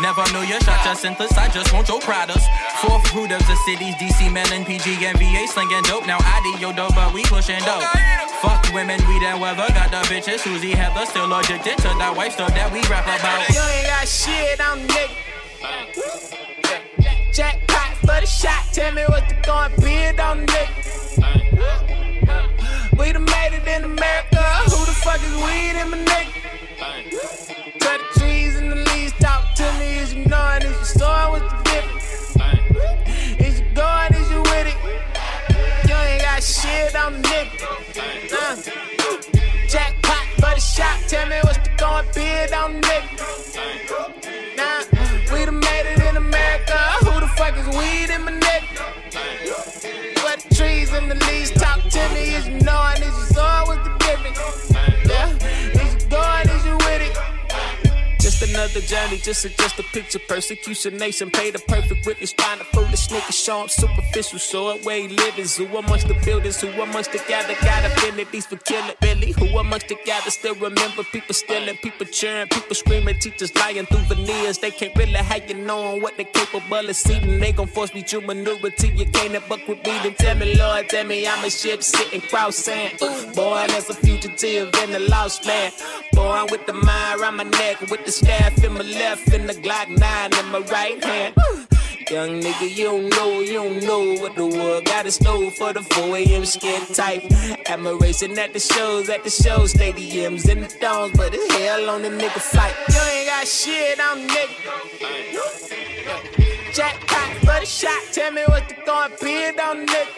Never 0.00 0.24
knew 0.32 0.44
you 0.44 0.60
shot 0.60 0.84
your 0.84 0.94
synthesis, 0.94 1.36
I 1.38 1.48
just 1.48 1.72
want 1.72 1.88
your 1.88 2.00
products. 2.00 2.46
Fourth 2.80 3.14
root 3.14 3.32
of 3.32 3.40
the 3.46 3.56
cities, 3.64 3.94
DC, 3.96 4.32
Melon, 4.32 4.64
PG, 4.64 5.04
and 5.06 5.18
VA 5.18 5.46
slinging 5.48 5.82
dope. 5.84 6.06
Now 6.06 6.18
ID 6.20 6.60
yo 6.60 6.72
dope, 6.72 6.94
but 6.94 7.12
we 7.14 7.22
pushing 7.24 7.60
dope. 7.60 7.82
Oh, 7.82 7.90
Fuck 8.42 8.74
women, 8.74 9.00
we 9.08 9.24
and 9.24 9.40
weather. 9.40 9.66
Got 9.72 9.90
the 9.90 10.02
bitches, 10.12 10.40
Susie 10.40 10.72
Heather, 10.72 11.06
still 11.06 11.32
addicted 11.32 11.78
to 11.78 11.88
that 11.96 12.14
white 12.16 12.32
stuff 12.32 12.52
that 12.52 12.70
we 12.72 12.80
rap 12.92 13.04
about. 13.04 13.48
You 13.48 13.60
ain't 13.60 13.88
got 13.88 14.06
shit, 14.06 14.60
I'm 14.60 14.80
nigga. 14.86 15.32
Jackpot 17.32 17.96
for 17.98 18.20
the 18.20 18.26
shot, 18.26 18.64
tell 18.72 18.92
me 18.92 19.02
what 19.08 19.28
the 19.28 19.34
going 19.46 19.72
bid 19.80 20.20
on 20.20 20.46
nigga. 20.46 21.03
Just 59.24 59.46
adjust 59.46 59.78
the 59.78 59.83
picture. 59.94 60.18
Persecution 60.18 60.96
nation, 60.98 61.30
pay 61.30 61.50
the 61.50 61.60
perfect 61.60 62.04
witness. 62.04 62.32
Trying 62.32 62.58
to 62.58 62.64
fool 62.64 62.88
the 62.94 62.96
sneaker, 62.96 63.32
show 63.32 63.62
'em 63.62 63.68
superficial. 63.68 64.38
Show 64.38 64.70
it 64.72 64.84
where 64.84 65.00
he 65.00 65.08
living. 65.08 65.46
Zoo 65.46 65.66
amongst 65.76 66.08
the 66.08 66.14
buildings, 66.26 66.60
who 66.60 66.68
amongst 66.82 67.12
the 67.12 67.20
gather. 67.28 67.54
Got 67.68 67.84
affinities 67.90 68.46
for 68.46 68.56
killing. 68.56 68.96
Really, 69.02 69.30
who 69.38 69.46
amongst 69.58 69.88
the 69.88 69.96
gather 70.04 70.30
still 70.30 70.56
remember 70.56 71.04
people 71.04 71.34
stealing, 71.34 71.76
people 71.86 72.06
cheering, 72.06 72.48
people 72.48 72.74
screaming, 72.74 73.18
teachers 73.20 73.54
lying 73.54 73.86
through 73.86 74.06
veneers. 74.10 74.58
They 74.58 74.72
can't 74.72 74.94
really 74.96 75.22
have 75.30 75.48
you 75.48 75.56
knowing 75.68 76.02
what 76.02 76.16
they 76.16 76.24
capable 76.24 76.88
of 76.92 76.96
seeing. 76.96 77.38
They 77.38 77.52
gon' 77.52 77.68
force 77.68 77.94
me 77.94 78.02
to 78.10 78.20
minority. 78.20 78.88
You 78.98 79.06
can't 79.06 79.48
buck 79.48 79.62
with 79.68 79.80
me. 79.86 79.94
Then 80.02 80.14
tell 80.14 80.34
me, 80.34 80.54
Lord, 80.56 80.88
tell 80.88 81.04
me 81.04 81.26
I'm 81.26 81.44
a 81.44 81.50
ship 81.50 81.82
sitting 81.82 82.22
cross 82.22 82.56
sand. 82.56 82.98
Boy, 83.34 83.64
that's 83.68 83.88
a 83.90 83.94
fugitive 83.94 84.74
in 84.82 84.90
the 84.90 85.00
lost 85.14 85.46
land. 85.46 85.72
I'm 86.44 86.46
with 86.50 86.66
the 86.66 86.72
mind 86.72 87.22
on 87.22 87.36
my 87.36 87.44
neck, 87.44 87.80
with 87.90 88.04
the 88.04 88.12
staff 88.12 88.62
in 88.64 88.72
my 88.74 88.80
left, 88.80 89.28
and 89.32 89.48
the 89.48 89.54
Glock 89.84 89.98
9 89.98 90.44
in 90.44 90.46
my 90.50 90.58
right 90.70 91.04
hand. 91.04 91.34
Young 92.10 92.40
nigga, 92.40 92.74
you 92.74 92.84
don't 92.84 93.08
know, 93.10 93.40
you 93.40 93.54
don't 93.54 93.82
know 93.82 94.14
what 94.20 94.34
the 94.36 94.46
world 94.46 94.84
got 94.84 95.06
in 95.06 95.12
store 95.12 95.50
for 95.50 95.72
the 95.72 95.82
4 95.82 96.16
a.m. 96.18 96.44
skin 96.44 96.84
type. 96.94 97.24
Admiration 97.66 98.38
at 98.38 98.52
the 98.52 98.60
shows, 98.60 99.08
at 99.08 99.24
the 99.24 99.30
show 99.30 99.60
stadiums, 99.60 100.48
and 100.50 100.64
the 100.64 100.78
domes, 100.78 101.16
but 101.16 101.32
it's 101.34 101.54
hell 101.54 101.88
on 101.90 102.02
the 102.02 102.08
nigga 102.08 102.40
flight. 102.40 102.74
You 102.88 103.00
ain't 103.10 103.28
got 103.28 103.46
shit 103.46 103.98
on 104.00 104.28
nigga. 104.28 104.54
Jackpot 106.74 107.36
for 107.38 107.60
the 107.60 107.66
shot, 107.66 108.02
tell 108.12 108.32
me 108.32 108.42
what's 108.46 108.68
the 108.68 108.74
going 108.84 109.12
bid 109.20 109.60
on 109.60 109.86
nigga. 109.86 110.10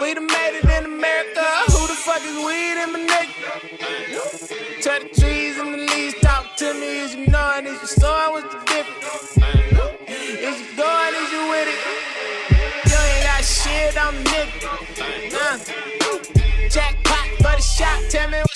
We 0.00 0.14
done 0.14 0.26
made 0.26 0.60
it 0.62 0.64
in 0.64 0.84
America, 0.84 1.44
who 1.66 1.86
the 1.86 1.94
fuck 1.94 2.22
is 2.22 2.36
weed 2.36 2.82
in 2.82 2.92
my 2.92 2.98
nigga? 3.06 4.15
To 6.66 6.80
me, 6.80 6.98
is 7.00 7.14
you 7.14 7.26
knowing, 7.28 7.66
is 7.66 7.80
you 7.80 7.86
sawing, 7.86 8.32
what's 8.32 8.52
the 8.52 8.60
difference? 8.66 9.38
Is 10.08 10.56
you 10.60 10.76
going, 10.76 11.14
is 11.14 11.32
you 11.32 11.42
with 11.52 11.68
it? 11.74 11.80
You 12.90 12.98
ain't 13.06 13.24
got 13.24 13.44
shit 13.44 13.96
on 13.96 14.14
the 14.14 14.22
nigga. 14.30 14.60
Nah. 15.32 16.68
Jackpot 16.68 17.28
for 17.38 17.56
the 17.56 17.62
shot, 17.62 18.10
tell 18.10 18.28
me 18.30 18.38
what's 18.38 18.55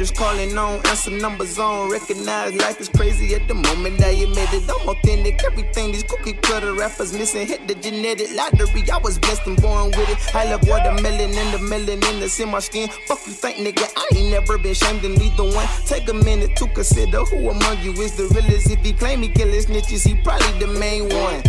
Collectors 0.00 0.18
calling 0.18 0.56
on, 0.56 0.86
answer 0.86 1.10
numbers 1.10 1.58
on. 1.58 1.90
Recognize 1.90 2.54
life 2.54 2.80
is 2.80 2.88
crazy 2.88 3.34
at 3.34 3.46
the 3.48 3.52
moment. 3.52 4.02
I 4.02 4.08
admit 4.08 4.48
it. 4.54 4.62
I'm 4.70 4.88
authentic. 4.88 5.44
Everything 5.44 5.92
these 5.92 6.04
cookie 6.04 6.32
cutter 6.32 6.72
rappers 6.72 7.12
missing. 7.12 7.46
Hit 7.46 7.68
the 7.68 7.74
genetic 7.74 8.34
lottery. 8.34 8.90
I 8.90 8.96
was 8.96 9.18
blessed 9.18 9.46
and 9.46 9.60
born 9.60 9.88
with 9.88 10.08
it. 10.08 10.34
I 10.34 10.44
love 10.50 10.66
watermelon 10.66 11.36
and 11.36 11.52
the 11.52 11.58
melanin 11.58 12.18
that's 12.18 12.40
in 12.40 12.48
my 12.48 12.60
skin. 12.60 12.88
Fuck 12.88 13.26
you 13.26 13.34
think, 13.34 13.58
nigga. 13.58 13.92
I 13.94 14.16
ain't 14.16 14.30
never 14.30 14.56
been 14.56 14.72
shamed 14.72 15.04
in 15.04 15.16
neither 15.16 15.44
one. 15.44 15.68
Take 15.84 16.08
a 16.08 16.14
minute 16.14 16.56
to 16.56 16.68
consider 16.68 17.18
who 17.24 17.50
among 17.50 17.82
you 17.82 17.92
is 18.00 18.16
the 18.16 18.24
realest. 18.34 18.70
If 18.70 18.82
he 18.82 18.94
claim 18.94 19.20
he 19.20 19.28
kill 19.28 19.48
his 19.48 19.66
snitches, 19.66 20.06
he 20.08 20.14
probably 20.22 20.58
the 20.60 20.78
main 20.80 21.10
one. 21.10 21.42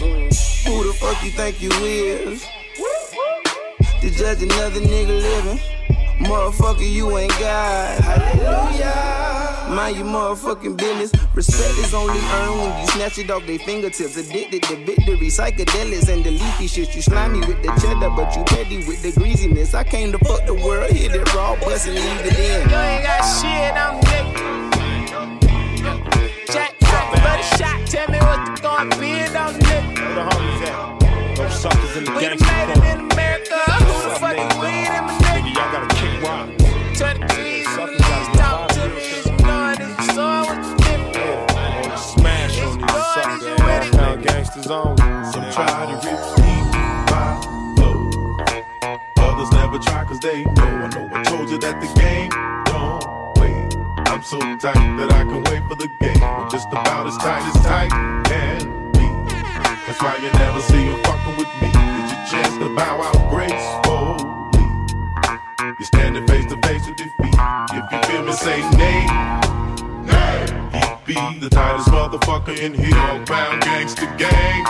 Who 0.67 0.83
the 0.83 0.93
fuck 0.99 1.23
you 1.23 1.31
think 1.31 1.61
you 1.61 1.71
is? 1.71 2.45
To 4.01 4.09
judge 4.09 4.43
another 4.43 4.81
nigga 4.81 5.21
living. 5.21 5.80
Motherfucker, 6.23 6.89
you 6.89 7.17
ain't 7.17 7.31
God. 7.39 7.99
Hallelujah. 8.01 9.21
Mind 9.75 9.95
your 9.95 10.05
motherfucking 10.05 10.75
business. 10.77 11.11
Respect 11.33 11.77
is 11.79 11.93
only 11.93 12.19
earned 12.19 12.59
when 12.59 12.81
you 12.81 12.87
snatch 12.87 13.17
it 13.17 13.31
off 13.31 13.45
their 13.47 13.57
fingertips. 13.59 14.17
Addicted 14.17 14.63
to 14.63 14.75
victory, 14.85 15.27
psychedelics 15.27 16.09
and 16.09 16.23
the 16.23 16.31
leafy 16.31 16.67
shit. 16.67 16.93
You 16.93 17.01
slimy 17.01 17.39
with 17.39 17.63
the 17.63 17.69
cheddar, 17.81 18.09
but 18.09 18.35
you 18.35 18.43
petty 18.43 18.85
with 18.85 19.01
the 19.01 19.11
greasiness. 19.17 19.73
I 19.73 19.83
came 19.85 20.11
to 20.11 20.19
fuck 20.19 20.45
the 20.45 20.53
world, 20.53 20.91
hit 20.91 21.15
it 21.15 21.33
raw, 21.33 21.55
bust 21.55 21.87
and 21.87 21.95
leave 21.95 22.25
it 22.25 22.37
in. 22.37 22.69
You 22.69 22.75
ain't 22.75 23.03
got 23.05 23.21
shit 23.21 23.77
on 23.77 24.01
nigga. 24.01 24.61
Jack, 26.47 26.75
Jack, 26.81 27.23
buddy 27.23 27.43
shot. 27.43 27.87
Tell 27.87 28.09
me 28.09 28.19
what's 28.19 28.59
the 28.59 28.67
going 28.67 28.89
bid 28.99 29.35
on 29.37 29.53
nigga. 29.53 29.95
Where 29.97 30.15
the 30.15 30.23
homies 30.29 30.67
at? 30.67 31.35
Those 31.37 31.61
suckers 31.61 31.95
in 31.97 32.03
the 32.03 32.11
We 32.11 32.17
made 32.17 32.35
it 32.35 32.77
in 32.91 33.11
America. 33.11 33.55
Who 33.55 34.09
the 34.09 34.15
fuck 34.19 34.37
is 34.37 34.57
weed 34.59 34.87
in 34.87 35.20
Tell 37.01 37.17
the 37.17 37.25
trees 37.33 37.65
and 37.65 37.97
the 37.97 38.03
talk 38.37 38.69
to 38.73 38.87
me. 38.89 39.01
Is 39.01 39.25
you 39.25 39.37
knowing, 39.37 39.81
is 39.81 39.89
you 39.89 40.13
sawing, 40.13 40.49
what's 40.49 40.69
the? 40.77 41.97
Smash 41.97 42.61
on 42.61 42.77
these 42.77 42.91
suckers. 43.15 44.23
Gangsters 44.23 44.67
on. 44.67 44.97
Some 45.33 45.49
try 45.51 45.65
to 45.89 46.11
my 47.09 47.41
flow. 47.75 48.37
Others 49.17 49.51
never 49.51 49.79
try 49.79 50.03
cause 50.05 50.19
they 50.19 50.43
know. 50.43 50.61
I 50.61 50.89
know 50.93 51.09
I 51.11 51.23
told 51.23 51.49
you 51.49 51.57
that 51.57 51.81
the 51.81 51.87
game 51.99 52.29
don't 52.69 53.03
wait. 53.39 53.75
I'm 54.07 54.21
so 54.21 54.37
tight 54.59 54.97
that 54.97 55.11
I 55.11 55.23
can 55.23 55.41
wait 55.45 55.63
for 55.67 55.73
the 55.73 55.87
game. 55.99 56.21
I'm 56.21 56.51
just 56.51 56.67
about 56.67 57.07
as 57.07 57.17
tight 57.17 57.41
as 57.49 57.63
tight 57.65 57.89
can 58.29 58.91
be. 58.91 59.07
That's 59.87 59.99
why 59.99 60.17
you 60.21 60.31
never 60.33 60.61
see 60.61 60.85
you 60.85 60.97
fucking 60.97 61.35
with 61.35 61.49
me. 61.63 61.71
Get 61.71 62.13
your 62.13 62.25
chance 62.29 62.57
to 62.59 62.75
bow 62.75 63.01
out 63.01 63.30
Me, 68.31 68.37
say 68.37 68.61
nay. 68.77 69.01
He 70.71 71.13
be 71.13 71.39
the 71.39 71.49
tightest 71.49 71.89
motherfucker 71.89 72.57
in 72.57 72.73
here. 72.73 73.25
Pound 73.25 73.61
gangster 73.61 74.05
gang. 74.17 74.63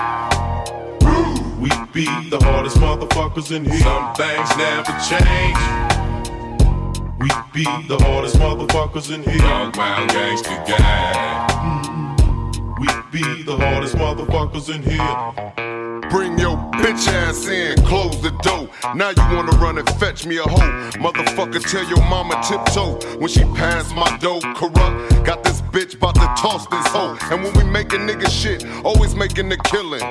We 1.60 1.70
be 1.94 2.06
the 2.30 2.40
hardest 2.42 2.78
motherfuckers 2.78 3.56
in 3.56 3.66
here. 3.66 3.80
Some 3.82 4.16
things 4.16 4.50
never 4.58 4.94
change. 5.08 5.62
We 7.20 7.30
be 7.54 7.66
the 7.88 8.00
hardest 8.04 8.38
motherfuckers 8.38 9.14
in 9.14 9.22
here. 9.22 9.38
Dogg 9.38 9.74
Pound 9.76 10.10
gangster 10.10 10.64
gang. 10.66 11.51
Be 13.12 13.44
the 13.44 13.58
hardest 13.58 13.96
motherfuckers 13.96 14.74
in 14.74 14.82
here. 14.84 16.10
Bring 16.10 16.40
your 16.40 16.56
bitch 16.80 17.10
ass 17.10 17.46
in, 17.46 17.76
close 17.84 18.22
the 18.22 18.30
door. 18.42 18.70
Now 18.96 19.10
you 19.10 19.36
wanna 19.36 19.52
run 19.58 19.78
and 19.78 19.90
fetch 20.00 20.26
me 20.26 20.38
a 20.38 20.44
hoe. 20.44 20.90
Motherfucker, 20.92 21.62
tell 21.70 21.86
your 21.90 22.02
mama 22.08 22.42
tiptoe 22.42 22.94
when 23.18 23.28
she 23.28 23.44
pass 23.56 23.94
my 23.94 24.18
dough. 24.20 24.40
Kurupt, 24.56 25.26
got 25.26 25.44
this 25.44 25.62
bitch 25.62 26.00
bout 26.00 26.16
to 26.16 26.34
toss 26.38 26.68
this 26.68 26.88
hoe. 26.88 27.18
And 27.32 27.44
when 27.44 27.54
we 27.54 27.70
making 27.70 28.08
nigga 28.08 28.30
shit, 28.30 28.66
always 28.86 29.14
making 29.14 29.50
the 29.50 29.58
killing. 29.58 30.02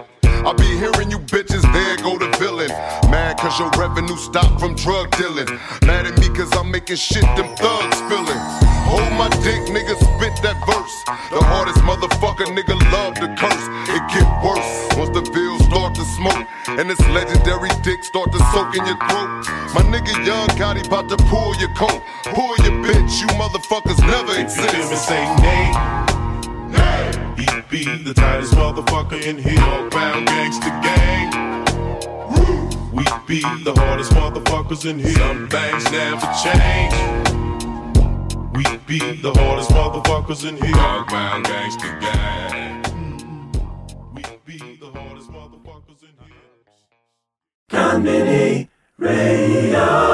I 0.47 0.53
be 0.55 0.65
hearing 0.65 1.11
you 1.11 1.19
bitches, 1.19 1.63
there 1.73 1.97
go 1.99 2.17
the 2.17 2.33
villain. 2.39 2.69
Mad 3.13 3.37
cause 3.39 3.59
your 3.59 3.71
revenue 3.77 4.17
stopped 4.17 4.59
from 4.61 4.75
drug 4.75 5.11
dealing. 5.17 5.47
Mad 5.85 6.07
at 6.07 6.19
me 6.19 6.29
cause 6.31 6.51
I'm 6.57 6.71
making 6.71 6.97
shit 6.97 7.23
them 7.37 7.55
thugs 7.57 8.01
feeling. 8.09 8.41
Hold 8.89 9.13
my 9.21 9.29
dick, 9.45 9.69
nigga, 9.69 9.95
spit 10.01 10.35
that 10.43 10.57
verse. 10.65 10.97
The 11.31 11.45
hardest 11.45 11.79
motherfucker, 11.85 12.49
nigga, 12.57 12.75
love 12.91 13.15
to 13.21 13.29
curse. 13.37 13.67
It 13.93 14.03
get 14.11 14.27
worse 14.43 14.73
once 14.97 15.13
the 15.13 15.23
bills 15.31 15.63
start 15.69 15.95
to 15.95 16.05
smoke. 16.17 16.49
And 16.67 16.89
this 16.89 17.01
legendary 17.13 17.71
dick 17.85 18.03
start 18.03 18.33
to 18.33 18.39
soak 18.51 18.75
in 18.75 18.87
your 18.87 18.97
throat. 18.97 19.45
My 19.77 19.85
nigga 19.93 20.11
Young 20.25 20.49
Gotti 20.57 20.87
about 20.87 21.09
to 21.11 21.17
pull 21.29 21.55
your 21.61 21.73
coat. 21.75 22.03
Pull 22.33 22.57
your 22.65 22.81
bitch, 22.81 23.21
you 23.21 23.29
motherfuckers 23.37 24.01
never 24.01 24.33
If 24.33 24.57
you 24.57 24.65
exist. 24.65 25.07
say 25.07 25.23
nay. 25.45 26.10
Be 27.71 27.85
the 27.85 28.13
tightest 28.15 28.55
motherfucker 28.55 29.21
in 29.23 29.39
here. 29.39 29.55
Dogg 29.55 29.93
Pound 29.93 30.27
gangster 30.27 30.71
gang. 30.83 31.31
We 32.93 33.05
be 33.29 33.41
the 33.63 33.73
hardest 33.77 34.13
motherfuckers 34.13 34.85
in 34.91 34.99
here. 34.99 35.13
Some 35.13 35.49
things 35.49 35.85
never 35.93 36.27
change. 36.43 36.95
We 38.55 38.65
be 38.87 38.99
the 39.23 39.33
hardest 39.33 39.71
motherfuckers 39.71 40.45
in 40.49 40.57
here. 40.57 40.73
Dogg 40.73 41.09
Pound 41.09 41.45
gangster 41.45 41.99
gang. 42.01 42.83
We 44.15 44.23
be 44.45 44.77
the 44.77 44.91
hardest 44.91 45.31
motherfuckers 45.31 46.03
in 46.03 46.15
here. 46.27 46.35
Konbini 47.71 48.69
Radio. 48.99 50.11